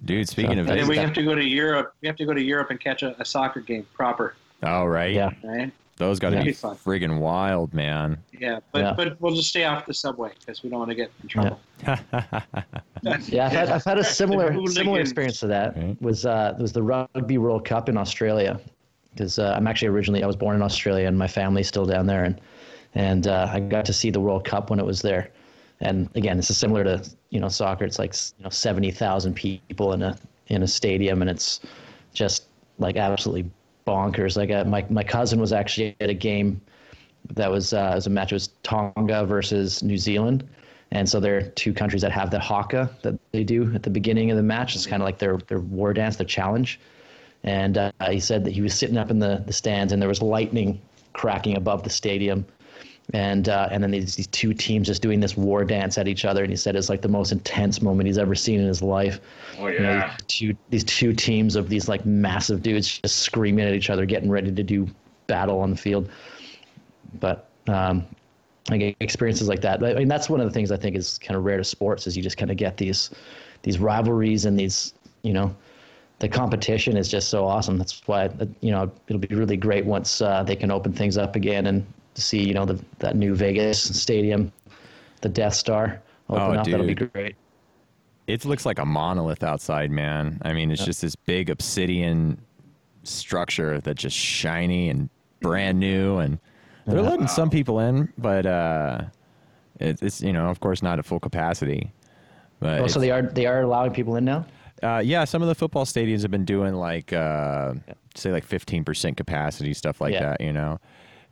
[0.06, 1.94] Dude, speaking So- of And then Vegas, we have to go to Europe.
[2.02, 5.14] We have to go to Europe and catch a, a soccer game proper, oh right,
[5.14, 5.30] Yeah.
[5.44, 5.72] right?
[6.02, 8.18] Those got to That'd be be friggin' wild, man.
[8.38, 8.94] Yeah, but Yeah.
[8.94, 11.60] but we'll just stay off the subway because we don't want to get in trouble.
[13.04, 15.76] Yeah, I've had, I've had a similar similar experience to that.
[15.76, 16.00] Right.
[16.02, 18.60] Was uh, was the Rugby World Cup in Australia?
[19.14, 22.06] Because uh, I'm actually originally I was born in Australia and my family's still down
[22.06, 22.40] there, and
[22.94, 25.32] and uh, I got to see the World Cup when it was there.
[25.80, 27.86] And again, this is similar to you know soccer.
[27.86, 30.16] It's like you know seventy thousand people in a
[30.48, 31.62] in a stadium, and it's
[32.14, 32.46] just
[32.78, 33.50] like absolutely
[33.86, 34.38] bonkers.
[34.38, 36.62] Like uh, my my cousin was actually at a game
[37.32, 38.32] that was uh, was a match.
[38.32, 40.48] It was Tonga versus New Zealand,
[40.92, 43.90] and so there are two countries that have the haka that they do at the
[43.90, 44.76] beginning of the match.
[44.76, 46.80] It's kind of like their their war dance, their challenge.
[47.44, 50.10] And uh, he said that he was sitting up in the, the stands, and there
[50.10, 50.80] was lightning
[51.14, 52.46] cracking above the stadium,
[53.14, 56.26] and uh, and then these, these two teams just doing this war dance at each
[56.26, 56.44] other.
[56.44, 59.20] And he said it's like the most intense moment he's ever seen in his life.
[59.60, 60.16] Oh You know, yeah.
[60.18, 64.06] these two these two teams of these like massive dudes just screaming at each other,
[64.06, 64.88] getting ready to do
[65.28, 66.10] battle on the field.
[67.20, 68.06] But um,
[68.70, 71.38] like experiences like that, I mean, that's one of the things I think is kind
[71.38, 73.10] of rare to sports is you just kind of get these
[73.64, 74.94] these rivalries and these
[75.24, 75.54] you know
[76.20, 77.78] the competition is just so awesome.
[77.78, 78.30] That's why
[78.62, 81.86] you know it'll be really great once uh, they can open things up again and
[82.14, 84.52] to see you know the, that new Vegas stadium,
[85.22, 86.66] the Death Star open Oh, up.
[86.68, 87.12] That'll be dude.
[87.14, 87.36] great.
[88.28, 90.40] It looks like a monolith outside, man.
[90.44, 92.38] I mean, it's just this big obsidian
[93.04, 95.10] structure that's just shiny and
[95.42, 96.40] brand new, and
[96.86, 99.02] they're letting some people in, but uh,
[99.80, 101.92] it, it's you know, of course, not at full capacity.
[102.60, 104.46] But Oh, so they are they are allowing people in now.
[104.84, 107.74] uh, yeah, some of the football stadiums have been doing like uh,
[108.16, 110.22] say like fifteen percent capacity stuff like Yeah.
[110.32, 110.80] that, you know.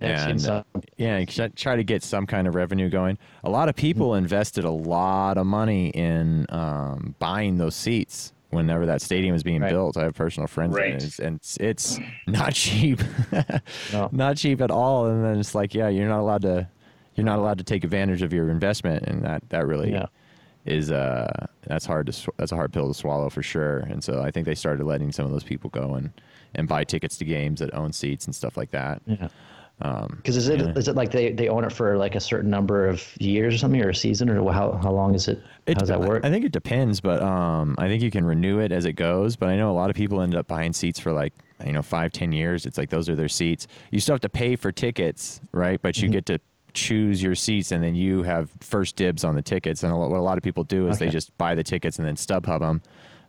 [0.02, 0.64] Yeah, and some.
[0.98, 3.18] yeah, you try- try to get some kind of revenue going.
[3.44, 4.24] A lot of people Mm-hmm.
[4.24, 9.62] invested a lot of money in um, buying those seats whenever that stadium was being
[9.62, 9.72] Right.
[9.72, 9.98] built.
[9.98, 10.90] I have personal friends, in Right.
[10.94, 13.02] it, it's- and it's, it's not cheap,
[13.94, 14.10] No.
[14.12, 15.08] not cheap at all.
[15.08, 16.68] And then it's like, yeah, you're not allowed to,
[17.16, 20.06] you're not allowed to take advantage of your investment, and that that really Yeah.
[20.66, 21.30] is uh
[21.68, 23.80] that's hard to sw- that's a hard pill to swallow for sure.
[23.80, 26.12] And so I think they started letting some of those people go and
[26.56, 29.02] and buy tickets to games that own seats and stuff like that.
[29.06, 29.28] Yeah.
[29.82, 30.92] Um, Because is it is yeah.
[30.92, 33.82] it like they, they own it for like a certain number of years or something,
[33.82, 35.42] or a season, or how how long is it?
[35.68, 36.26] It- how does that work?
[36.26, 39.36] I think it depends, but um, I think you can renew it as it goes.
[39.36, 41.34] But I know a lot of people end up buying seats for like
[41.66, 42.66] you know five, ten years.
[42.66, 43.68] It's like those are their seats.
[43.92, 45.82] You still have to pay for tickets, right?
[45.82, 46.14] But you Mm-hmm.
[46.14, 46.40] get to
[46.74, 49.84] choose your seats, and then you have first dibs on the tickets.
[49.84, 52.00] And a lot, what a lot of people do is they just buy the tickets
[52.00, 52.82] and then StubHub them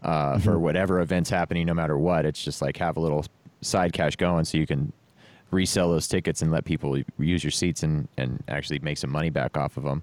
[0.03, 2.27] uh, for whatever events happening, no matter what.
[2.27, 3.25] It's just like have a little
[3.63, 4.93] side cash going, so you can
[5.51, 9.31] resell those tickets and let people use your seats and, and actually make some money
[9.31, 10.03] back off of them.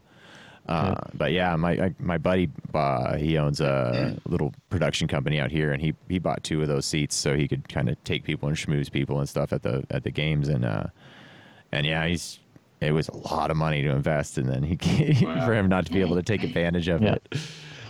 [0.67, 5.71] Uh, But yeah, my my buddy, uh, he owns a little production company out here,
[5.71, 8.49] and he, he bought two of those seats so he could kind of take people
[8.49, 10.83] and schmooze people and stuff at the at the games, and uh,
[11.71, 12.39] and yeah, he's
[12.81, 14.75] it was a lot of money to invest, and then he
[15.45, 17.13] for him not to be able to take advantage of Yeah.
[17.15, 17.37] it.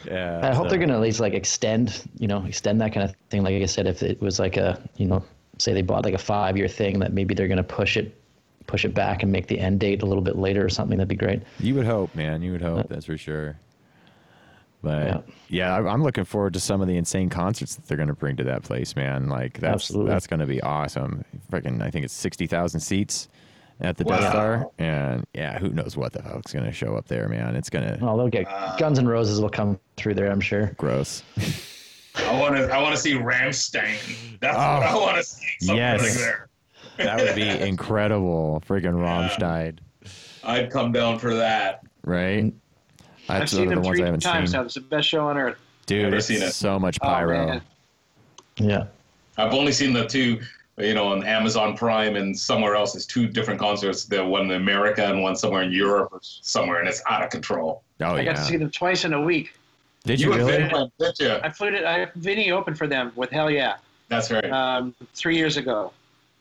[0.06, 2.94] Yeah, I hope so- they're going to at least like extend, you know, extend that
[2.94, 3.42] kind of thing.
[3.44, 5.26] Like I said, if it was like a, you know,
[5.60, 8.20] say they bought like a five year thing, that maybe they're going to push it,
[8.68, 10.98] push it back and make the end date a little bit later or something.
[10.98, 11.42] That'd be great.
[11.60, 12.42] You would hope, man.
[12.42, 12.88] You would hope.
[12.90, 13.58] That's for sure.
[14.84, 15.22] But Yeah.
[15.50, 18.14] yeah, I- I'm looking forward to some of the insane concerts that they're going to
[18.16, 19.28] bring to that place, man.
[19.28, 20.12] Like that's Absolutely.
[20.12, 21.26] that's going to be awesome.
[21.52, 23.28] Freaking, I think it's sixty thousand seats
[23.82, 27.08] at the Death Star, and yeah, who knows what the hell's going to show up
[27.08, 27.56] there, man?
[27.56, 28.46] It's going to Oh, they'll get
[28.80, 30.68] Guns N' Roses will come through there, I'm sure.
[30.78, 31.24] gross.
[32.20, 34.40] I want to I want to see Rammstein.
[34.40, 35.46] That's what I Oh, want to see.
[35.60, 36.02] Something yes.
[36.02, 36.48] like there.
[36.98, 38.62] that would be incredible.
[38.68, 39.78] Freaking Rammstein,
[40.44, 41.84] I'd come down for that.
[42.06, 42.54] right?
[43.30, 44.60] I've seen one them the ones three I times seen.
[44.60, 44.66] now.
[44.66, 45.58] It's the best show on earth.
[45.86, 46.52] Dude, Never it's seen it.
[46.54, 47.46] so much Oh, pyro.
[47.48, 47.62] man.
[48.58, 48.86] Yeah.
[49.38, 50.40] I've only seen the two,
[50.78, 52.96] you know, on Amazon Prime and somewhere else.
[52.96, 54.06] It's two different concerts.
[54.06, 57.30] The one in America and one somewhere in Europe or somewhere, and it's out of
[57.30, 57.84] control.
[58.02, 59.54] oh I got to see them twice in a week.
[60.08, 60.70] Did you, and really?
[60.70, 61.32] Vin did you?
[61.44, 64.50] I flew to, I Vinnie opened for them with Hellyeah That's right.
[64.50, 65.92] um, three years ago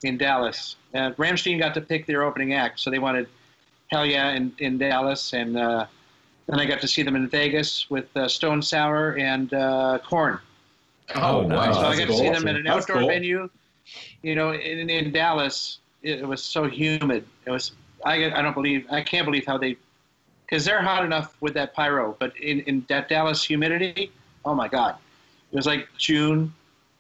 [0.05, 0.77] in Dallas.
[0.95, 3.27] Uh, Rammstein got to pick their opening act, so they wanted
[3.91, 5.87] Hellyeah in, in Dallas, and uh,
[6.47, 10.39] then I got to see them in Vegas with uh, Stone Sour and uh, Korn.
[11.17, 11.75] Oh, nice.
[11.75, 13.09] so I that's got to see them at an outdoor cool.
[13.09, 13.51] venue.
[14.23, 17.25] You know, in, in Dallas, it, it was so humid.
[17.47, 17.73] It was
[18.05, 19.77] I, I don't believe I can't believe how they
[20.49, 24.13] because they're hot enough with that pyro, but in, in that Dallas humidity,
[24.45, 24.97] oh my god,
[25.53, 26.53] it was like June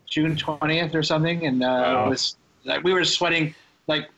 [0.06, 2.06] June twentieth or something, and uh, Wow.
[2.06, 3.54] it was like we were sweating
[3.86, 4.10] like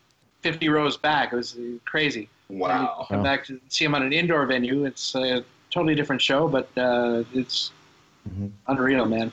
[0.42, 1.32] fifty rows back.
[1.32, 2.28] It was crazy.
[2.48, 3.06] Wow.
[3.08, 3.24] Come Wow.
[3.24, 4.84] back to see them on an indoor venue.
[4.86, 7.70] It's a totally different show, but uh, it's
[8.28, 8.50] Mhm.
[8.66, 9.30] unreal, man.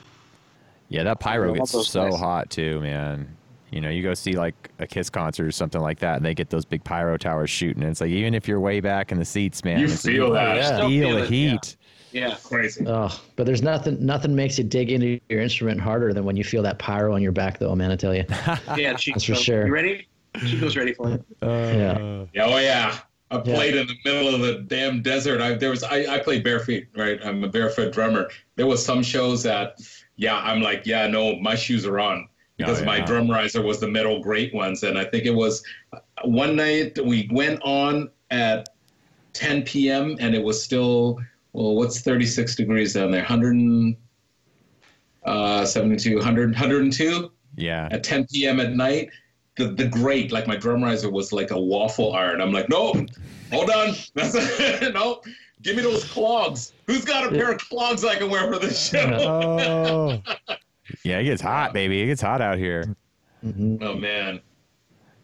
[0.88, 2.20] Yeah, that pyro love gets so guys.
[2.20, 3.36] hot too, man.
[3.70, 6.34] You know, you go see like a Kiss concert or something like that, and they
[6.34, 7.82] get those big pyro towers shooting.
[7.82, 10.14] And it's like even if you're way back in the seats, man, You it's like,
[10.14, 10.56] feel oh, that.
[10.56, 10.78] Yeah.
[10.78, 11.50] Feel, feel the it, yeah.
[11.52, 11.76] heat.
[12.12, 12.36] Yeah.
[12.44, 12.84] Crazy.
[12.86, 16.44] Oh, but there's nothing, nothing makes you dig into your instrument harder than when you
[16.44, 17.90] feel that pyro on your back, though, man.
[17.90, 18.24] I tell you.
[18.76, 19.16] Yeah, Chico.
[19.16, 19.66] That's for sure.
[19.66, 20.08] You ready?
[20.36, 21.24] She Chico's ready for it.
[21.42, 22.24] Yeah.
[22.32, 22.98] Yeah, oh yeah.
[23.30, 23.42] I Yeah.
[23.42, 25.40] played in the middle of the damn desert.
[25.40, 27.18] I there was I, I played bare feet, right?
[27.24, 28.30] I'm a barefoot drummer.
[28.54, 29.80] There was some shows that
[30.16, 32.28] yeah, I'm like, yeah, no, my shoes are on.
[32.56, 33.04] Because my yeah.
[33.04, 34.82] drum riser was the metal great ones.
[34.82, 35.62] And I think it was
[35.92, 38.70] uh, one night we went on at
[39.34, 40.16] 10 p.m.
[40.20, 41.18] and it was still
[41.56, 43.22] well, what's 36 degrees down there?
[43.22, 43.96] 100 and,
[45.24, 47.88] uh, 72, 100, 102 Yeah.
[47.90, 48.60] at 10 p.m.
[48.60, 49.10] at night.
[49.56, 52.42] The the grate, like my drum riser, was like a waffle iron.
[52.42, 52.92] I'm like, no,
[53.50, 54.34] hold on, that's
[54.92, 55.22] no,
[55.62, 56.74] give me those clogs.
[56.86, 60.20] Who's got a pair of clogs I can wear for this show?
[60.28, 60.56] Oh.
[61.04, 62.00] yeah, it gets hot, baby.
[62.02, 62.84] It gets hot out here.
[63.44, 63.82] Mhm.
[63.82, 64.40] Oh man,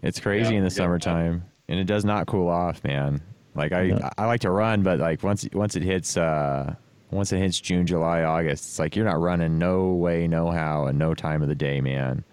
[0.03, 0.77] It's crazy Yeah, in the yeah.
[0.77, 3.21] summertime, and it does not cool off, man.
[3.55, 4.11] Like I, Yeah.
[4.19, 6.75] I like to run, but like once once it hits uh
[7.11, 10.87] once it hits June, July, August, it's like you're not running no way, no how,
[10.87, 12.25] and no time of the day, man.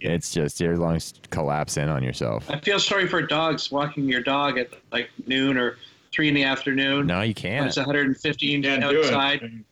[0.00, 0.10] Yeah.
[0.10, 2.50] It's just your lungs collapse in on yourself.
[2.50, 5.76] I feel sorry for dogs walking your dog at like noon or
[6.12, 7.06] three in the afternoon.
[7.06, 7.66] No, you can't.
[7.66, 9.64] it's 115 can't outside.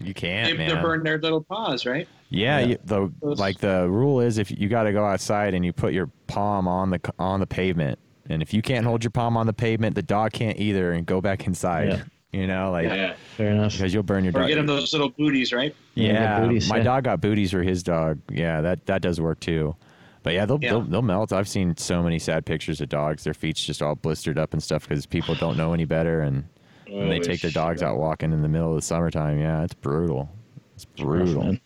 [0.00, 2.06] You can't, they're burning their little paws, right?
[2.34, 2.66] Yeah, Yeah.
[2.66, 5.72] You, the Those- like the rule is if you got to go outside and you
[5.72, 7.98] put your palm on the on the pavement,
[8.28, 11.06] and if you can't hold your palm on the pavement, the dog can't either, and
[11.06, 11.88] go back inside.
[11.88, 12.02] Yeah.
[12.32, 13.72] You know, like Yeah, Fair enough.
[13.72, 14.48] because you'll burn your Or dog.
[14.48, 15.72] get them those little booties, right?
[15.94, 16.82] Yeah, Yeah, booties, my yeah.
[16.82, 18.18] dog got booties for his dog.
[18.28, 19.76] Yeah, that that does work too.
[20.24, 20.70] But yeah, they'll, Yeah.
[20.70, 21.32] they'll they'll melt.
[21.32, 23.22] I've seen so many sad pictures of dogs.
[23.22, 26.44] Their feet's just all blistered up and stuff because people don't know any better, and,
[26.88, 27.88] and they oh, take their dogs shit.
[27.88, 29.38] out walking in the middle of the summertime.
[29.38, 30.28] Yeah, it's brutal.
[30.74, 31.56] It's brutal.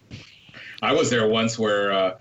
[0.81, 0.91] Man.
[0.91, 2.19] I was there once where uh,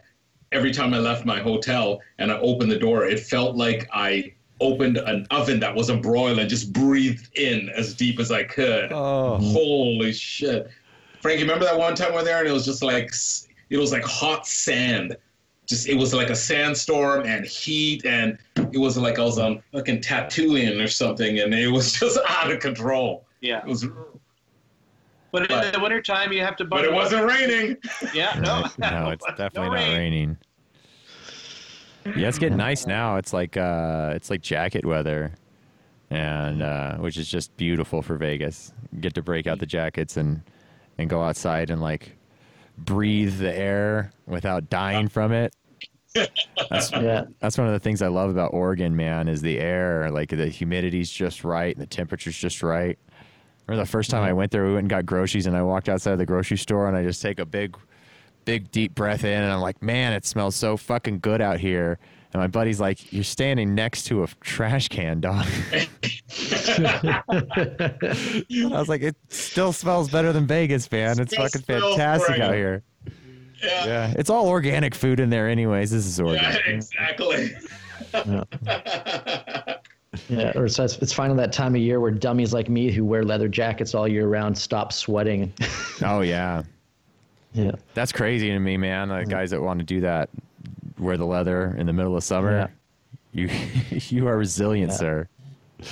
[0.51, 4.33] every time I left my hotel and I opened the door, it felt like I
[4.59, 8.43] opened an oven that was a broil and just breathed in as deep as I
[8.43, 8.91] could.
[8.91, 10.69] Oh, Holy shit.
[11.21, 13.11] Frankie, remember that one time we were there and it was just like,
[13.69, 15.15] it was like hot sand.
[15.67, 18.37] Just, it was like a sandstorm and heat and
[18.71, 22.51] it was like I was on fucking Tatooine or something and it was just out
[22.51, 23.25] of control.
[23.41, 23.59] Yeah.
[23.59, 23.85] It was,
[25.39, 26.65] But in But- the wintertime, you have to.
[26.65, 26.95] but it up.
[26.95, 27.77] wasn't raining.
[28.13, 28.39] Yeah.
[28.39, 28.65] No.
[28.79, 29.97] no, it's definitely No not rain.
[29.97, 30.37] raining.
[32.15, 33.17] Yeah, it's getting nice now.
[33.17, 35.33] It's like uh, it's like jacket weather.
[36.09, 38.73] and uh, which is just beautiful for Vegas.
[39.01, 40.41] Get to break out the jackets and
[40.97, 42.15] and go outside and like
[42.77, 45.53] breathe the air without dying from it.
[46.69, 47.25] That's Yeah.
[47.39, 50.09] that's one of the things I love about Oregon, man, is the air.
[50.09, 52.97] Like the humidity's just right and the temperature's just right.
[53.67, 55.89] Remember the first time I went there, we went and got groceries, and I walked
[55.89, 57.75] outside of the grocery store, and I just take a big,
[58.45, 61.99] big deep breath in, and I'm like, man, it smells so fucking good out here.
[62.33, 65.45] And my buddy's like, you're standing next to a trash can, dog.
[65.73, 67.23] I
[68.49, 71.19] was like, it still smells better than Vegas, man.
[71.19, 72.83] It's fucking fantastic out here.
[73.63, 73.85] Yeah.
[73.85, 75.91] Yeah, it's all organic food in there, anyways.
[75.91, 76.61] This is organic.
[76.67, 77.51] Yeah, exactly.
[80.29, 83.03] Yeah, or so it's, it's finally that time of year where dummies like me who
[83.05, 85.51] wear leather jackets all year round stop sweating.
[86.03, 86.61] Oh yeah,
[87.53, 89.09] yeah, that's crazy to me, man.
[89.09, 90.29] Like guys that want to do that,
[90.99, 92.69] wear the leather in the middle of summer.
[93.31, 93.49] You
[93.91, 94.97] you are resilient, Yeah.
[94.97, 95.27] sir.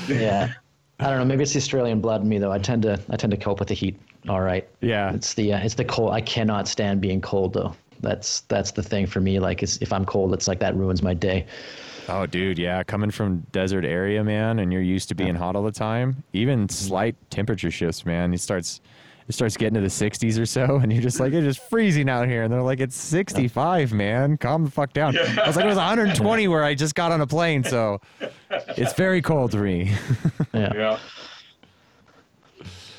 [0.08, 0.54] yeah.
[1.00, 1.26] I don't know.
[1.26, 2.52] Maybe it's the Australian blood in me though.
[2.52, 4.00] I tend to I tend to cope with the heat.
[4.30, 4.66] All right.
[4.82, 5.14] Yeah.
[5.14, 6.12] It's the uh, it's the cold.
[6.14, 7.76] I cannot stand being cold though.
[8.02, 9.40] That's that's the thing for me.
[9.40, 11.46] Like, if I'm cold, it's like that ruins my day.
[12.08, 12.84] Oh, dude, yeah.
[12.84, 16.24] Coming from desert area, man, and you're used to being hot all the time.
[16.34, 18.34] Even slight temperature shifts, man.
[18.34, 18.82] It starts,
[19.28, 22.10] it starts getting to the 60s or so, and you're just like, it's just freezing
[22.10, 22.44] out here.
[22.44, 24.38] And they're like, it's 65, man.
[24.38, 25.18] Calm the fuck down.
[25.18, 28.00] I was like, it was 120 where I just got on a plane, so
[28.52, 29.94] it's very cold to me.
[30.54, 30.72] Yeah.
[30.74, 31.00] Yeah.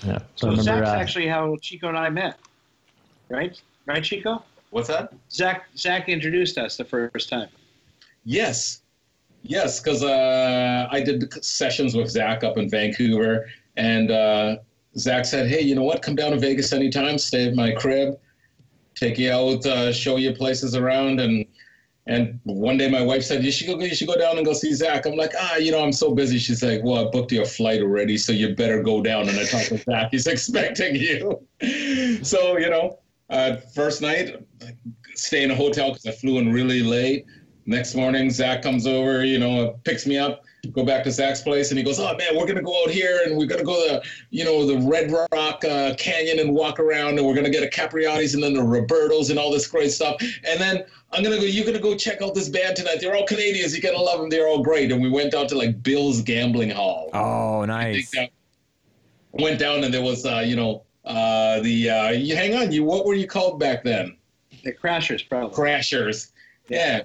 [0.04, 0.18] Yeah.
[0.34, 2.38] So I remember, Zach's uh, actually how Chico and I met,
[3.30, 3.58] right?
[3.86, 4.44] Right, Chico?
[4.70, 5.14] What's that?
[5.30, 7.48] Zach Zach introduced us the first time.
[8.24, 8.82] Yes,
[9.48, 13.46] yes, because uh, I did sessions with Zach up in Vancouver,
[13.76, 14.56] and uh,
[14.98, 16.02] Zach said, "Hey, you know what?
[16.02, 17.18] Come down to Vegas anytime.
[17.18, 18.18] Stay at my crib,
[18.94, 21.46] take you out, uh, show you places around." And
[22.06, 23.78] and one day my wife said, "You should go.
[23.78, 26.14] You should go down and go see Zach." I'm like, "Ah, you know, I'm so
[26.14, 29.28] busy." She's like, "Well, I booked you a flight already, so you better go down."
[29.28, 30.08] And I talked to Zach.
[30.10, 31.40] He's expecting you.
[32.22, 32.98] so you know,
[33.30, 34.36] uh, first night,
[35.14, 37.26] stay in a hotel because I flew in really late.
[37.68, 41.70] Next morning, Zach comes over, you know, picks me up, go back to Zach's place,
[41.70, 44.02] and he goes, "Oh man, we're gonna go out here, and we're gonna go to,
[44.30, 47.66] you know, the Red Rock uh, Canyon and walk around, and we're gonna get a
[47.66, 50.16] Capriotti's and then the Robertos and all this great stuff,
[50.48, 51.42] and then I'm gonna go.
[51.42, 52.98] You're gonna go check out this band tonight.
[53.00, 53.76] They're all Canadians.
[53.76, 54.30] You're gonna love them.
[54.30, 57.10] They're all great." And we went out to like Bill's Gambling Hall.
[57.14, 58.14] Oh, I nice.
[59.32, 62.84] went down, and there was, uh, you know, uh, the uh, you hang on, you
[62.84, 64.16] what were you called back then?
[64.62, 65.56] The Crashers, probably.
[65.56, 66.30] Crashers.
[66.68, 67.02] Yeah.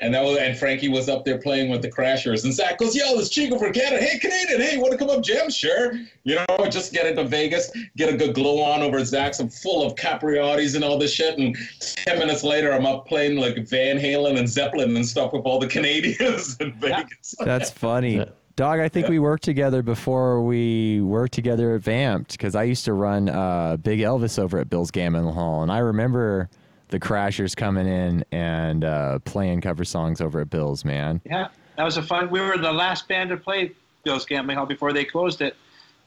[0.00, 2.94] And that was, and Frankie was up there playing with the Crashers, and Zach goes,
[2.94, 4.02] "Yo, this Chico from Canada.
[4.02, 4.60] Hey, Canadian.
[4.60, 5.50] Hey, want to come up jam?
[5.50, 5.94] Sure.
[6.24, 9.40] You know, just get into Vegas, get a good glow on over at Zach's.
[9.40, 11.38] I'm full of Capriotti's and all this shit.
[11.38, 15.42] And ten minutes later, I'm up playing like Van Halen and Zeppelin and stuff with
[15.44, 17.34] all the Canadians in Vegas.
[17.40, 18.24] That's funny.
[18.58, 22.84] Dog, I think we worked together before we worked together at Vamped because I used
[22.86, 26.50] to run uh, Big Elvis over at Bill's Gambling Hall, and I remember
[26.88, 30.84] the Crashers coming in and uh, playing cover songs over at Bill's.
[30.84, 32.30] Man, Yeah, that was a fun.
[32.30, 33.72] We were the last band to play
[34.04, 35.56] Bill's Gambling Hall before they closed it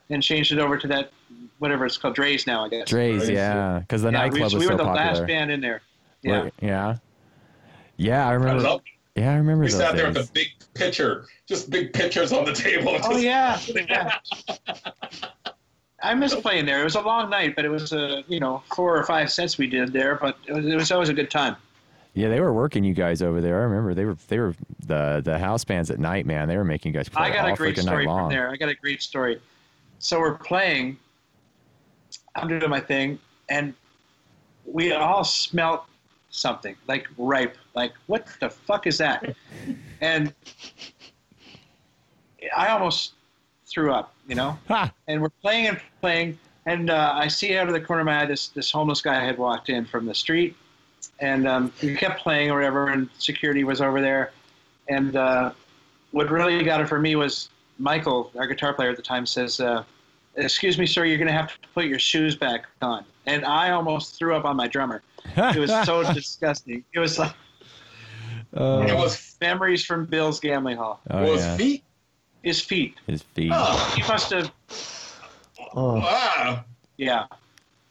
[0.09, 1.11] and changed it over to that
[1.59, 2.89] whatever it's called, Drai's now, I guess.
[2.89, 5.51] Drai's, Drai's, yeah, because the yeah, nightclub we, was we were so the last band
[5.51, 5.81] in there.
[6.23, 6.41] Yeah.
[6.41, 6.95] Where- yeah,
[7.97, 8.25] yeah.
[8.27, 8.63] I I remember.
[8.63, 8.81] love
[9.15, 10.29] Yeah, I remember We those sat there with days.
[10.29, 12.97] a big pitcher, just big pitchers on the table.
[13.03, 13.59] Oh just- yeah,
[13.89, 14.17] yeah.
[16.03, 16.81] I miss playing there.
[16.81, 19.57] It was a long night, but it was a you know four or five sets
[19.57, 20.15] we did there.
[20.15, 21.55] But it was, it was always a good time.
[22.13, 23.59] Yeah, they were working you guys over there.
[23.59, 24.55] I remember they were they were
[24.85, 26.47] the the house bands at night, man.
[26.47, 28.49] They were making you guys play I got all a great story from there.
[28.49, 29.41] I got a great story.
[29.99, 30.97] So we're playing.
[32.35, 33.19] I'm doing my thing,
[33.49, 33.73] and
[34.65, 35.85] we all smelt
[36.31, 37.57] something like ripe.
[37.75, 39.35] Like what the fuck is that?
[40.01, 40.33] and
[42.57, 43.13] I almost
[43.71, 44.13] threw up.
[44.27, 44.57] You know.
[44.67, 44.91] Ha!
[45.07, 48.21] and we're playing and playing, and uh, I see out of the corner of my
[48.21, 50.55] eye this this homeless guy had walked in from the street,
[51.19, 54.31] and um, we kept playing or whatever, and security was over there,
[54.89, 55.51] and uh,
[56.11, 57.49] what really got it for me was
[57.79, 59.83] Michael, our guitar player at the time, says, uh,
[60.35, 63.71] "Excuse me, sir, you're going to have to put your shoes back on," and I
[63.71, 65.01] almost threw up on my drummer.
[65.35, 66.83] It was so disgusting.
[66.93, 67.33] It was like
[68.53, 70.99] Oh, It was, memories from Bill's gambling hall.
[71.09, 71.57] oh, was yeah.
[71.57, 71.83] feet.
[72.43, 72.97] His feet.
[73.07, 73.51] His feet.
[73.53, 74.51] Oh, He must have.
[75.75, 76.63] oh, wow.
[76.97, 77.25] Yeah,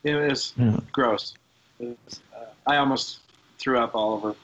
[0.04, 0.78] it was Yeah.
[0.92, 1.34] gross.
[1.78, 3.20] It was, uh, I almost
[3.58, 4.34] threw up all over,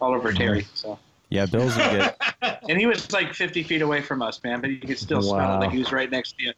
[0.00, 0.66] all over Terry.
[0.74, 0.98] So,
[1.30, 2.60] Yeah, Bills would get.
[2.68, 5.54] and he was like 50 feet away from us, man, but you could still smell
[5.54, 6.52] it like he was right next to you.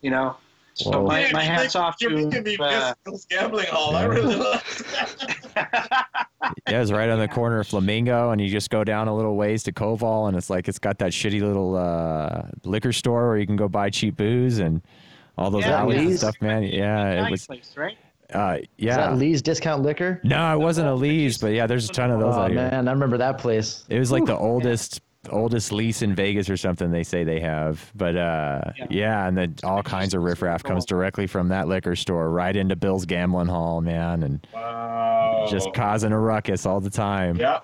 [0.00, 0.36] You know.
[0.74, 1.06] So Whoa.
[1.06, 2.62] my, Man, my hats make- off You're making me to.
[2.62, 3.94] Uh, miss Bill's gambling hall.
[3.94, 4.82] I really love
[5.56, 5.66] Yeah,
[6.68, 9.36] Yeah, it's right on the corner of Flamingo, and you just go down a little
[9.36, 13.36] ways to Koval, and it's like it's got that shitty little uh, liquor store where
[13.38, 14.82] you can go buy cheap booze and
[15.38, 16.62] all those Yeah, alleys and stuff, man.
[16.62, 17.46] Yeah, it was.
[17.46, 17.96] place, right?
[18.32, 18.96] Uh, Is yeah.
[18.96, 20.18] that Lee's Discount Liquor?
[20.24, 22.70] No, it wasn't a Lee's, but yeah, there's a ton of those Oh out here.
[22.70, 23.84] man, I remember that place.
[23.90, 27.90] It was like the oldest oldest lease in Vegas or something they say they have.
[27.94, 29.28] But uh yeah, Yeah.
[29.28, 33.06] and then all kinds of riffraff comes directly from that liquor store right into Bill's
[33.06, 35.46] gambling hall, man, and Wow.
[35.48, 37.36] just causing a ruckus all the time.
[37.36, 37.60] Yeah.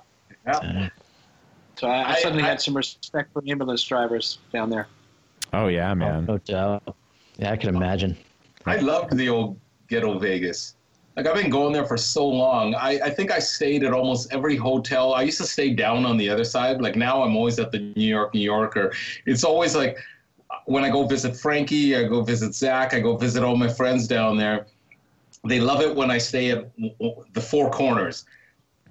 [0.46, 0.88] Yeah.
[1.76, 4.86] So I, I I- suddenly I- had some respect for ambulance drivers down there.
[5.52, 6.26] Oh yeah, man.
[6.26, 6.94] No doubt.
[7.38, 8.16] Yeah, I can imagine.
[8.66, 9.58] I loved the old
[9.88, 10.74] ghetto Vegas.
[11.18, 12.76] Like I've been going there for so long.
[12.76, 15.14] I, I think I stayed at almost every hotel.
[15.14, 16.80] I used to stay down on the other side.
[16.80, 18.92] Like now I'm always at the New York, New Yorker.
[19.26, 19.98] It's always like
[20.66, 24.06] when I go visit Frankie, I go visit Zach, I go visit all my friends
[24.06, 24.66] down there.
[25.44, 28.24] They love it when I stay at the Four Corners.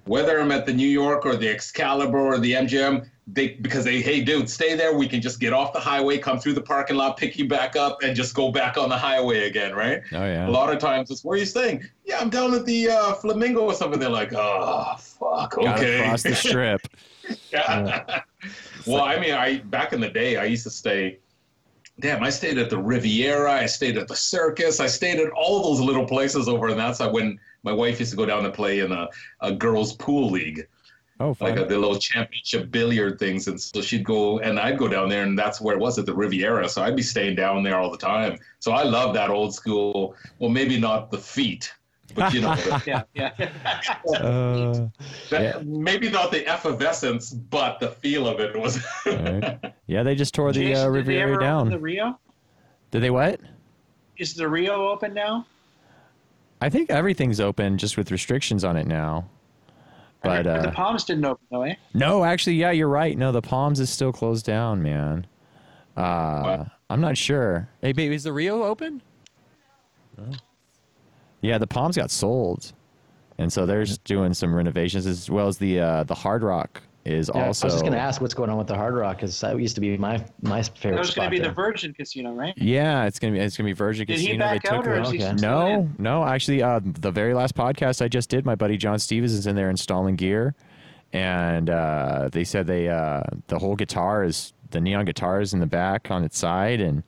[0.04, 4.00] Whether I'm at the New York or the Excalibur or the MGM, they because they
[4.00, 4.96] hey dude, stay there.
[4.96, 7.76] We can just get off the highway, come through the parking lot, pick you back
[7.76, 10.02] up, and just go back on the highway again, right?
[10.12, 10.48] Oh yeah.
[10.48, 11.86] A lot of times it's where are you staying?
[12.04, 14.00] Yeah, I'm down at the uh, Flamingo or something.
[14.00, 16.02] They're like, oh fuck, okay.
[16.04, 16.80] cross the strip.
[17.52, 18.22] Yeah.
[18.86, 21.18] well, I mean, I back in the day, I used to stay.
[22.00, 23.52] Damn, I stayed at the Riviera.
[23.52, 24.80] I stayed at the Circus.
[24.80, 28.12] I stayed at all those little places over on that side when my wife used
[28.12, 29.08] to go down and play in a,
[29.42, 30.66] a girls' pool league,
[31.20, 33.48] Oh like a, the little championship billiard things.
[33.48, 36.06] And so she'd go, and I'd go down there, and that's where it was at
[36.06, 36.68] the Riviera.
[36.68, 38.38] So I'd be staying down there all the time.
[38.60, 40.14] So I love that old school.
[40.38, 41.72] Well, maybe not the feet,
[42.14, 43.32] but you know, the, Yeah, yeah.
[44.14, 44.88] Uh,
[45.30, 45.62] that, Yeah.
[45.64, 48.80] maybe not the effervescence, but the feel of it was.
[49.06, 49.74] Alright.
[49.86, 51.70] yeah, they just tore the Jason, uh, did they ever Riviera open down.
[51.70, 52.18] The Rio
[52.92, 53.40] Did they what?
[54.18, 55.46] is the Rio open now?
[56.60, 59.28] I think everything's open, just with restrictions on it now.
[60.22, 61.74] I But heard the uh, Palms didn't open though, eh?
[61.94, 63.16] no, actually, yeah, you're right.
[63.16, 65.26] No, the Palms is still closed down, man.
[65.96, 66.66] Uh, What?
[66.90, 67.68] I'm not sure.
[67.82, 69.02] Hey, baby, is the Rio open?
[71.40, 72.72] Yeah, the Palms got sold,
[73.38, 76.82] and so they're just doing some renovations as well as the uh, the Hard Rock
[77.08, 77.66] is Yeah, also.
[77.66, 79.74] I was just gonna ask what's going on with the Hard Rock because that used
[79.76, 81.48] to be my my favorite That was going to be there.
[81.48, 82.54] the Virgin Casino, right?
[82.56, 84.44] Yeah, it's gonna be it's gonna be Virgin Did he Casino.
[84.44, 85.02] back they out, or it.
[85.02, 85.36] is he Okay.
[85.36, 85.94] still No, in?
[85.98, 86.24] no.
[86.24, 89.56] Actually, uh, the very last podcast I just did, my buddy John Stevens is in
[89.56, 90.54] there installing gear,
[91.12, 95.60] and uh, they said they uh, the whole guitar is the neon guitar is in
[95.60, 97.02] the back on its side, and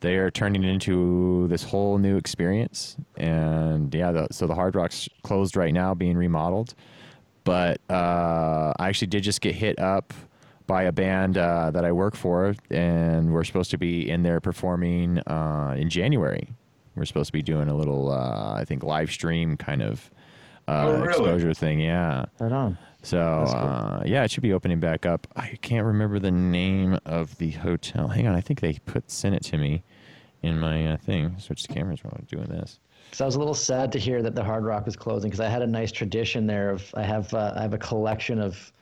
[0.00, 2.96] they are turning it into this whole new experience.
[3.16, 6.74] And yeah, the, so the Hard Rock's closed right now, being remodeled.
[7.44, 10.14] But uh, I actually did just get hit up
[10.66, 14.40] by a band uh, that I work for, and we're supposed to be in there
[14.40, 16.48] performing uh, in January.
[16.94, 20.10] We're supposed to be doing a little, uh, I think, live stream kind of
[20.68, 21.08] uh, Oh, really?
[21.08, 21.80] exposure thing.
[21.80, 22.26] Yeah.
[22.38, 22.78] Right on.
[23.02, 23.54] So cool.
[23.56, 25.26] uh, yeah, it should be opening back up.
[25.34, 28.06] I can't remember the name of the hotel.
[28.08, 29.82] Hang on, I think they put sent it to me
[30.42, 31.34] in my uh, thing.
[31.40, 32.78] Switch the cameras while I'm doing this.
[33.12, 35.40] So I was a little sad to hear that the Hard Rock was closing because
[35.40, 38.72] I had a nice tradition there of I have uh, I have a collection of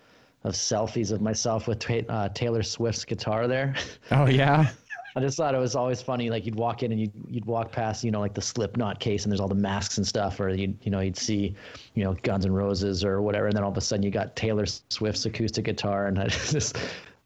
[0.44, 3.74] of selfies of myself with uh, Taylor Swift's guitar there.
[4.10, 4.70] Oh yeah.
[5.16, 6.30] I just thought it was always funny.
[6.30, 9.24] Like you'd walk in and you'd you'd walk past, you know, like the Slipknot case,
[9.24, 11.54] and there's all the masks and stuff, or you you know you'd see,
[11.94, 14.36] you know, Guns N' Roses or whatever, and then all of a sudden you got
[14.36, 16.76] Taylor Swift's acoustic guitar, and I just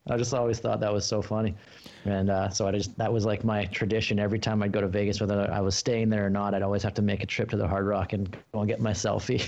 [0.08, 1.54] I just always thought that was so funny,
[2.04, 4.18] and uh, so I just that was like my tradition.
[4.18, 6.82] Every time I'd go to Vegas, whether I was staying there or not, I'd always
[6.82, 9.40] have to make a trip to the Hard Rock and go and get my selfie.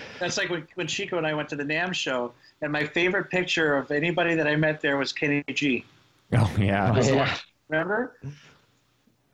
[0.18, 2.32] That's like when, when Chico and I went to the NAMM show,
[2.62, 5.84] and my favorite picture of anybody that I met there was Kenny G.
[6.32, 6.92] Oh yeah.
[6.96, 7.36] Oh, yeah.
[7.68, 8.16] Remember?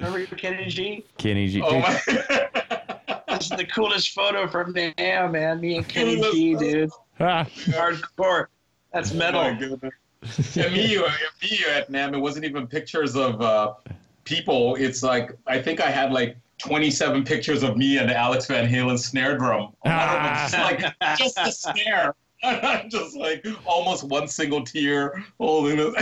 [0.01, 1.05] Remember Kenny G?
[1.16, 1.62] Kenny G.
[1.62, 2.01] oh my.
[3.29, 5.61] This is the coolest photo from NAMM, man.
[5.61, 6.91] Me and Kenny G, dude.
[7.19, 8.47] ah, Hardcore.
[8.93, 9.41] That's Oh metal.
[9.43, 9.53] my
[10.23, 10.57] goodness.
[10.57, 10.97] Yeah, me,
[11.43, 13.74] me at NAMM, it wasn't even pictures of uh,
[14.24, 14.77] people.
[14.77, 18.99] It's like, I think I had like 27 pictures of me and Alex Van Halen
[18.99, 19.73] snare drum.
[19.81, 22.15] One of them was just like, just the snare.
[22.44, 25.94] I'm just like almost one single tear holding it.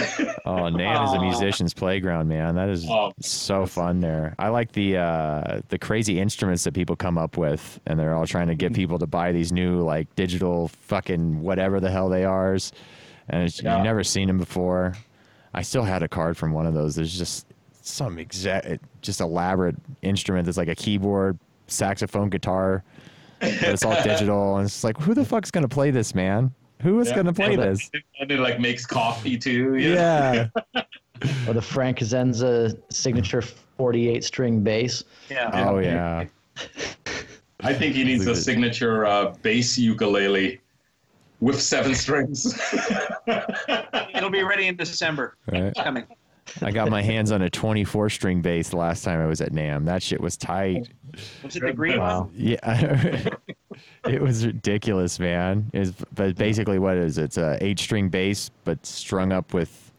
[0.47, 2.55] Oh, NAMM is a musician's playground, man.
[2.55, 3.13] That is Oh.
[3.21, 4.35] so fun there.
[4.39, 8.27] I like the uh, the crazy instruments that people come up with, and they're all
[8.27, 12.25] trying to get people to buy these new like digital fucking whatever the hell they
[12.25, 12.57] are,
[13.31, 13.77] and it's, Yeah.
[13.77, 14.95] you've never seen him before.
[15.55, 16.95] I still had a card from one of those.
[16.95, 17.47] There's just
[17.83, 18.67] some exact,
[19.03, 22.85] just elaborate instrument that's like a keyboard, saxophone, guitar,
[23.41, 26.53] but it's all digital, and it's like, who the fuck's gonna play this, man?
[26.83, 27.17] Who is Yeah.
[27.17, 27.91] gonna play And it- this?
[28.21, 29.75] And it like makes coffee too.
[29.77, 30.49] you know?
[30.75, 30.83] Yeah.
[31.49, 35.05] or the Frank Zenza signature 48 string bass.
[35.31, 35.51] Yeah.
[35.69, 36.25] Oh yeah.
[37.63, 40.61] I think he needs a signature uh, bass ukulele.
[41.41, 42.59] With seven strings.
[44.15, 45.37] It'll be ready in December.
[45.51, 45.63] Right.
[45.65, 46.05] It's coming.
[46.63, 49.53] I got my hands on a 24 string bass the last time I was at
[49.53, 49.85] NAMM.
[49.87, 50.89] That shit was tight.
[51.45, 52.23] Was it the green Wow.
[52.25, 52.31] one?
[52.35, 53.29] Yeah,
[54.05, 55.71] it was ridiculous, man.
[55.73, 59.93] Is but basically what it is it's a eight string bass, but strung up with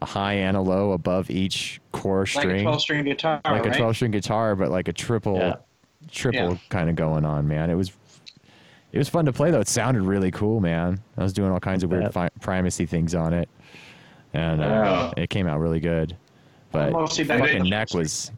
[0.00, 2.46] a high and a low above each core string.
[2.46, 3.74] Like a string, 12 string guitar, like right?
[3.74, 5.56] a 12 string guitar, but like a triple, Yeah.
[6.10, 6.56] triple Yeah.
[6.68, 7.68] kind of going on, man.
[7.68, 7.92] It was.
[8.92, 9.60] It was fun to play though.
[9.60, 11.00] It sounded really cool, man.
[11.16, 13.48] I was doing all kinds of weird fi- primacy things on it,
[14.34, 15.22] and uh, Yeah.
[15.22, 16.16] it came out really good.
[16.72, 17.68] But Mostly fucking then.
[17.68, 18.30] neck was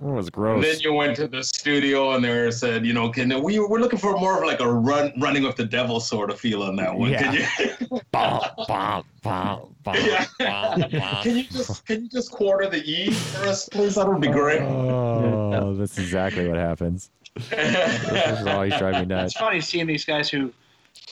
[0.00, 0.64] it was And gross.
[0.64, 4.00] then you went to the studio and they said, you know, can we we're looking
[4.00, 6.92] for more of like a run running with the devil sort of feel on that
[6.92, 7.12] one.
[7.14, 10.24] Can you Bom, bom, bom, bom, Yeah.
[10.40, 10.90] bom, bom.
[11.22, 13.94] can you just can you just quarter the E for us, please?
[13.94, 14.60] That would be great.
[14.62, 17.10] Oh, that's exactly what happens.
[17.34, 19.32] This is always driving me nuts.
[19.32, 20.52] It's funny seeing these guys who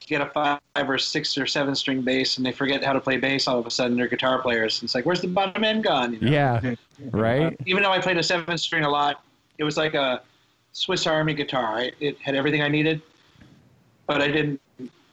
[0.06, 3.16] get a five or six or seven string bass and they forget how to play
[3.16, 4.82] bass all of a sudden they're guitar players.
[4.82, 6.14] It's like, where's the bottom end gone?
[6.14, 6.30] You know?
[6.30, 6.74] Yeah,
[7.10, 7.56] right.
[7.66, 9.22] Even though I played a seven string a lot,
[9.58, 10.22] it was like a
[10.72, 11.78] Swiss Army guitar.
[11.78, 13.00] I, it had everything I needed,
[14.06, 14.60] but I didn't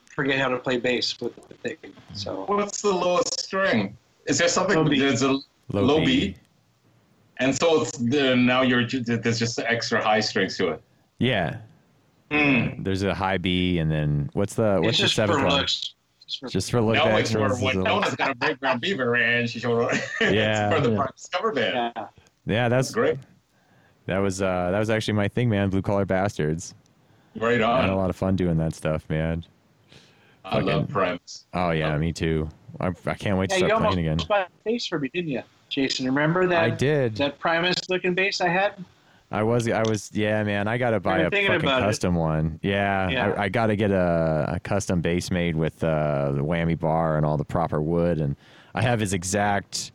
[0.05, 1.77] forget how to play bass with the thing.
[2.13, 3.95] So What's the lowest string?
[4.25, 4.75] Is there something?
[4.75, 4.99] Low B.
[4.99, 5.39] There's a
[5.71, 6.35] low, B.
[7.37, 10.81] and so it's the, now you're there's just extra high strings to it.
[11.19, 11.57] Yeah,
[12.31, 12.83] Hmm.
[12.83, 15.59] there's a high B, and then what's the what's it's the just seventh one?
[15.59, 15.93] looks.
[16.25, 16.95] Just for, Just for look.
[16.95, 19.49] Now the it's for extras is when a- Nona's got a break ground beaver and
[19.49, 19.91] she showed up.
[20.21, 20.69] Yeah.
[20.71, 20.95] for the Yeah.
[20.97, 21.93] Primus cover band.
[21.95, 22.07] yeah.
[22.45, 23.17] Yeah, that's Great.
[24.07, 25.69] That was uh that was actually my thing, man.
[25.69, 26.73] Blue collar bastards.
[27.37, 29.45] Right I had a lot of fun doing that stuff, man.
[30.43, 31.45] I love Primus.
[31.53, 32.49] Oh yeah, me too.
[32.79, 34.25] I, I can't wait to Yeah, you start almost playing again.
[34.27, 36.05] bought a bass for me, didn't you, Jason?
[36.05, 36.61] Remember that?
[36.63, 37.15] I did.
[37.17, 38.73] That Primus looking bass I had.
[39.29, 40.67] I was, I was, yeah, man.
[40.67, 41.85] I got to buy a fucking about it.
[41.85, 42.59] custom one.
[42.61, 43.33] Yeah, Yeah.
[43.37, 47.17] I, I got to get a, a custom bass made with uh, the whammy bar
[47.17, 48.37] and all the proper wood, and
[48.73, 49.91] I have his exact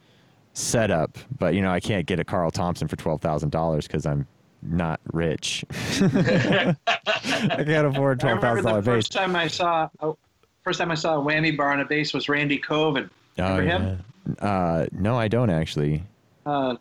[0.52, 1.16] setup.
[1.38, 4.26] But you know, I can't get a Carl Thompson for twelve thousand dollars because I'm
[4.60, 5.64] not rich.
[5.72, 10.18] I can't afford twelve thousand the first time I saw oh,
[10.62, 13.10] first time I saw a whammy bar on a bass was Randy Coven.
[13.38, 14.04] Oh, Remember him?
[14.40, 16.02] Uh, no, I don't actually.
[16.44, 16.76] Uh,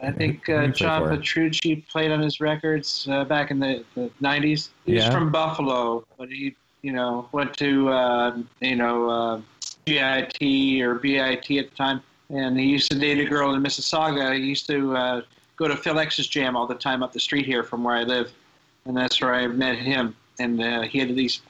[0.00, 1.08] I think uh, John?
[1.08, 4.68] Petrucci played on his records uh, back in the, the 90s.
[4.84, 5.06] He Yeah.
[5.06, 9.40] was from Buffalo, but he, you know, went to, uh, you know, uh,
[9.86, 12.02] GIT or BIT at the time.
[12.28, 14.36] And he used to date a girl in Mississauga.
[14.36, 15.22] He used to uh,
[15.56, 18.02] go to Phil X's jam all the time up the street here from where I
[18.02, 18.32] live.
[18.84, 20.14] And that's where I met him.
[20.38, 21.40] And uh, he had these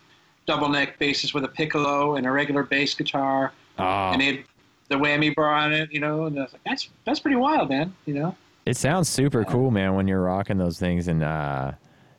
[0.47, 4.45] double neck basses with a piccolo and a regular bass guitar Oh, and it had
[4.89, 7.69] the whammy bar on it, you know, and I was like, that's that's pretty wild,
[7.71, 8.37] man, you know.
[8.67, 11.73] It sounds super cool, man, when you're rocking those things, and uh,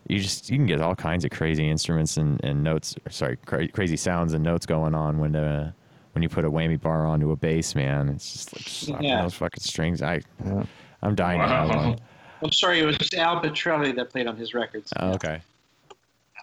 [0.08, 2.96] you just you can get all kinds of crazy instruments and, and notes.
[3.10, 5.72] Sorry, cra- crazy sounds and notes going on when uh,
[6.14, 8.10] when you put a whammy bar onto a bass, man.
[8.10, 9.22] It's just like slapping Yeah.
[9.24, 10.02] those fucking strings.
[10.02, 10.64] I Yeah.
[11.04, 11.90] I'm dying to have Wow.
[11.90, 12.00] one.
[12.44, 14.94] I'm sorry, it was Al Pitrelli that played on his records.
[14.98, 15.42] Oh, okay.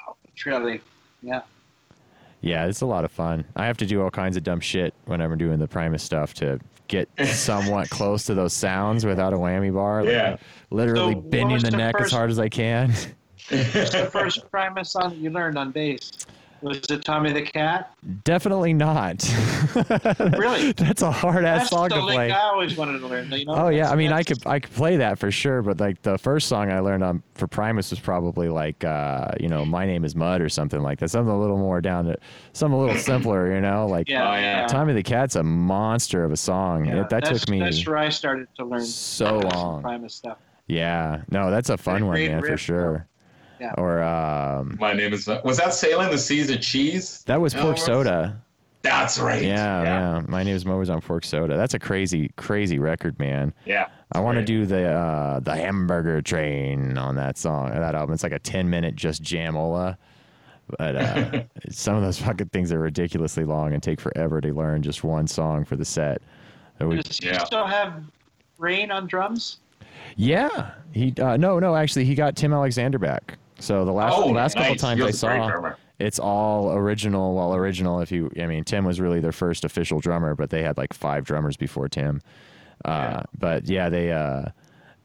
[0.07, 0.81] Al Pitrelli,
[1.23, 1.43] yeah.
[2.45, 3.47] Yeah, it's a lot of fun.
[3.57, 6.35] I have to do all kinds of dumb shit whenever I'm doing the Primus stuff
[6.35, 10.03] to get somewhat close to those sounds without a whammy bar.
[10.03, 10.37] Like, Yeah.
[10.71, 12.93] Literally So bending the the neck as hard as I can.
[13.51, 16.11] The first Primus song you learned on bass?
[16.65, 17.95] Was it Tommy the Cat?
[18.25, 19.23] Definitely not.
[20.39, 20.73] Really?
[20.73, 22.31] That's a hard ass That's song the to lick play.
[22.31, 23.31] I always wanted to learn.
[23.33, 23.55] You know?
[23.55, 26.17] Oh yeah, I mean I could I could play that for sure, but like the
[26.19, 30.05] first song I learned on for Primus was probably like uh, you know My Name
[30.05, 32.17] Is Mud or something like that, something a little more down to
[32.53, 34.67] something a little simpler, you know, like Yeah, Oh, yeah.
[34.67, 36.87] Tommy the Cat's a monster of a song.
[36.87, 39.83] yeah, It- that took me That's where I started to learn so long.
[39.83, 40.39] Primus stuff.
[40.67, 43.07] Yeah, no, that's a fun one, great man, for riff, sure.
[43.61, 43.73] Yeah.
[43.79, 45.27] Or um, My name is.
[45.45, 47.23] Was that Sailing the Seas of Cheese?
[47.27, 48.41] that was No, Pork was- Soda.
[48.83, 49.43] That's right.
[49.43, 51.57] Yeah, yeah, My name is Mo was on Pork Soda.
[51.57, 53.55] That's a crazy, crazy record, man.
[53.65, 53.87] Yeah.
[54.13, 58.13] I want to do the uh, the Hamburger Train on that song, that album.
[58.13, 59.97] It's like a ten minute just jamola,
[60.79, 64.83] but uh, some of those fucking things are ridiculously long and take forever to learn
[64.83, 66.21] just one song for the set.
[66.79, 67.43] So we- Does he Yeah.
[67.45, 68.03] still have
[68.59, 69.61] Brain on drums?
[70.17, 73.39] yeah, he uh, no, no, actually, he got Tim Alexander back.
[73.59, 74.81] So the last oh, last couple nice.
[74.81, 75.77] times He I was a great saw, drummer.
[75.99, 77.35] it's all original.
[77.35, 78.01] Well, original.
[78.01, 80.93] If you, I mean, Tim was really their first official drummer, but they had like
[80.93, 82.21] five drummers before Tim.
[82.85, 84.47] Uh, But yeah, they uh,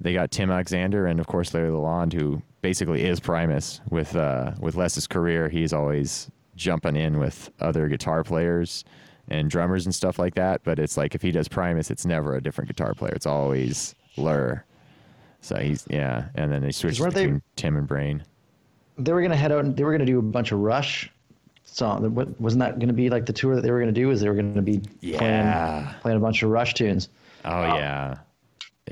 [0.01, 3.81] they got Tim Alexander and of course Larry Lalonde, who basically is Primus.
[3.89, 8.83] With uh, with Les's career, he's always jumping in with other guitar players
[9.29, 10.63] and drummers and stuff like that.
[10.63, 13.13] But it's like if he does Primus, it's never a different guitar player.
[13.13, 14.65] It's always Ler.
[15.41, 18.23] So he's yeah, and then they switched weren't they- between Tim and Brain.
[18.99, 21.11] They were gonna head out and they were gonna do a bunch of Rush
[21.65, 22.13] song.
[22.15, 24.09] What, wasn't that going to be like the tour that they were going to do?
[24.09, 25.19] Is they were going to be Yeah.
[25.19, 27.09] playing playing a bunch of Rush tunes?
[27.45, 28.15] Oh yeah,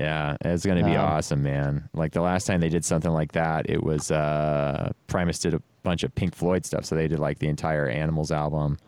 [0.00, 0.36] yeah.
[0.42, 1.88] It's gonna be Um, awesome, man.
[1.92, 5.62] Like the last time they did something like that, it was uh, Primus did a
[5.82, 6.84] bunch of Pink Floyd stuff.
[6.84, 8.78] So they did like the entire Animals album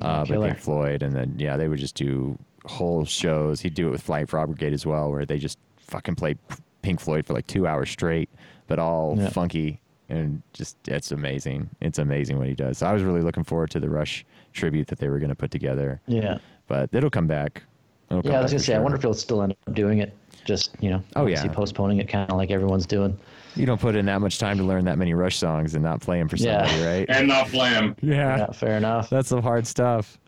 [0.00, 0.36] uh, by.
[0.48, 3.60] Pink Floyd, and then yeah, they would just do whole shows.
[3.60, 6.38] He'd do it with Flying Frog Brigade as well, where they just fucking played
[6.82, 8.30] Pink Floyd for like two hours straight,
[8.68, 9.28] but all Yeah.
[9.30, 9.80] funky
[10.12, 11.68] and just it's amazing.
[11.80, 12.78] It's amazing what he does.
[12.78, 15.34] So I was really looking forward to the Rush tribute that they were going to
[15.34, 16.38] put together, Yeah.
[16.68, 17.62] but it'll come back.
[18.10, 19.74] It'll come Yeah, I was gonna for say, I wonder if he'll still end up
[19.74, 20.14] doing it.
[20.44, 21.54] Just you know, Oh, obviously yeah.
[21.54, 23.18] postponing it, kind of like everyone's doing.
[23.56, 26.00] You don't put in that much time to learn that many Rush songs and not
[26.00, 26.66] play them for Yeah.
[26.66, 27.06] somebody, right?
[27.08, 27.96] And not Flam.
[28.02, 28.38] yeah.
[28.38, 29.08] Yeah, fair enough.
[29.10, 30.18] That's some hard stuff.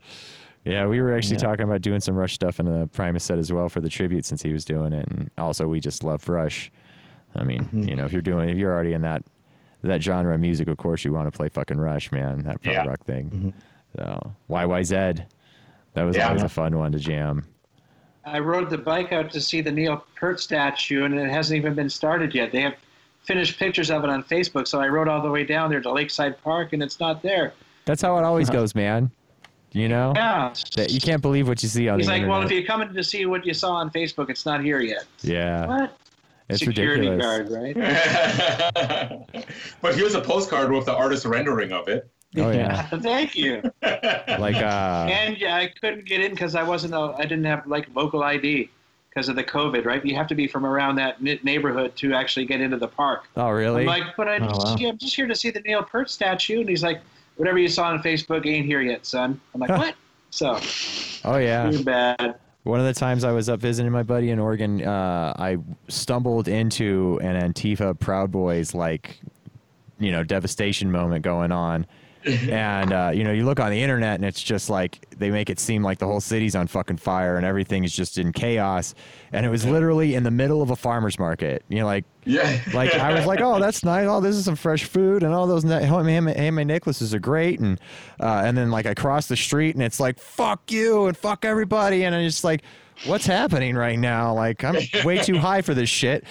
[0.65, 1.41] Yeah, we were actually Yeah.
[1.49, 4.25] talking about doing some Rush stuff in the Primus set as well for the tribute
[4.25, 6.71] since he was doing it, and also we just love Rush.
[7.35, 7.83] I mean, Mm-hmm.
[7.89, 9.23] you know, if you're doing, if you're already in that
[9.89, 12.75] that genre of music, of course you want to play fucking Rush, man, that prog
[12.75, 12.87] Yeah.
[12.87, 13.31] rock thing.
[13.31, 13.51] Mm-hmm.
[13.97, 15.25] So YYZ,
[15.95, 16.29] that was Yeah.
[16.29, 17.45] always a fun one to jam.
[18.25, 21.75] I rode the bike out to see the Neil Peart statue, and it hasn't even
[21.75, 22.53] been started yet.
[22.53, 22.75] They have
[23.23, 25.91] finished pictures of it on Facebook, so I rode all the way down there to
[25.93, 27.53] Lakeside Park, and it's not there.
[27.85, 29.11] That's how it always goes, man.
[29.73, 30.55] You know, Yeah.
[30.89, 32.39] you can't believe what you see on He's the like, internet.
[32.39, 35.05] well, if you're coming to see what you saw on Facebook, it's not here yet.
[35.23, 35.97] yeah, What?
[36.49, 37.49] It's Security ridiculous.
[37.49, 37.75] guard, right?
[39.81, 42.09] but here's a postcard with the artist rendering of it.
[42.37, 43.63] Oh yeah, Thank you.
[43.83, 46.95] like uh, And yeah, I couldn't get in because I wasn't.
[46.95, 48.69] A, I didn't have like local ID
[49.09, 49.85] because of the COVID.
[49.85, 50.05] Right?
[50.05, 53.29] You have to be from around that neighborhood to actually get into the park.
[53.37, 53.83] oh really?
[53.83, 54.77] I'm like, but I, Oh, wow.
[54.79, 57.01] yeah, I'm just here to see the Neil Peart statue, and he's like,
[57.37, 59.41] whatever you saw on Facebook ain't here yet, son.
[59.55, 59.95] I'm like, what?
[60.31, 60.59] So
[61.25, 61.71] oh yeah.
[61.71, 62.35] too bad.
[62.65, 65.59] One of the times I was up visiting my buddy in Oregon, uh, I
[65.89, 69.21] stumbled into an Antifa Proud Boys like,
[69.99, 71.87] you know, devastation moment going on.
[72.51, 75.51] and uh, you know, you look on the internet and it's just like they make
[75.51, 78.95] it seem like the whole city's on fucking fire and everything is just in chaos.
[79.33, 81.65] And it was literally in the middle of a farmer's market.
[81.69, 82.59] You know, like Yeah.
[82.73, 84.07] like I was like, oh, that's nice.
[84.09, 87.61] Oh, this is some fresh food, and all those ne- ham, ham necklaces are great.
[87.61, 87.79] And
[88.21, 91.45] uh, and then like I cross the street, and it's like fuck you and fuck
[91.45, 92.63] everybody, and I'm just like,
[93.07, 94.33] what's happening right now?
[94.35, 96.25] Like I'm way too high for this shit,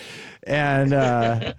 [0.47, 1.53] and uh,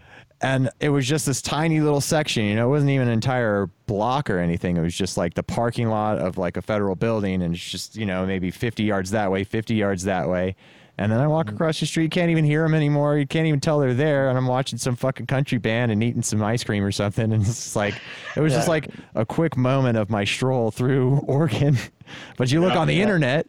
[0.44, 2.44] and it was just this tiny little section.
[2.44, 4.76] You know, it wasn't even an entire block or anything.
[4.76, 7.96] It was just like the parking lot of like a federal building, and it's just
[7.96, 10.54] you know maybe 50 yards that way, 50 yards that way.
[10.96, 11.56] And then I walk mm-hmm.
[11.56, 13.18] across the street, can't even hear them anymore.
[13.18, 14.28] You can't even tell they're there.
[14.28, 17.32] And I'm watching some fucking country band and eating some ice cream or something.
[17.32, 17.94] And it's like,
[18.36, 21.76] it was just like a quick moment of my stroll through Oregon.
[22.36, 22.80] But you look Yeah.
[22.80, 23.46] on the internet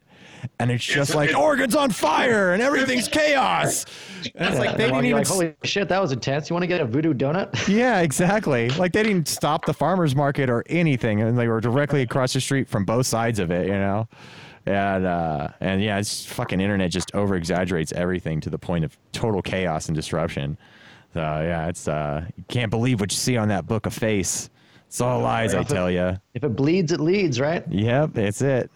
[0.59, 3.85] and it's just It's- like, it's- Oregon's on fire and everything's chaos.
[4.35, 5.17] And it's Yeah, like, they didn't even.
[5.19, 6.49] like, holy shit, that was intense.
[6.49, 7.67] You want to get a voodoo donut?
[7.75, 8.69] Yeah, exactly.
[8.69, 12.41] Like they didn't stop the farmers market or anything, and they were directly across the
[12.41, 14.07] street from both sides of it, you know.
[14.67, 18.97] And uh, and yeah, it's fucking internet just over exaggerates everything to the point of
[19.11, 20.57] total chaos and disruption.
[21.13, 24.49] So yeah, it's uh, you can't believe what you see on that book of face.
[24.87, 26.17] It's all lies, I tell you.
[26.33, 27.63] if it bleeds, it leads, right?
[27.69, 28.71] Yep, that's it.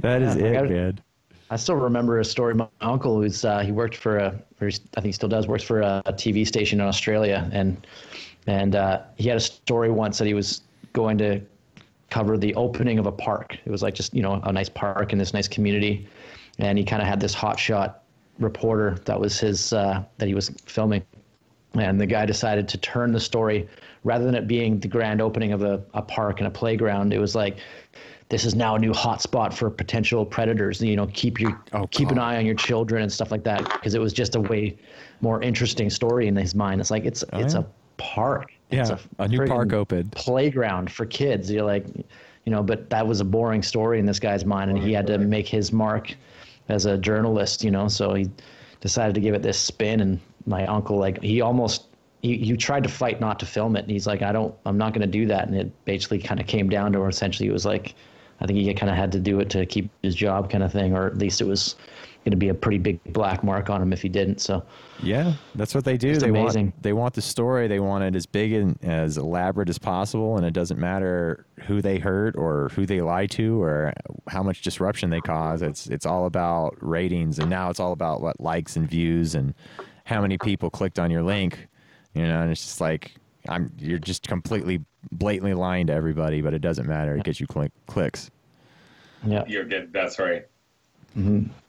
[0.00, 1.00] That is I it, gotta- man.
[1.52, 2.54] I still remember a story.
[2.54, 5.64] My uncle, who's uh, he worked for a, or I think he still does, works
[5.64, 7.84] for a, a TV station in Australia, and
[8.46, 10.62] and uh, he had a story once that he was
[10.92, 11.40] going to
[12.08, 13.58] cover the opening of a park.
[13.64, 16.06] It was like just you know a nice park in this nice community,
[16.58, 17.94] and he kind of had this hotshot
[18.38, 21.02] reporter that was his uh, that he was filming,
[21.74, 23.68] and the guy decided to turn the story
[24.04, 27.12] rather than it being the grand opening of a, a park and a playground.
[27.12, 27.58] It was like
[28.30, 30.80] this is now a new hotspot for potential predators.
[30.80, 33.64] You know, keep your Oh, keep an eye on your children and stuff like that
[33.64, 34.78] because it was just a way
[35.20, 36.80] more interesting story in his mind.
[36.80, 37.60] It's like it's oh, it's yeah.
[37.60, 37.64] a
[37.98, 38.46] park.
[38.50, 40.12] Oh, Yeah, it's a new park opened.
[40.12, 41.50] playground for kids.
[41.50, 41.86] You're like,
[42.44, 45.08] you know, but that was a boring story in this guy's mind, and he had
[45.08, 46.14] to make his mark
[46.68, 47.64] as a journalist.
[47.64, 48.30] You know, so he
[48.80, 50.00] decided to give it this spin.
[50.00, 51.86] And my uncle, like, he almost
[52.22, 53.80] he, he tried to fight not to film it.
[53.80, 55.48] And he's like, I don't, I'm not going to do that.
[55.48, 57.94] And it basically kind of came down to where essentially it was like,
[58.40, 60.72] I think he kind of had to do it to keep his job, kind of
[60.72, 61.76] thing, or at least it was
[62.24, 64.40] going to be a pretty big black mark on him if he didn't.
[64.40, 64.62] So
[65.02, 66.10] Yeah, that's what they do.
[66.10, 66.66] It's they amazing.
[66.66, 67.66] want they want the story.
[67.66, 71.80] They want it as big and as elaborate as possible, and it doesn't matter who
[71.80, 73.92] they hurt or who they lie to or
[74.28, 75.62] how much disruption they cause.
[75.62, 79.54] It's it's all about ratings, and now it's all about what likes and views and
[80.04, 81.68] how many people clicked on your link.
[82.14, 83.12] You know, and it's just like
[83.48, 87.16] I'm you're just completely blatantly lying to everybody, but it doesn't matter.
[87.16, 88.30] It gets you click, clicks.
[89.26, 89.92] yeah, You're good.
[89.92, 90.46] That's right.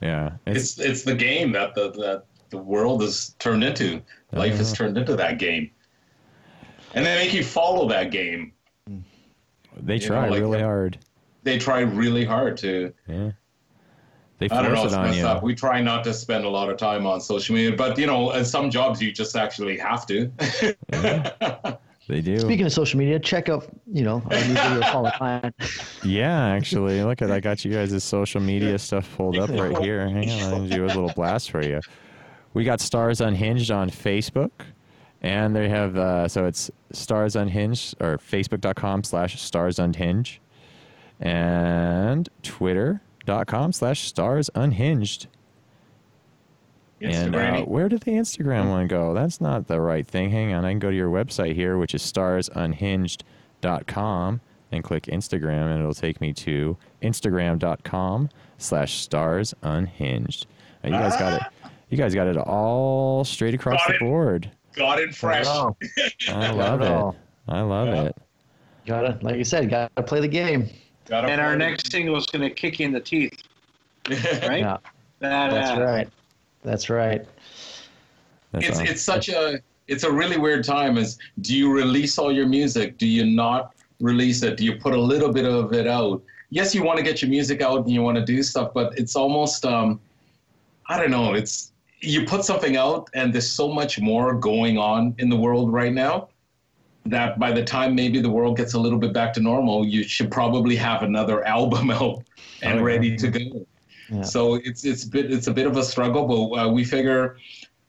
[0.01, 4.01] Yeah, It's it's the game that the that the world is turned into.
[4.31, 5.71] Life is turned into that game,
[6.93, 8.53] and they make you follow that game.
[9.77, 10.97] They You know, try like, really uh, hard.
[11.43, 12.93] They try really hard to.
[13.07, 13.31] Yeah.
[14.37, 14.83] They I don't know.
[14.85, 15.25] It's it on messed you.
[15.27, 15.43] up.
[15.43, 18.31] We try not to spend a lot of time on social media, but you know,
[18.31, 20.31] in some jobs you just actually have to.
[22.11, 22.39] They do.
[22.39, 25.53] Speaking of social media, check out you know our new video Fall in Line.
[26.03, 30.09] Yeah, actually, look at I got you guys' social media stuff pulled up right here.
[30.09, 31.79] Hang on, let me do a little blast for you.
[32.53, 34.51] We got Stars Unhinged on Facebook,
[35.21, 40.39] and they have uh, so it's Stars Unhinged or Facebook.com slash Stars Unhinged,
[41.21, 45.27] and Twitter.com slash Stars Unhinged.
[47.01, 49.13] And uh, where did the Instagram one go?
[49.13, 50.29] That's not the right thing.
[50.29, 50.63] Hang on.
[50.65, 54.41] I can go to your website here, which is starsunhinged.com,
[54.71, 60.45] and click Instagram, and it'll take me to instagram.com slash starsunhinged.
[60.83, 61.47] Now, you guys got it.
[61.89, 63.99] You guys got it all straight across Got the it.
[63.99, 64.49] board.
[64.73, 65.45] Got it fresh.
[65.47, 65.75] Oh,
[66.29, 67.15] I love it it.
[67.49, 68.03] I love Yeah.
[68.03, 68.15] it.
[68.85, 70.69] gotta like you said, gotta play the game.
[71.09, 73.33] Got And our next single is going to kick you in the teeth,
[74.09, 74.59] right?
[74.59, 74.77] Yeah,
[75.19, 76.07] That, that's uh, right.
[76.63, 77.25] That's right.
[78.51, 78.87] That's it's awesome.
[78.87, 80.97] it's such a it's a really weird time.
[80.97, 82.97] Is do you release all your music?
[82.97, 84.57] Do you not release it?
[84.57, 86.21] Do you put a little bit of it out?
[86.49, 88.97] Yes, you want to get your music out and you want to do stuff, but
[88.97, 89.99] it's almost um,
[90.87, 91.33] I don't know.
[91.33, 91.71] It's
[92.01, 95.93] you put something out and there's so much more going on in the world right
[95.93, 96.29] now
[97.05, 100.03] that by the time maybe the world gets a little bit back to normal, you
[100.03, 102.23] should probably have another album out
[102.61, 102.83] and Oh, yeah.
[102.83, 103.65] ready to go.
[104.11, 104.23] Yeah.
[104.23, 107.37] So it's it's bit it's a bit of a struggle, but uh, we figure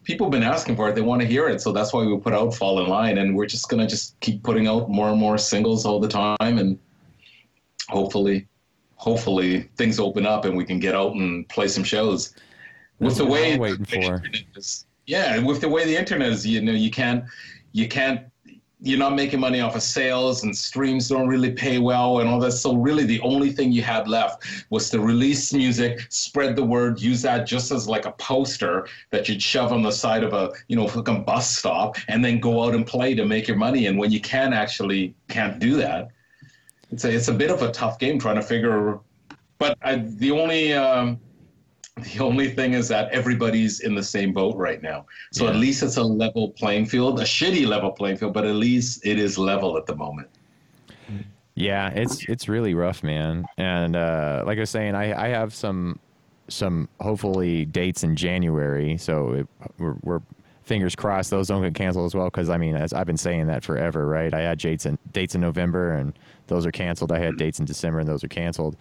[0.04, 0.94] people have been asking for it.
[0.94, 3.36] They want to hear it, so that's why we put out "Fall in Line," and
[3.36, 6.78] we're just gonna just keep putting out more and more singles all the time, and
[7.88, 8.46] hopefully,
[8.96, 12.34] hopefully things open up and we can get out and play some shows.
[13.00, 14.22] With the way waiting the for.
[14.56, 17.24] is- yeah, with the way the internet is, you know, you can't
[17.72, 18.20] you can't
[18.84, 22.40] you're not making money off of sales and streams don't really pay well and all
[22.40, 22.50] that.
[22.50, 27.00] So really the only thing you had left was to release music, spread the word,
[27.00, 30.50] use that just as like a poster that you'd shove on the side of a,
[30.66, 33.86] you know, fucking bus stop and then go out and play to make your money.
[33.86, 36.08] And when you can actually can't do that,
[36.90, 38.98] it's a, it's a bit of a tough game trying to figure,
[39.58, 41.20] but I, the only, um,
[42.02, 45.06] the only thing is that everybody's in the same boat right now.
[45.32, 48.54] So at least it's a level playing field, a shitty level playing field, but at
[48.54, 50.28] least it is level at the moment.
[51.54, 53.44] Yeah, it's it's really rough, man.
[53.58, 55.98] And uh, like I was saying, I, I have some
[56.48, 59.48] some hopefully dates in January, so it,
[59.78, 60.20] we're, we're
[60.62, 62.26] fingers crossed those don't get canceled as well.
[62.26, 64.32] Because I mean, as I've been saying that forever, right?
[64.32, 66.14] I had dates in dates in November, and
[66.46, 67.12] those are canceled.
[67.12, 68.76] I had dates in December, and those are canceled.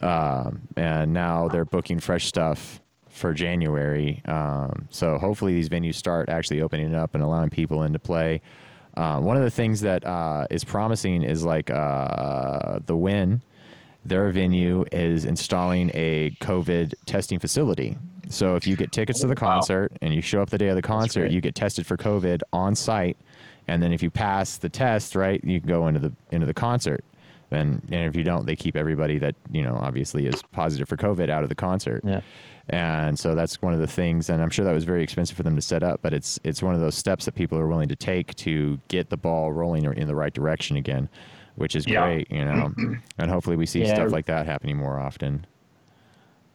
[0.00, 4.22] Um, and now they're booking fresh stuff for January.
[4.24, 8.40] Um, so hopefully these venues start actually opening up and allowing people in to play.
[8.96, 13.42] Uh, one of the things that uh, is promising is like uh, the Win.
[14.04, 17.98] Their venue is installing a COVID testing facility.
[18.30, 19.54] So if you get tickets to the wow.
[19.54, 22.40] concert and you show up the day of the concert, you get tested for COVID
[22.52, 23.16] on site,
[23.68, 26.54] and then if you pass the test, right, you can go into the into the
[26.54, 27.04] concert.
[27.52, 30.96] And, and if you don't, they keep everybody that you know obviously is positive for
[30.96, 32.02] COVID out of the concert.
[32.04, 32.20] Yeah.
[32.68, 35.42] And so that's one of the things, and I'm sure that was very expensive for
[35.42, 37.88] them to set up, but it's it's one of those steps that people are willing
[37.88, 41.08] to take to get the ball rolling in the right direction again,
[41.56, 42.04] which is Yeah.
[42.04, 42.72] great, you know.
[43.18, 43.94] and hopefully we see Yeah.
[43.94, 45.46] stuff like that happening more often.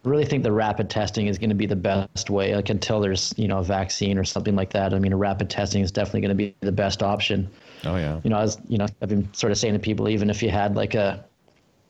[0.05, 3.33] Really think the rapid testing is going to be the best way like until there's
[3.37, 6.21] you know a vaccine or something like that i mean a rapid testing is definitely
[6.21, 7.49] going to be the best option
[7.83, 8.19] Oh yeah.
[8.23, 10.49] you know as you know i've been sort of saying to people even if you
[10.49, 11.23] had like a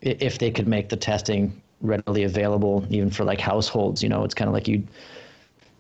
[0.02, 4.34] if they could make the testing readily available even for like households you know it's
[4.34, 4.84] kind of like you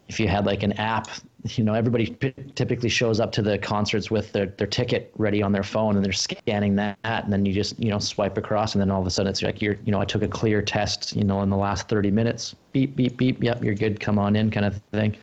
[0.07, 1.07] if you had like an app
[1.48, 2.16] you know everybody
[2.56, 6.04] typically shows up to the concerts with their, their ticket ready on their phone and
[6.04, 9.08] they're scanning that and then you just you know swipe across and then all of
[9.08, 11.50] a sudden it's like you're you know i took a clear test you know in
[11.50, 12.56] the last 30 minutes.
[12.72, 13.44] Beep beep beep.
[13.44, 14.00] Yep you're good.
[14.00, 15.16] Come on in kind of thing.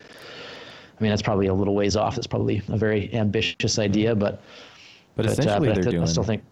[0.99, 2.17] I mean that's probably a little ways off.
[2.17, 4.41] It's probably a very ambitious idea but
[5.15, 6.43] But, but, uh, essentially but they're th- doing I still think,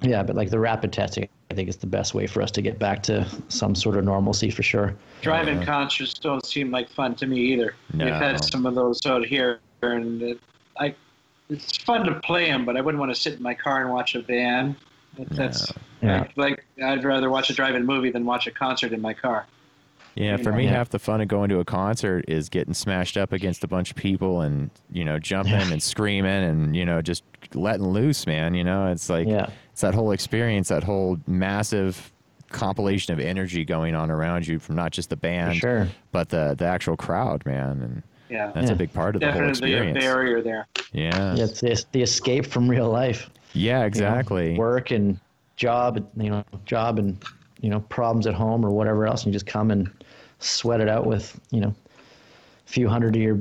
[0.00, 2.62] yeah, but like the rapid testing, I think it's the best way for us to
[2.62, 4.94] get back to some sort of normalcy for sure.
[5.22, 7.74] Drive-in concerts don't seem like fun to me either.
[7.92, 8.04] No.
[8.04, 10.40] We've had some of those out here, and it,
[10.78, 10.94] I,
[11.50, 13.92] it's fun to play them, but I wouldn't want to sit in my car and
[13.92, 14.76] watch a band.
[15.30, 16.20] That's Yeah.
[16.20, 19.46] like, like I'd rather watch a drive-in movie than watch a concert in my car.
[20.14, 20.70] Yeah, for me, Yeah.
[20.70, 23.90] half the fun of going to a concert is getting smashed up against a bunch
[23.90, 27.22] of people and you know jumping and screaming and you know just
[27.54, 28.54] letting loose, man.
[28.54, 29.48] You know, it's like Yeah.
[29.78, 32.10] It's that whole experience, that whole massive
[32.48, 35.86] compilation of energy going on around you from not just the band, sure.
[36.10, 37.80] but the the actual crowd, man.
[37.82, 40.04] And Yeah, that's a big part of the whole definitely a experience.
[40.04, 40.66] barrier there.
[40.90, 41.36] Yeah.
[41.36, 43.30] Yeah, it's the, the escape from real life.
[43.52, 44.58] Yeah, you know, exactly.
[44.58, 45.16] work and
[45.54, 47.16] job, you know, job and
[47.60, 49.88] you know problems at home or whatever else, and you just come and
[50.40, 51.72] sweat it out with you know
[52.66, 53.38] a few hundred of your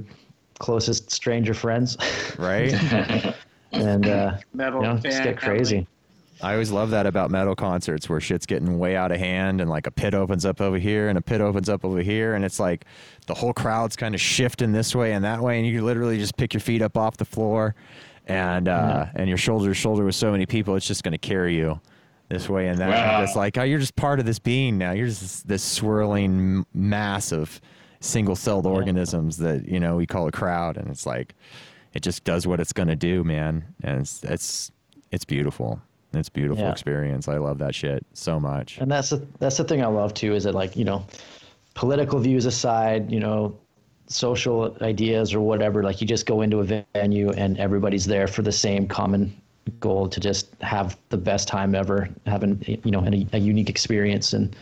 [0.60, 1.98] closest stranger friends,
[2.38, 2.74] Right?
[3.72, 5.88] and uh, Metal you know, fan just get crazy.
[6.42, 9.70] I always love that about metal concerts where shit's getting way out of hand and
[9.70, 12.46] like a pit opens up over here and a pit opens up over here and
[12.46, 12.86] it's like
[13.26, 16.38] the whole crowd's kind of shifting this way and that way and you literally just
[16.38, 17.76] pick your feet up off the floor
[18.28, 21.18] and uh, and your shoulder to shoulder with so many people it's just going to
[21.18, 21.80] carry you
[22.30, 22.90] this way and that.
[22.90, 23.24] Wow.
[23.24, 24.92] It's like oh you're just part of this being now.
[24.92, 27.60] You're just this, this swirling mass of
[28.00, 31.34] single-celled organisms that you know we call a crowd and it's like
[31.94, 33.74] it just does what it's going to do, man.
[33.84, 34.72] And it's it's
[35.12, 35.82] it's beautiful.
[36.18, 36.72] It's a beautiful Yeah.
[36.72, 37.28] experience.
[37.28, 38.78] I love that shit so much.
[38.80, 41.06] And that's the that's the thing I love too is that like you know,
[41.74, 43.56] political views aside, you know,
[44.08, 48.42] social ideas or whatever, like you just go into a venue and everybody's there for
[48.42, 49.36] the same common
[49.80, 54.34] goal to just have the best time ever, having you know a, a unique experience,
[54.34, 54.56] and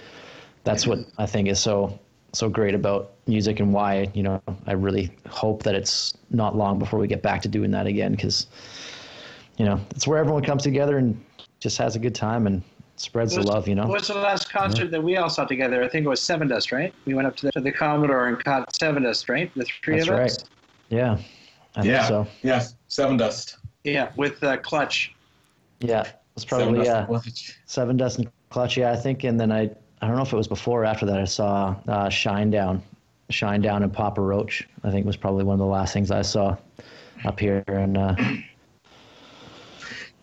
[0.64, 2.00] that's what I think is so
[2.34, 6.80] so great about music and why you know I really hope that it's not long
[6.80, 8.48] before we get back to doing that again because
[9.58, 11.24] you know it's where everyone comes together and
[11.66, 12.62] just has a good time and
[12.96, 13.88] spreads the love, you know.
[13.88, 15.84] What was the last concert that we all saw together?
[15.84, 16.94] I think it was Sevendust, right?
[17.06, 19.52] We went up to the, to the Commodore and caught Sevendust, right?
[19.56, 20.38] The three That's of us.
[20.38, 20.50] right.
[20.90, 21.18] Yeah,
[21.76, 22.28] I yeah, think so.
[22.44, 23.58] yeah, Sevendust.
[23.84, 25.16] Yeah, with uh, Clutch.
[25.80, 26.02] Yeah,
[26.36, 27.26] it's Seven probably Dust.
[27.26, 28.78] yeah, Sevendust and Clutch.
[28.78, 29.72] Yeah, I think, and then I
[30.04, 32.80] I don't know if it was before or after that I saw uh, Shinedown,
[33.32, 34.70] Shine Down and Papa Roach.
[34.84, 36.58] I think was probably one of the last things I saw
[37.26, 38.14] up here, and uh,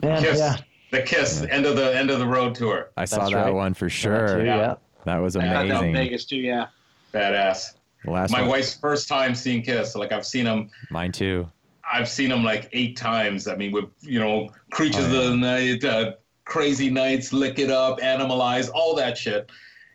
[0.03, 0.39] man, Kiss.
[0.39, 0.57] yeah,
[0.93, 2.91] The Kiss, end of the end of the road tour.
[2.99, 3.51] I saw that right.
[3.53, 4.39] one for sure.
[4.39, 4.57] too, Yeah.
[4.59, 4.75] yeah.
[5.07, 5.95] That was I got that in amazing.
[5.95, 6.37] Vegas too.
[6.37, 6.67] Yeah.
[7.15, 7.73] Badass.
[8.05, 9.95] The last My one, wife's first time seeing Kiss.
[9.97, 10.71] Like I've seen them.
[10.91, 11.49] mine too.
[11.91, 13.49] I've seen them like eight times.
[13.49, 15.19] I mean, with you know, creatures Oh, yeah.
[15.21, 16.13] of the night, uh,
[16.45, 19.51] crazy nights, lick it up, animalize, all that shit.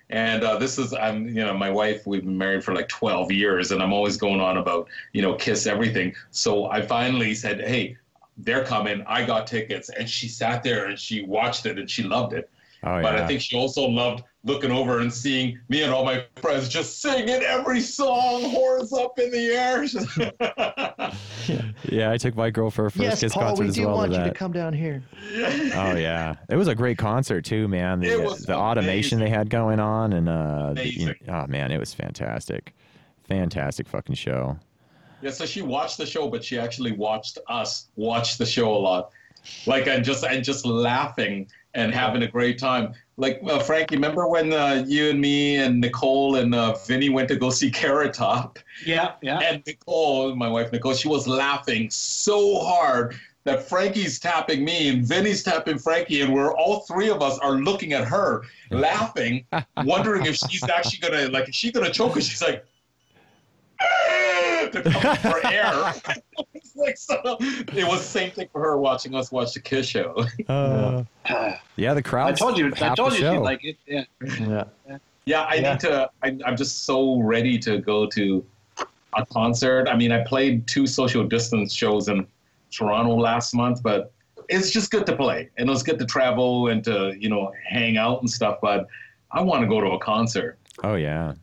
[0.10, 2.08] And uh, this is, I'm, you know, my wife.
[2.08, 5.36] We've been married for like 12 years, and I'm always going on about, you know,
[5.36, 6.16] kiss everything.
[6.32, 7.98] So I finally said, "Hey,
[8.38, 9.04] they're coming.
[9.08, 12.50] I got tickets." And she sat there and she watched it and she loved it.
[12.84, 13.24] Oh But yeah.
[13.24, 17.02] I think she also loved looking over and seeing me and all my friends just
[17.02, 19.84] singing every song, horns up in the air.
[21.90, 23.88] yeah, I took my girl for a first Yes, Kiss Paul, concert we as do
[23.88, 23.96] well.
[23.96, 25.04] want to you to come down here.
[25.74, 28.00] Oh yeah, it was a great concert too, man.
[28.00, 31.16] The, It was the automation they had going on, and uh, the, Amazing.
[31.30, 32.74] oh man, it was fantastic,
[33.28, 34.58] fantastic fucking show.
[35.22, 38.78] Yeah, so she watched the show, but she actually watched us watch the show a
[38.78, 39.12] lot.
[39.66, 42.94] Like and just and just laughing and having a great time.
[43.18, 47.30] Like uh, Frankie, remember when uh, you and me and Nicole and uh, Vinny went
[47.30, 48.60] to go see Carrot Top?
[48.86, 49.14] Yeah.
[49.22, 49.40] Yeah.
[49.40, 55.06] And Nicole, my wife Nicole, she was laughing so hard that Frankie's tapping me and
[55.06, 59.46] Vinny's tapping Frankie, and we're all three of us are looking at her, laughing,
[59.86, 62.14] wondering if she's actually gonna like, is she gonna choke?
[62.14, 62.66] Cause she's like.
[64.72, 65.74] To come for air.
[66.76, 67.38] like so.
[67.40, 70.16] It was the same thing for her watching us watch the Kiss show.
[70.48, 71.04] Uh,
[71.76, 72.28] yeah, the crowd.
[72.30, 72.72] I told you.
[72.82, 73.34] I told you show.
[73.34, 73.78] you'd like it.
[73.88, 74.04] Yeah.
[74.40, 74.64] Yeah,
[75.26, 75.72] Yeah, I Yeah.
[75.72, 76.10] need to.
[76.24, 78.46] I, I'm just so ready to go to
[79.16, 79.88] a concert.
[79.88, 82.28] I mean, I played two social distance shows in
[82.72, 84.12] Toronto last month, but
[84.50, 87.52] it's just good to play, and it was good to travel and to you know
[87.68, 88.60] hang out and stuff.
[88.62, 88.88] But
[89.32, 90.58] I want to go to a concert.
[90.84, 91.34] Oh yeah.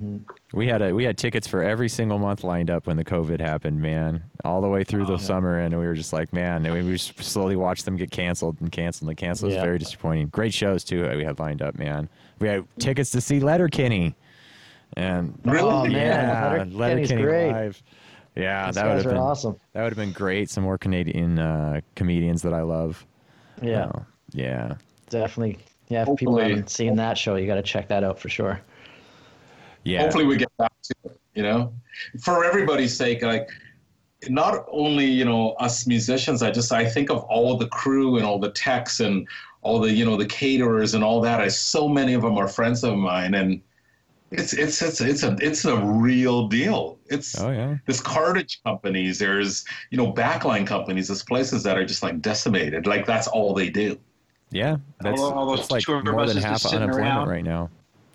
[0.00, 0.18] Yeah.
[0.52, 3.40] We had a we had tickets for every single month lined up when the COVID
[3.40, 4.22] happened, man.
[4.44, 7.22] All the way through the summer, and we were just like, man, and we just
[7.22, 9.52] slowly watched them get canceled and canceled and canceled.
[9.52, 10.28] It was very disappointing.
[10.28, 11.02] Great shows too.
[11.02, 12.08] that We had lined up, man.
[12.40, 14.14] We had tickets to see Letterkenny,
[14.96, 15.68] and Really?
[15.70, 17.82] Oh, man, yeah, Letterkenny's Letterkenny live.
[18.34, 19.56] Yeah, These that would have been awesome.
[19.72, 20.50] that would have been great.
[20.50, 23.06] Some more Canadian uh, comedians that I love.
[23.62, 24.74] Yeah, Oh, yeah.
[25.08, 25.58] definitely.
[25.88, 28.60] Yeah, if people haven't seen that show, you got to check that out for sure.
[29.86, 30.02] Yeah.
[30.02, 31.20] Hopefully, we get back to it.
[31.34, 31.72] You know,
[32.20, 33.48] for everybody's sake, like.
[34.28, 38.24] Not only you know us musicians, I just I think of all the crew and
[38.24, 39.28] all the techs and
[39.60, 41.38] all the you know the caterers and all that.
[41.38, 43.60] I so many of them are friends of mine, and
[44.30, 46.98] it's it's it's it's a it's a real deal.
[47.06, 47.76] It's Oh yeah.
[47.86, 52.86] there's cartage companies, there's you know backline companies, there's places that are just like decimated.
[52.86, 53.98] Like that's all they do.
[54.50, 57.28] Yeah, that's, all those that's like more than half of unemployment around.
[57.28, 57.70] right now.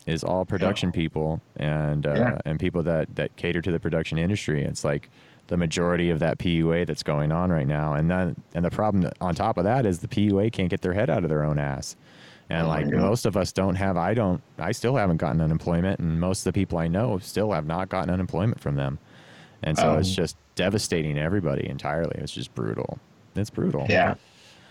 [0.08, 2.38] Is all production people and uh, Yeah.
[2.46, 4.64] and people that that cater to the production industry.
[4.64, 5.10] It's like
[5.48, 9.12] the majority of that PUA that's going on right now, and then and the problem
[9.22, 11.60] on top of that is the PUA can't get their head out of their own
[11.60, 11.96] ass.
[12.50, 12.98] And Oh, like yeah.
[12.98, 16.46] most of us don't have, I don't, I still haven't gotten unemployment, and most of
[16.46, 19.00] the people I know still have not gotten unemployment from them.
[19.64, 19.98] And so Oh.
[20.00, 22.16] it's just devastating everybody entirely.
[22.16, 23.00] It's just brutal.
[23.36, 23.86] It's brutal.
[23.88, 24.16] Yeah.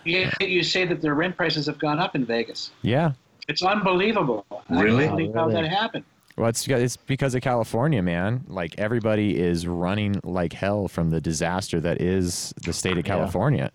[0.05, 2.70] You, you say that the rent prices have gone up in Vegas.
[2.82, 3.12] Yeah.
[3.51, 4.47] It's unbelievable.
[4.68, 5.05] Really?
[5.05, 6.05] I can't believe how that happened.
[6.36, 8.44] Well, it's it's because of California, man.
[8.47, 13.14] Like everybody is running like hell from the disaster that is the state of Yeah.
[13.16, 13.70] California.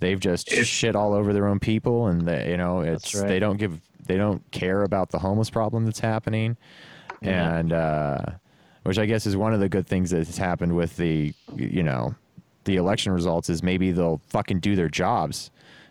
[0.00, 3.28] They've just It's- shit all over their own people, and they, you know, it's right.
[3.28, 6.56] they don't give they don't care about the homeless problem that's happening,
[7.22, 8.18] and uh,
[8.84, 11.82] which I guess is one of the good things that has happened with the you
[11.82, 12.14] know
[12.64, 15.50] the election results is maybe they'll fucking do their jobs.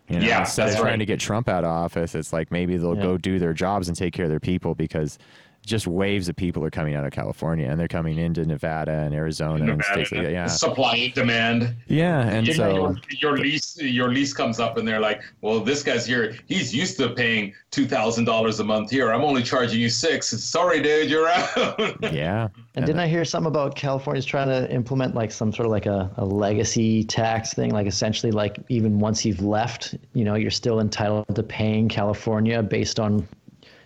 [0.10, 0.96] You know, Yeah, instead of trying right.
[0.98, 3.02] to get Trump out of office, it's like maybe they'll Yeah.
[3.04, 5.18] go do their jobs and take care of their people because
[5.66, 9.14] just waves of people are coming out of California and they're coming into Nevada and
[9.14, 10.32] Arizona and states like that.
[10.32, 11.76] Yeah, Supply and demand.
[11.88, 15.22] yeah, and You so know, your, your lease your lease comes up and they're like,
[15.42, 16.36] well, this guy's here.
[16.48, 19.12] He's used to paying two thousand dollars a month here.
[19.12, 20.28] I'm only charging you six.
[20.28, 21.80] Sorry, dude, you're out.
[22.14, 25.72] yeah, And didn't I hear something about California's trying to implement like some sort of
[25.72, 27.72] like a, a legacy tax thing?
[27.72, 32.64] Like essentially, like even once you've left, you know, you're still entitled to paying California
[32.64, 33.28] based on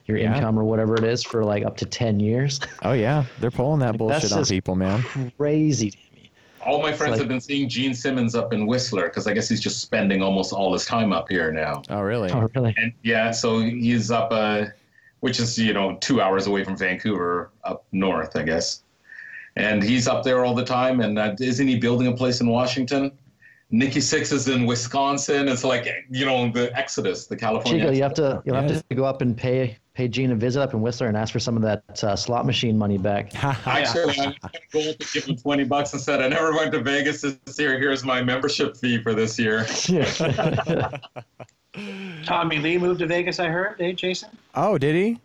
[0.05, 0.35] your Yeah.
[0.35, 2.59] income or whatever it is for like up to 10 years.
[2.83, 5.03] Oh yeah, they're pulling that Like, bullshit on people, man.
[5.37, 6.29] Crazy to me.
[6.65, 9.47] all my friends like- have been seeing Gene Simmons up in Whistler because I guess
[9.49, 11.81] he's just spending almost all his time up here now.
[11.89, 12.29] Oh really?
[12.31, 12.73] Oh, really?
[12.77, 14.65] And yeah, so he's up, uh,
[15.21, 18.83] which is you know two hours away from Vancouver, up north, I guess.
[19.55, 20.99] And he's up there all the time.
[21.01, 23.11] And uh, isn't he building a place in Washington?
[23.69, 25.47] Nikki Sixx is in Wisconsin.
[25.47, 27.81] It's like you know the Exodus, the California.
[27.81, 28.61] Chico, you have to you'll Yeah.
[28.71, 31.31] have to go up and pay pay Gene a visit up in Whistler and ask
[31.31, 33.31] for some of that uh, slot machine money back.
[33.67, 36.71] Actually, I'm gonna go up and give him twenty bucks and said, "I never went
[36.73, 37.77] to Vegas this year.
[37.79, 39.65] Here's my membership fee for this year."
[42.23, 44.29] Tommy Lee moved to Vegas, I heard, eh, Jason?
[44.55, 45.19] oh, did he?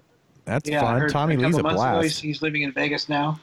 [0.46, 1.08] That's Yeah, fun.
[1.10, 2.20] Tommy a Lee's a months ago he's, blast.
[2.22, 3.38] he's living in Vegas now.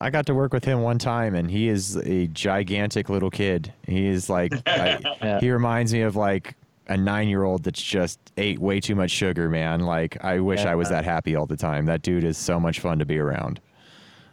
[0.00, 3.72] I got to work with him one time, and he is a gigantic little kid.
[3.86, 5.40] He is like, I, Yeah.
[5.40, 6.54] he reminds me of like
[6.90, 9.80] a nine-year-old that's just ate way too much sugar, man.
[9.80, 11.86] Like, I wish I was that happy all the time.
[11.86, 13.60] That dude is so much fun to be around.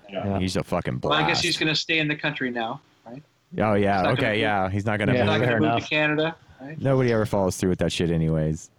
[0.09, 0.39] Yeah.
[0.39, 1.17] He's a fucking blast.
[1.19, 3.21] Well, I guess he's going to stay in the country now, right?
[3.59, 4.39] Oh yeah, not gonna okay, move.
[4.39, 4.69] yeah.
[4.69, 5.13] He's not gonna.
[5.13, 5.83] Yeah, not gonna move enough.
[5.83, 6.77] to Canada, right?
[6.81, 8.69] Nobody ever follows through with that shit, anyways.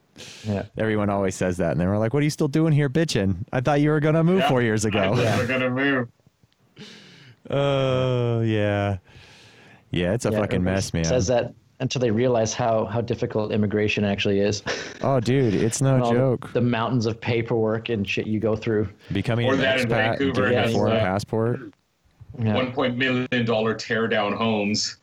[0.44, 0.64] yeah.
[0.76, 3.36] Everyone always says that, and then we're like, "What are you still doing here, bitching?
[3.52, 4.48] I thought you were gonna move Yeah.
[4.48, 6.08] four years ago." We're gonna move.
[7.50, 8.98] Oh yeah,
[9.90, 10.12] yeah.
[10.12, 11.04] It's a Yeah, fucking mess, man.
[11.04, 14.62] Says that until they realize how how difficult immigration actually is.
[15.02, 16.52] Oh, dude, it's no And all the- joke.
[16.52, 18.88] The, mountains of paperwork and shit you go through.
[19.12, 21.60] Becoming Or an that in expat, and Vancouver getting a has, foreign uh, passport.
[22.40, 22.54] Yeah.
[22.54, 24.96] One point million dollar tear down homes.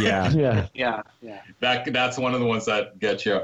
[0.00, 0.66] Yeah, yeah.
[0.74, 1.40] Yeah, yeah.
[1.60, 3.40] That that's one of the ones that get you.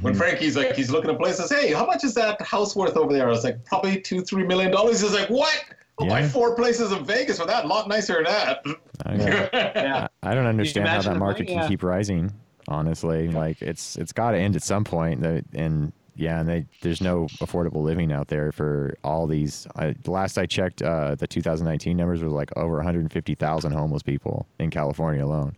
[0.00, 0.18] When Mm-hmm.
[0.18, 1.48] Frankie's like, he's looking at places.
[1.48, 3.28] Hey, how much is that house worth over there?
[3.28, 5.00] I was like, probably two, three million dollars.
[5.00, 5.64] He's like, what?
[5.98, 7.64] I'll four places in Vegas for that.
[7.64, 8.62] A lot nicer than that.
[9.06, 9.14] I,
[9.74, 10.08] yeah.
[10.22, 11.46] I don't understand how that market money?
[11.54, 11.68] can Yeah.
[11.68, 12.32] keep rising.
[12.68, 15.20] Honestly, like it's it's got to end at some point.
[15.22, 19.66] The- And yeah, and they, there's no affordable living out there for all these.
[19.76, 24.46] I, the last I checked, uh, the 2019 numbers was like over 150,000 homeless people
[24.58, 25.54] in California alone.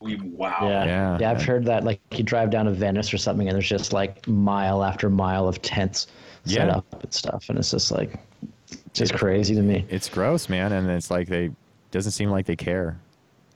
[0.00, 0.56] we, wow.
[0.62, 0.84] Yeah.
[0.86, 1.18] Yeah.
[1.20, 1.30] yeah.
[1.30, 1.84] I've heard that.
[1.84, 5.46] Like you drive down to Venice or something, and there's just like mile after mile
[5.46, 6.06] of tents
[6.46, 6.76] set Yeah.
[6.76, 8.18] up and stuff, and it's just like
[8.92, 9.84] just crazy to me.
[9.88, 11.50] It's gross, man, and it's like they
[11.90, 12.98] doesn't seem like they care.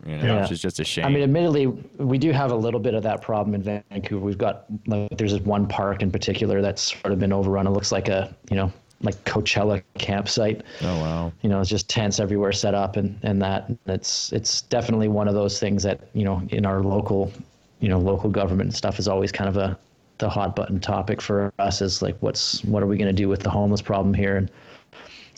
[0.07, 0.43] You know, Yeah.
[0.43, 1.07] which is just a shame.
[1.07, 4.25] I mean, admittedly, we do have a little bit of that problem in Vancouver.
[4.25, 7.67] We've got like there's this one park in particular that's sort of been overrun.
[7.67, 8.71] It looks like a you know
[9.03, 10.63] like Coachella campsite.
[10.83, 11.33] oh wow.
[11.43, 15.29] You know, it's just tents everywhere set up, and and that it's it's definitely one
[15.29, 17.33] of those things that you know in our local
[17.81, 19.79] you know local government stuff is always kind of a
[20.19, 23.29] the hot button topic for us is like what's what are we going to do
[23.29, 24.51] with the homeless problem here and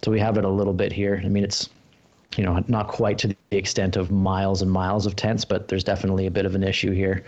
[0.04, 1.20] so we have it a little bit here.
[1.24, 1.68] I mean, it's
[2.36, 5.84] you know not quite to the extent of miles and miles of tents, but there's
[5.84, 7.24] definitely a bit of an issue here.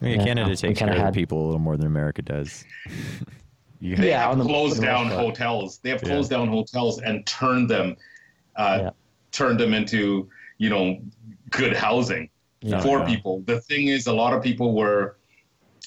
[0.00, 1.76] I mean, Yeah, Canada we takes care kinda of had- the people a little more
[1.76, 2.64] than America does.
[3.80, 5.26] you, They Yeah, have the- closed the down most part.
[5.26, 5.78] hotels.
[5.78, 6.08] They have Yeah.
[6.08, 7.96] closed down hotels and turned them,
[8.56, 8.90] uh, Yeah.
[9.30, 10.28] turned them into
[10.58, 10.98] you know
[11.50, 12.28] good housing
[12.62, 12.80] Yeah.
[12.80, 13.06] for Yeah.
[13.06, 13.42] people.
[13.46, 15.16] The thing is, a lot of people were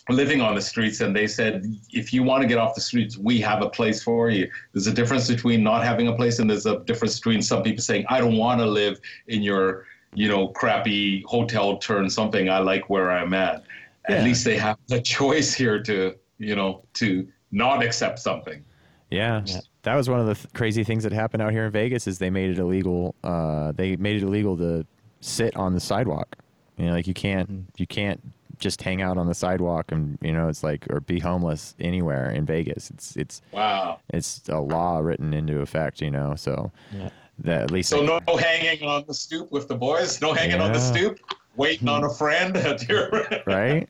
[0.09, 3.17] living on the streets, and they said, if you want to get off the streets,
[3.17, 4.49] we have a place for you.
[4.73, 7.81] There's a difference between not having a place, and there's a difference between some people
[7.81, 12.49] saying, I don't want to live in your you know crappy hotel turn something.
[12.49, 13.63] I like where I'm at.
[14.07, 14.17] Yeah.
[14.17, 18.63] At least they have the choice here to you know to not accept something.
[19.09, 19.41] Yeah.
[19.45, 19.59] Yeah.
[19.83, 22.17] That was one of the th- crazy things that happened out here in Vegas is
[22.17, 23.13] they made it illegal.
[23.23, 24.85] Uh, they made it illegal to
[25.21, 26.35] sit on the sidewalk.
[26.77, 27.61] You know, like you can't Mm-hmm.
[27.77, 28.21] you can't
[28.59, 32.29] just hang out on the sidewalk and you know it's like or be homeless anywhere
[32.31, 32.89] in Vegas.
[32.89, 33.99] It's it's Wow.
[34.09, 36.01] it's a law written into effect.
[36.01, 37.09] You know, so Yeah.
[37.39, 40.21] that at least So no hanging on the stoop with the boys.
[40.21, 41.19] No hanging on the stoop.
[41.57, 43.09] Waiting on a friend at your.
[43.45, 43.87] right.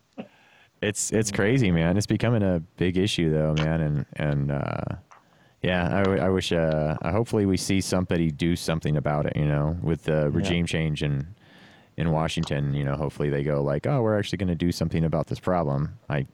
[0.82, 1.98] It's it's crazy, man.
[1.98, 3.82] It's becoming a big issue, though, man.
[3.82, 4.82] And and uh,
[5.64, 6.52] yeah, I wish.
[6.52, 9.36] Uh, hopefully, we see somebody do something about it.
[9.36, 11.26] You know, with the regime change in
[11.97, 12.73] in Washington.
[12.73, 15.39] You know, hopefully they go like, oh, we're actually going to do something about this
[15.39, 15.97] problem.
[16.09, 16.26] I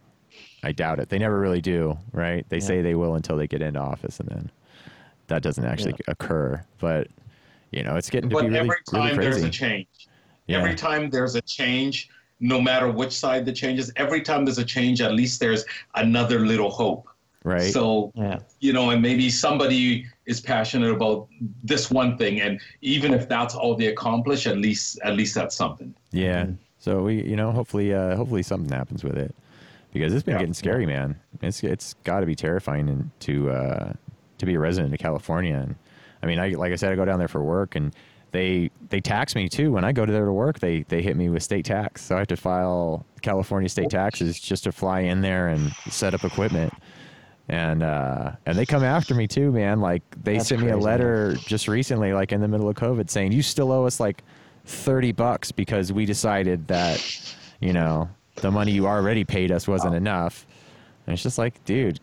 [0.63, 1.09] I doubt it.
[1.09, 2.45] They never really do, right?
[2.49, 4.51] They say they will until they get into office, and then
[5.27, 6.63] that doesn't actually occur.
[6.79, 7.07] But
[7.71, 9.87] you know, it's getting to But be really, every really time there's a change,
[10.47, 10.59] Yeah.
[10.59, 12.09] every time there's a change,
[12.39, 15.63] no matter which side the change is, every time there's a change, at least there's
[15.95, 17.07] another little hope.
[17.43, 17.71] Right?
[17.71, 18.39] So Yeah.
[18.59, 21.27] you know, and maybe somebody is passionate about
[21.63, 25.55] this one thing, and even if that's all they accomplish, at least at least that's
[25.55, 25.93] something.
[26.11, 26.43] Yeah.
[26.43, 26.53] Mm-hmm.
[26.79, 29.35] So we, you know, hopefully, uh, hopefully something happens with it,
[29.93, 30.39] because it's been Yeah.
[30.39, 31.15] getting scary, man.
[31.41, 33.93] It's it's got to be terrifying and to uh,
[34.39, 35.55] to be a resident of California.
[35.55, 35.75] And
[36.23, 37.93] I mean, I like I said, I go down there for work, and
[38.31, 39.71] they they tax me too.
[39.71, 42.15] When I go to there to work, they they hit me with state tax, so
[42.15, 46.23] I have to file California state taxes just to fly in there and set up
[46.23, 46.73] equipment.
[47.51, 49.81] And uh, and they come after me too, man.
[49.81, 52.75] Like they That's sent me a crazy, letter just recently, like in the middle of
[52.77, 54.23] COVID, saying you still owe us like
[54.65, 59.93] thirty bucks because we decided that you know the money you already paid us wasn't
[59.93, 60.47] enough.
[61.05, 61.99] And it's just like, dude,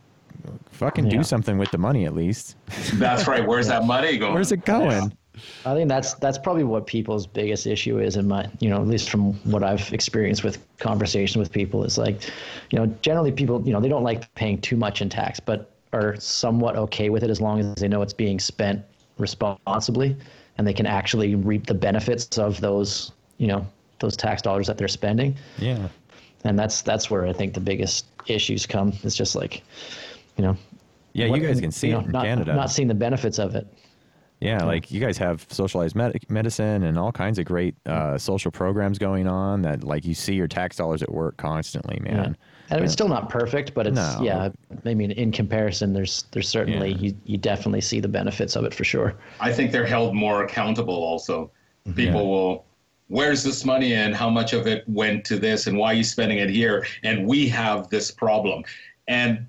[0.70, 1.18] fucking Yeah.
[1.18, 2.56] do something with the money at least.
[2.94, 3.46] That's right.
[3.46, 4.34] Where's that money going?
[4.34, 5.16] Where's it going?
[5.64, 8.86] I think that's that's probably what people's biggest issue is in my you know at
[8.86, 12.22] least from what I've experienced with conversation with people is like
[12.70, 15.70] you know generally people you know they don't like paying too much in tax but
[15.92, 18.84] are somewhat okay with it as long as they know it's being spent
[19.18, 20.16] responsibly
[20.56, 23.66] and they can actually reap the benefits of those you know
[24.00, 25.88] those tax dollars that they're spending Yeah.
[26.44, 29.62] and that's that's where I think the biggest issues come it's just like
[30.36, 30.56] you know
[31.14, 32.54] Yeah, what- you guys can see you it know, in not, Canada.
[32.54, 33.66] not seeing the benefits of it
[34.40, 38.50] Yeah, like you guys have socialized med- medicine and all kinds of great uh, social
[38.52, 42.12] programs going on that like you see your tax dollars at work constantly, Yeah.
[42.14, 42.36] man.
[42.70, 44.18] And it's still not perfect, but it's No.
[44.22, 44.50] yeah.
[44.84, 46.98] I mean, in comparison, there's there's certainly Yeah.
[46.98, 49.14] you, you definitely see the benefits of it for sure.
[49.40, 51.50] I think they're held more accountable also.
[51.94, 52.26] People Yeah.
[52.26, 52.64] will,
[53.08, 56.04] where's this money and how much of it went to this and why are you
[56.04, 56.86] spending it here?
[57.02, 58.62] And we have this problem.
[59.08, 59.46] And,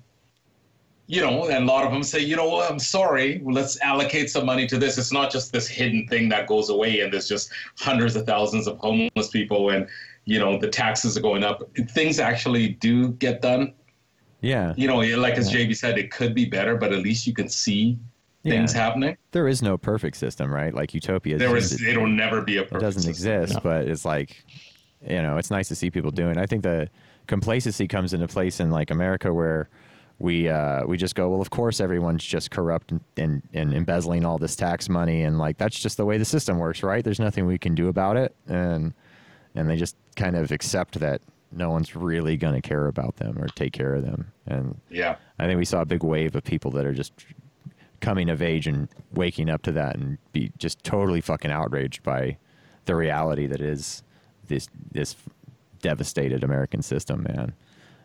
[1.10, 4.30] you know, and a lot of them say, you know what, I'm sorry, let's allocate
[4.30, 4.96] some money to this.
[4.96, 7.50] It's not just this hidden thing that goes away and there's just
[7.80, 9.88] hundreds of thousands of homeless people and,
[10.24, 11.68] you know, the taxes are going up.
[11.90, 13.74] Things actually do get done.
[14.40, 14.72] Yeah.
[14.76, 17.48] You know, like as JB said, it could be better, but at least you can
[17.48, 17.98] see
[18.44, 18.80] things Yeah.
[18.80, 19.16] happening.
[19.32, 20.72] There is no perfect system, right?
[20.72, 21.38] Like utopia.
[21.38, 23.10] There is it'll never be a it doesn't system.
[23.10, 24.44] exist, but it's like,
[25.04, 26.36] you know, it's nice to see people doing.
[26.36, 26.38] it.
[26.38, 26.88] I think the
[27.26, 29.68] complacency comes into place in like America where
[30.20, 34.24] we uh, we just go, well, of course everyone's just corrupt and, and and embezzling
[34.24, 37.02] all this tax money, and like that's just the way the system works, right?
[37.02, 38.92] There's nothing we can do about it, and
[39.54, 43.36] and they just kind of accept that no one's really going to care about them
[43.38, 45.16] or take care of them, and Yeah.
[45.38, 47.12] I think we saw a big wave of people that are just
[48.00, 52.36] coming of age and waking up to that and be just totally fucking outraged by
[52.84, 54.02] the reality that is
[54.48, 55.16] this this
[55.80, 57.54] devastated American system, man.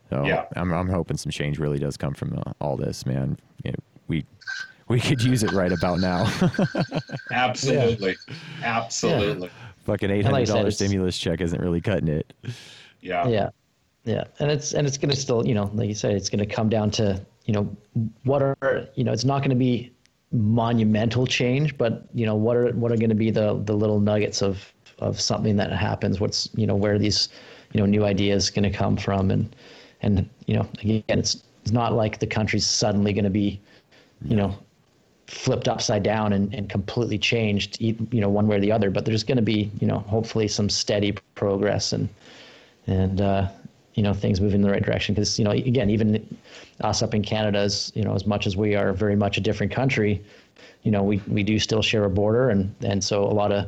[0.09, 0.45] So Yeah.
[0.55, 3.37] I'm I'm hoping some change really does come from uh, all this, man.
[3.63, 3.77] You know,
[4.07, 4.25] we
[4.87, 6.31] we could use it right about now.
[7.31, 8.15] Absolutely.
[8.63, 9.49] Absolutely.
[9.85, 12.33] fucking eight like I hundred said, dollars it's- stimulus check isn't really cutting it.
[13.01, 13.27] Yeah.
[13.27, 13.49] Yeah,
[14.03, 16.69] yeah, and it's and it's gonna still you know like you said it's gonna come
[16.69, 17.75] down to you know
[18.23, 19.91] what are you know it's not gonna be
[20.31, 24.41] monumental change, but you know what are what are gonna be the the little nuggets
[24.41, 26.19] of of something that happens.
[26.19, 27.29] What's you know where these
[27.73, 29.55] you know new ideas gonna come from and
[30.05, 33.59] and you know again it's it's not like the country's suddenly gonna be
[34.23, 34.57] you know
[35.27, 38.89] flipped upside down and, and completely changed you know one way or the other.
[38.89, 42.07] But there's going to be you know hopefully some steady progress and
[42.87, 43.49] and uh,
[43.95, 45.15] you know things moving in the right direction.
[45.15, 46.37] Because you know again even
[46.81, 49.41] us up in Canada as you know as much as we are very much a
[49.41, 50.23] different country
[50.83, 52.49] you know we, we do still share a border.
[52.49, 53.67] And and so a lot of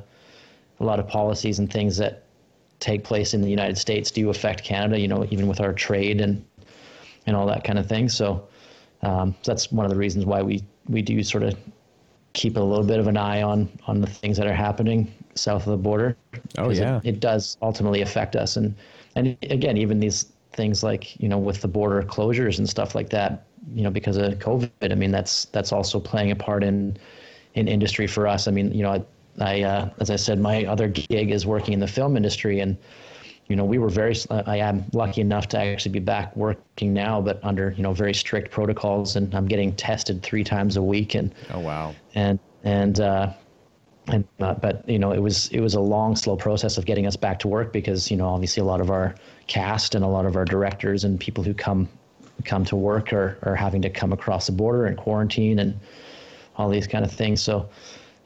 [0.79, 2.26] a lot of policies and things that
[2.79, 6.21] take place in the United States do affect Canada you know even with our trade
[6.21, 6.43] and
[7.25, 8.47] and all that kind of thing so
[9.03, 11.55] um, so that's one of the reasons why we we do sort of
[12.33, 15.65] keep a little bit of an eye on on the things that are happening south
[15.67, 16.15] of the border.
[16.57, 16.99] Oh, 'Cause it- yeah.
[17.03, 18.75] it, does ultimately affect us, and
[19.15, 23.09] and again, even these things like you know with the border closures and stuff like
[23.09, 23.43] that,
[23.73, 24.71] you know, because of COVID.
[24.91, 26.97] I mean, that's that's also playing a part in
[27.55, 28.47] in industry for us.
[28.47, 29.03] I mean, you know,
[29.39, 32.77] I, uh, as I said, my other gig is working in the film industry, and
[33.47, 34.15] you know, we were very.
[34.29, 38.13] I am lucky enough to actually be back working now, but under you know very
[38.13, 41.95] strict protocols, and I'm getting tested three times a week, and Oh wow.
[42.13, 43.31] and and uh,
[44.07, 47.07] and not, but you know, it was it was a long, slow process of getting
[47.07, 49.15] us back to work because you know, obviously, a lot of our
[49.47, 51.87] cast and a lot of our directors and people who come
[52.43, 55.79] come to work are are having to come across the border and quarantine and
[56.55, 57.41] all these kind of things.
[57.41, 57.69] So,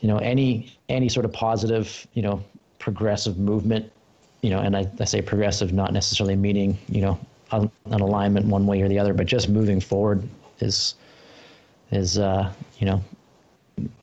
[0.01, 2.43] you know, any any sort of positive, you know,
[2.79, 3.91] progressive movement,
[4.41, 7.19] you know, and I, I say progressive, not necessarily meaning you know
[7.51, 10.27] an, an alignment one way or the other, but just moving forward
[10.59, 10.95] is
[11.91, 13.01] is uh, you know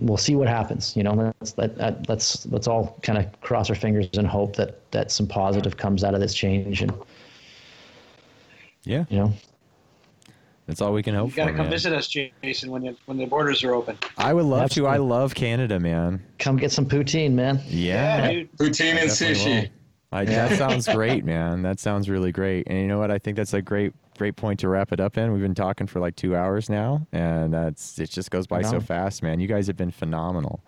[0.01, 0.97] we'll see what happens.
[0.97, 4.57] You know, let's let, let- let's let's all kind of cross our fingers and hope
[4.57, 6.93] that that some positive comes out of this change, and
[8.85, 9.33] Yeah, you know,
[10.69, 11.33] that's all we can hope for.
[11.33, 11.71] You got to for, come man.
[11.73, 13.99] visit us, Jason, when you, when the borders are open.
[14.17, 14.91] I would love Absolutely.
[14.91, 14.95] to.
[14.95, 16.23] I love Canada, man.
[16.39, 17.61] come get some poutine, man.
[17.67, 18.31] Yeah.
[18.31, 18.53] dude.
[18.57, 19.63] Poutine and sushi.
[19.63, 19.69] will.
[20.13, 21.63] I, That sounds great, man.
[21.63, 22.67] That sounds really great.
[22.69, 23.11] And you know what?
[23.11, 25.33] I think that's a great, great point to wrap it up in.
[25.33, 28.11] We've been talking for like two hours now, and that's it.
[28.11, 29.41] Just goes by so fast, man.
[29.41, 30.63] You guys have been phenomenal,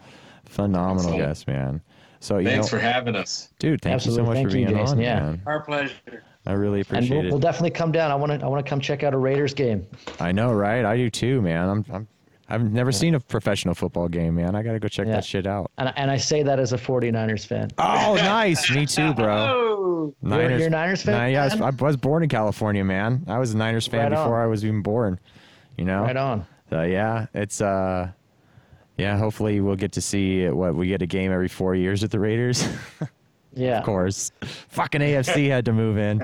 [0.45, 1.19] phenomenal Excellent.
[1.19, 1.81] guests, man.
[2.23, 3.49] So you Thanks know, for having us.
[3.59, 4.99] dude, thank you so much Thank for being Jason.
[4.99, 5.21] on, Yeah.
[5.21, 5.43] man.
[5.47, 6.23] Our pleasure.
[6.47, 7.31] I really And appreciate we'll, it.
[7.31, 8.11] we'll definitely come down.
[8.11, 9.87] I want to I want to come check out a Raiders game.
[10.19, 10.85] I know, right?
[10.85, 11.69] I do too, man.
[11.69, 12.09] I'm, I'm
[12.49, 14.57] I've never seen a professional football game, man.
[14.57, 15.13] I got to go check Yeah.
[15.15, 15.71] that shit out.
[15.79, 17.69] And, I- and I say that as a 49ers fan.
[17.79, 18.69] Oh, nice.
[18.71, 19.67] Me too, bro.
[20.01, 21.15] Oh, You're- you're a Niners fan?
[21.19, 23.23] Nah, yeah, I was, I was born in California, man.
[23.29, 24.25] I was a Niners fan Right on.
[24.25, 25.21] before I was even born.
[25.77, 26.03] You know.
[26.03, 26.47] Right on.
[26.71, 28.11] So yeah, it's uh,
[28.97, 29.19] yeah.
[29.19, 32.19] Hopefully we'll get to see what we get a game every four years with the
[32.19, 32.67] Raiders.
[33.55, 33.79] Yeah.
[33.79, 34.31] of course.
[34.69, 36.21] Fucking AFC had to move in.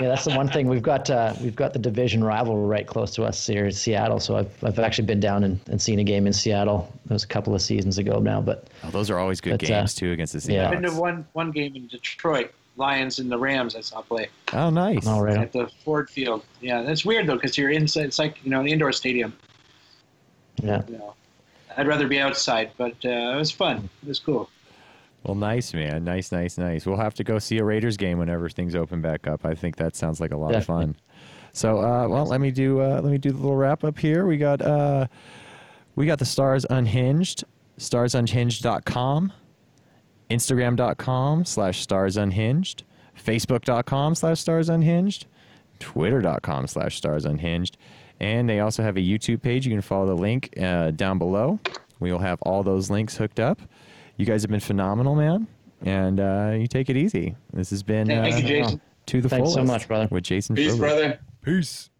[0.00, 1.10] Yeah, that's the one thing we've got.
[1.10, 4.20] Uh, we've got the division rival right close to us here in Seattle.
[4.20, 6.90] So I've I've actually been down and, and seen a game in Seattle.
[7.04, 9.64] It was a couple of seasons ago now, but Oh, those are always good But,
[9.64, 10.62] uh, games too against the Seattle.
[10.62, 10.76] yeah.
[10.76, 13.76] I've been to one one game in Detroit, Lions and the Rams.
[13.76, 15.06] I saw play Oh, nice.
[15.06, 15.36] all right.
[15.36, 16.42] at the Ford Field.
[16.62, 18.04] Yeah, that's weird though because you're inside.
[18.06, 19.34] It's like you know an indoor stadium.
[20.62, 20.82] Yeah.
[20.88, 21.14] You know,
[21.76, 23.90] I'd rather be outside, but uh, it was fun.
[24.02, 24.48] It was cool.
[25.24, 26.04] Well, nice, man.
[26.04, 26.84] Nice, nice, nice.
[26.84, 29.44] We'll have to go see a Raiders game whenever things open back up.
[29.46, 30.84] I think that sounds like a lot Definitely.
[30.84, 30.96] of fun.
[31.52, 34.26] So, uh, well, let me do uh, let me do the little wrap up here.
[34.26, 35.06] We got uh,
[35.94, 37.44] we got the Stars Unhinged,
[37.78, 39.32] starsunhinged.com,
[40.30, 42.84] Instagram.com slash Stars Unhinged,
[43.22, 45.26] Facebook.com slash Stars Unhinged,
[45.78, 47.76] Twitter.com slash Stars Unhinged,
[48.18, 49.66] and they also have a YouTube page.
[49.66, 51.60] You can follow the link uh, down below.
[52.00, 53.60] We will have all those links hooked up.
[54.16, 55.46] You guys have been phenomenal, man,
[55.82, 57.34] and uh, you take it easy.
[57.52, 58.80] This has been Thank uh, you, Jason.
[59.06, 60.08] to the Thanks so much, brother.
[60.10, 60.54] with Jason.
[60.54, 60.78] Peace, Phillips.
[60.80, 61.18] brother.
[61.42, 61.90] Peace.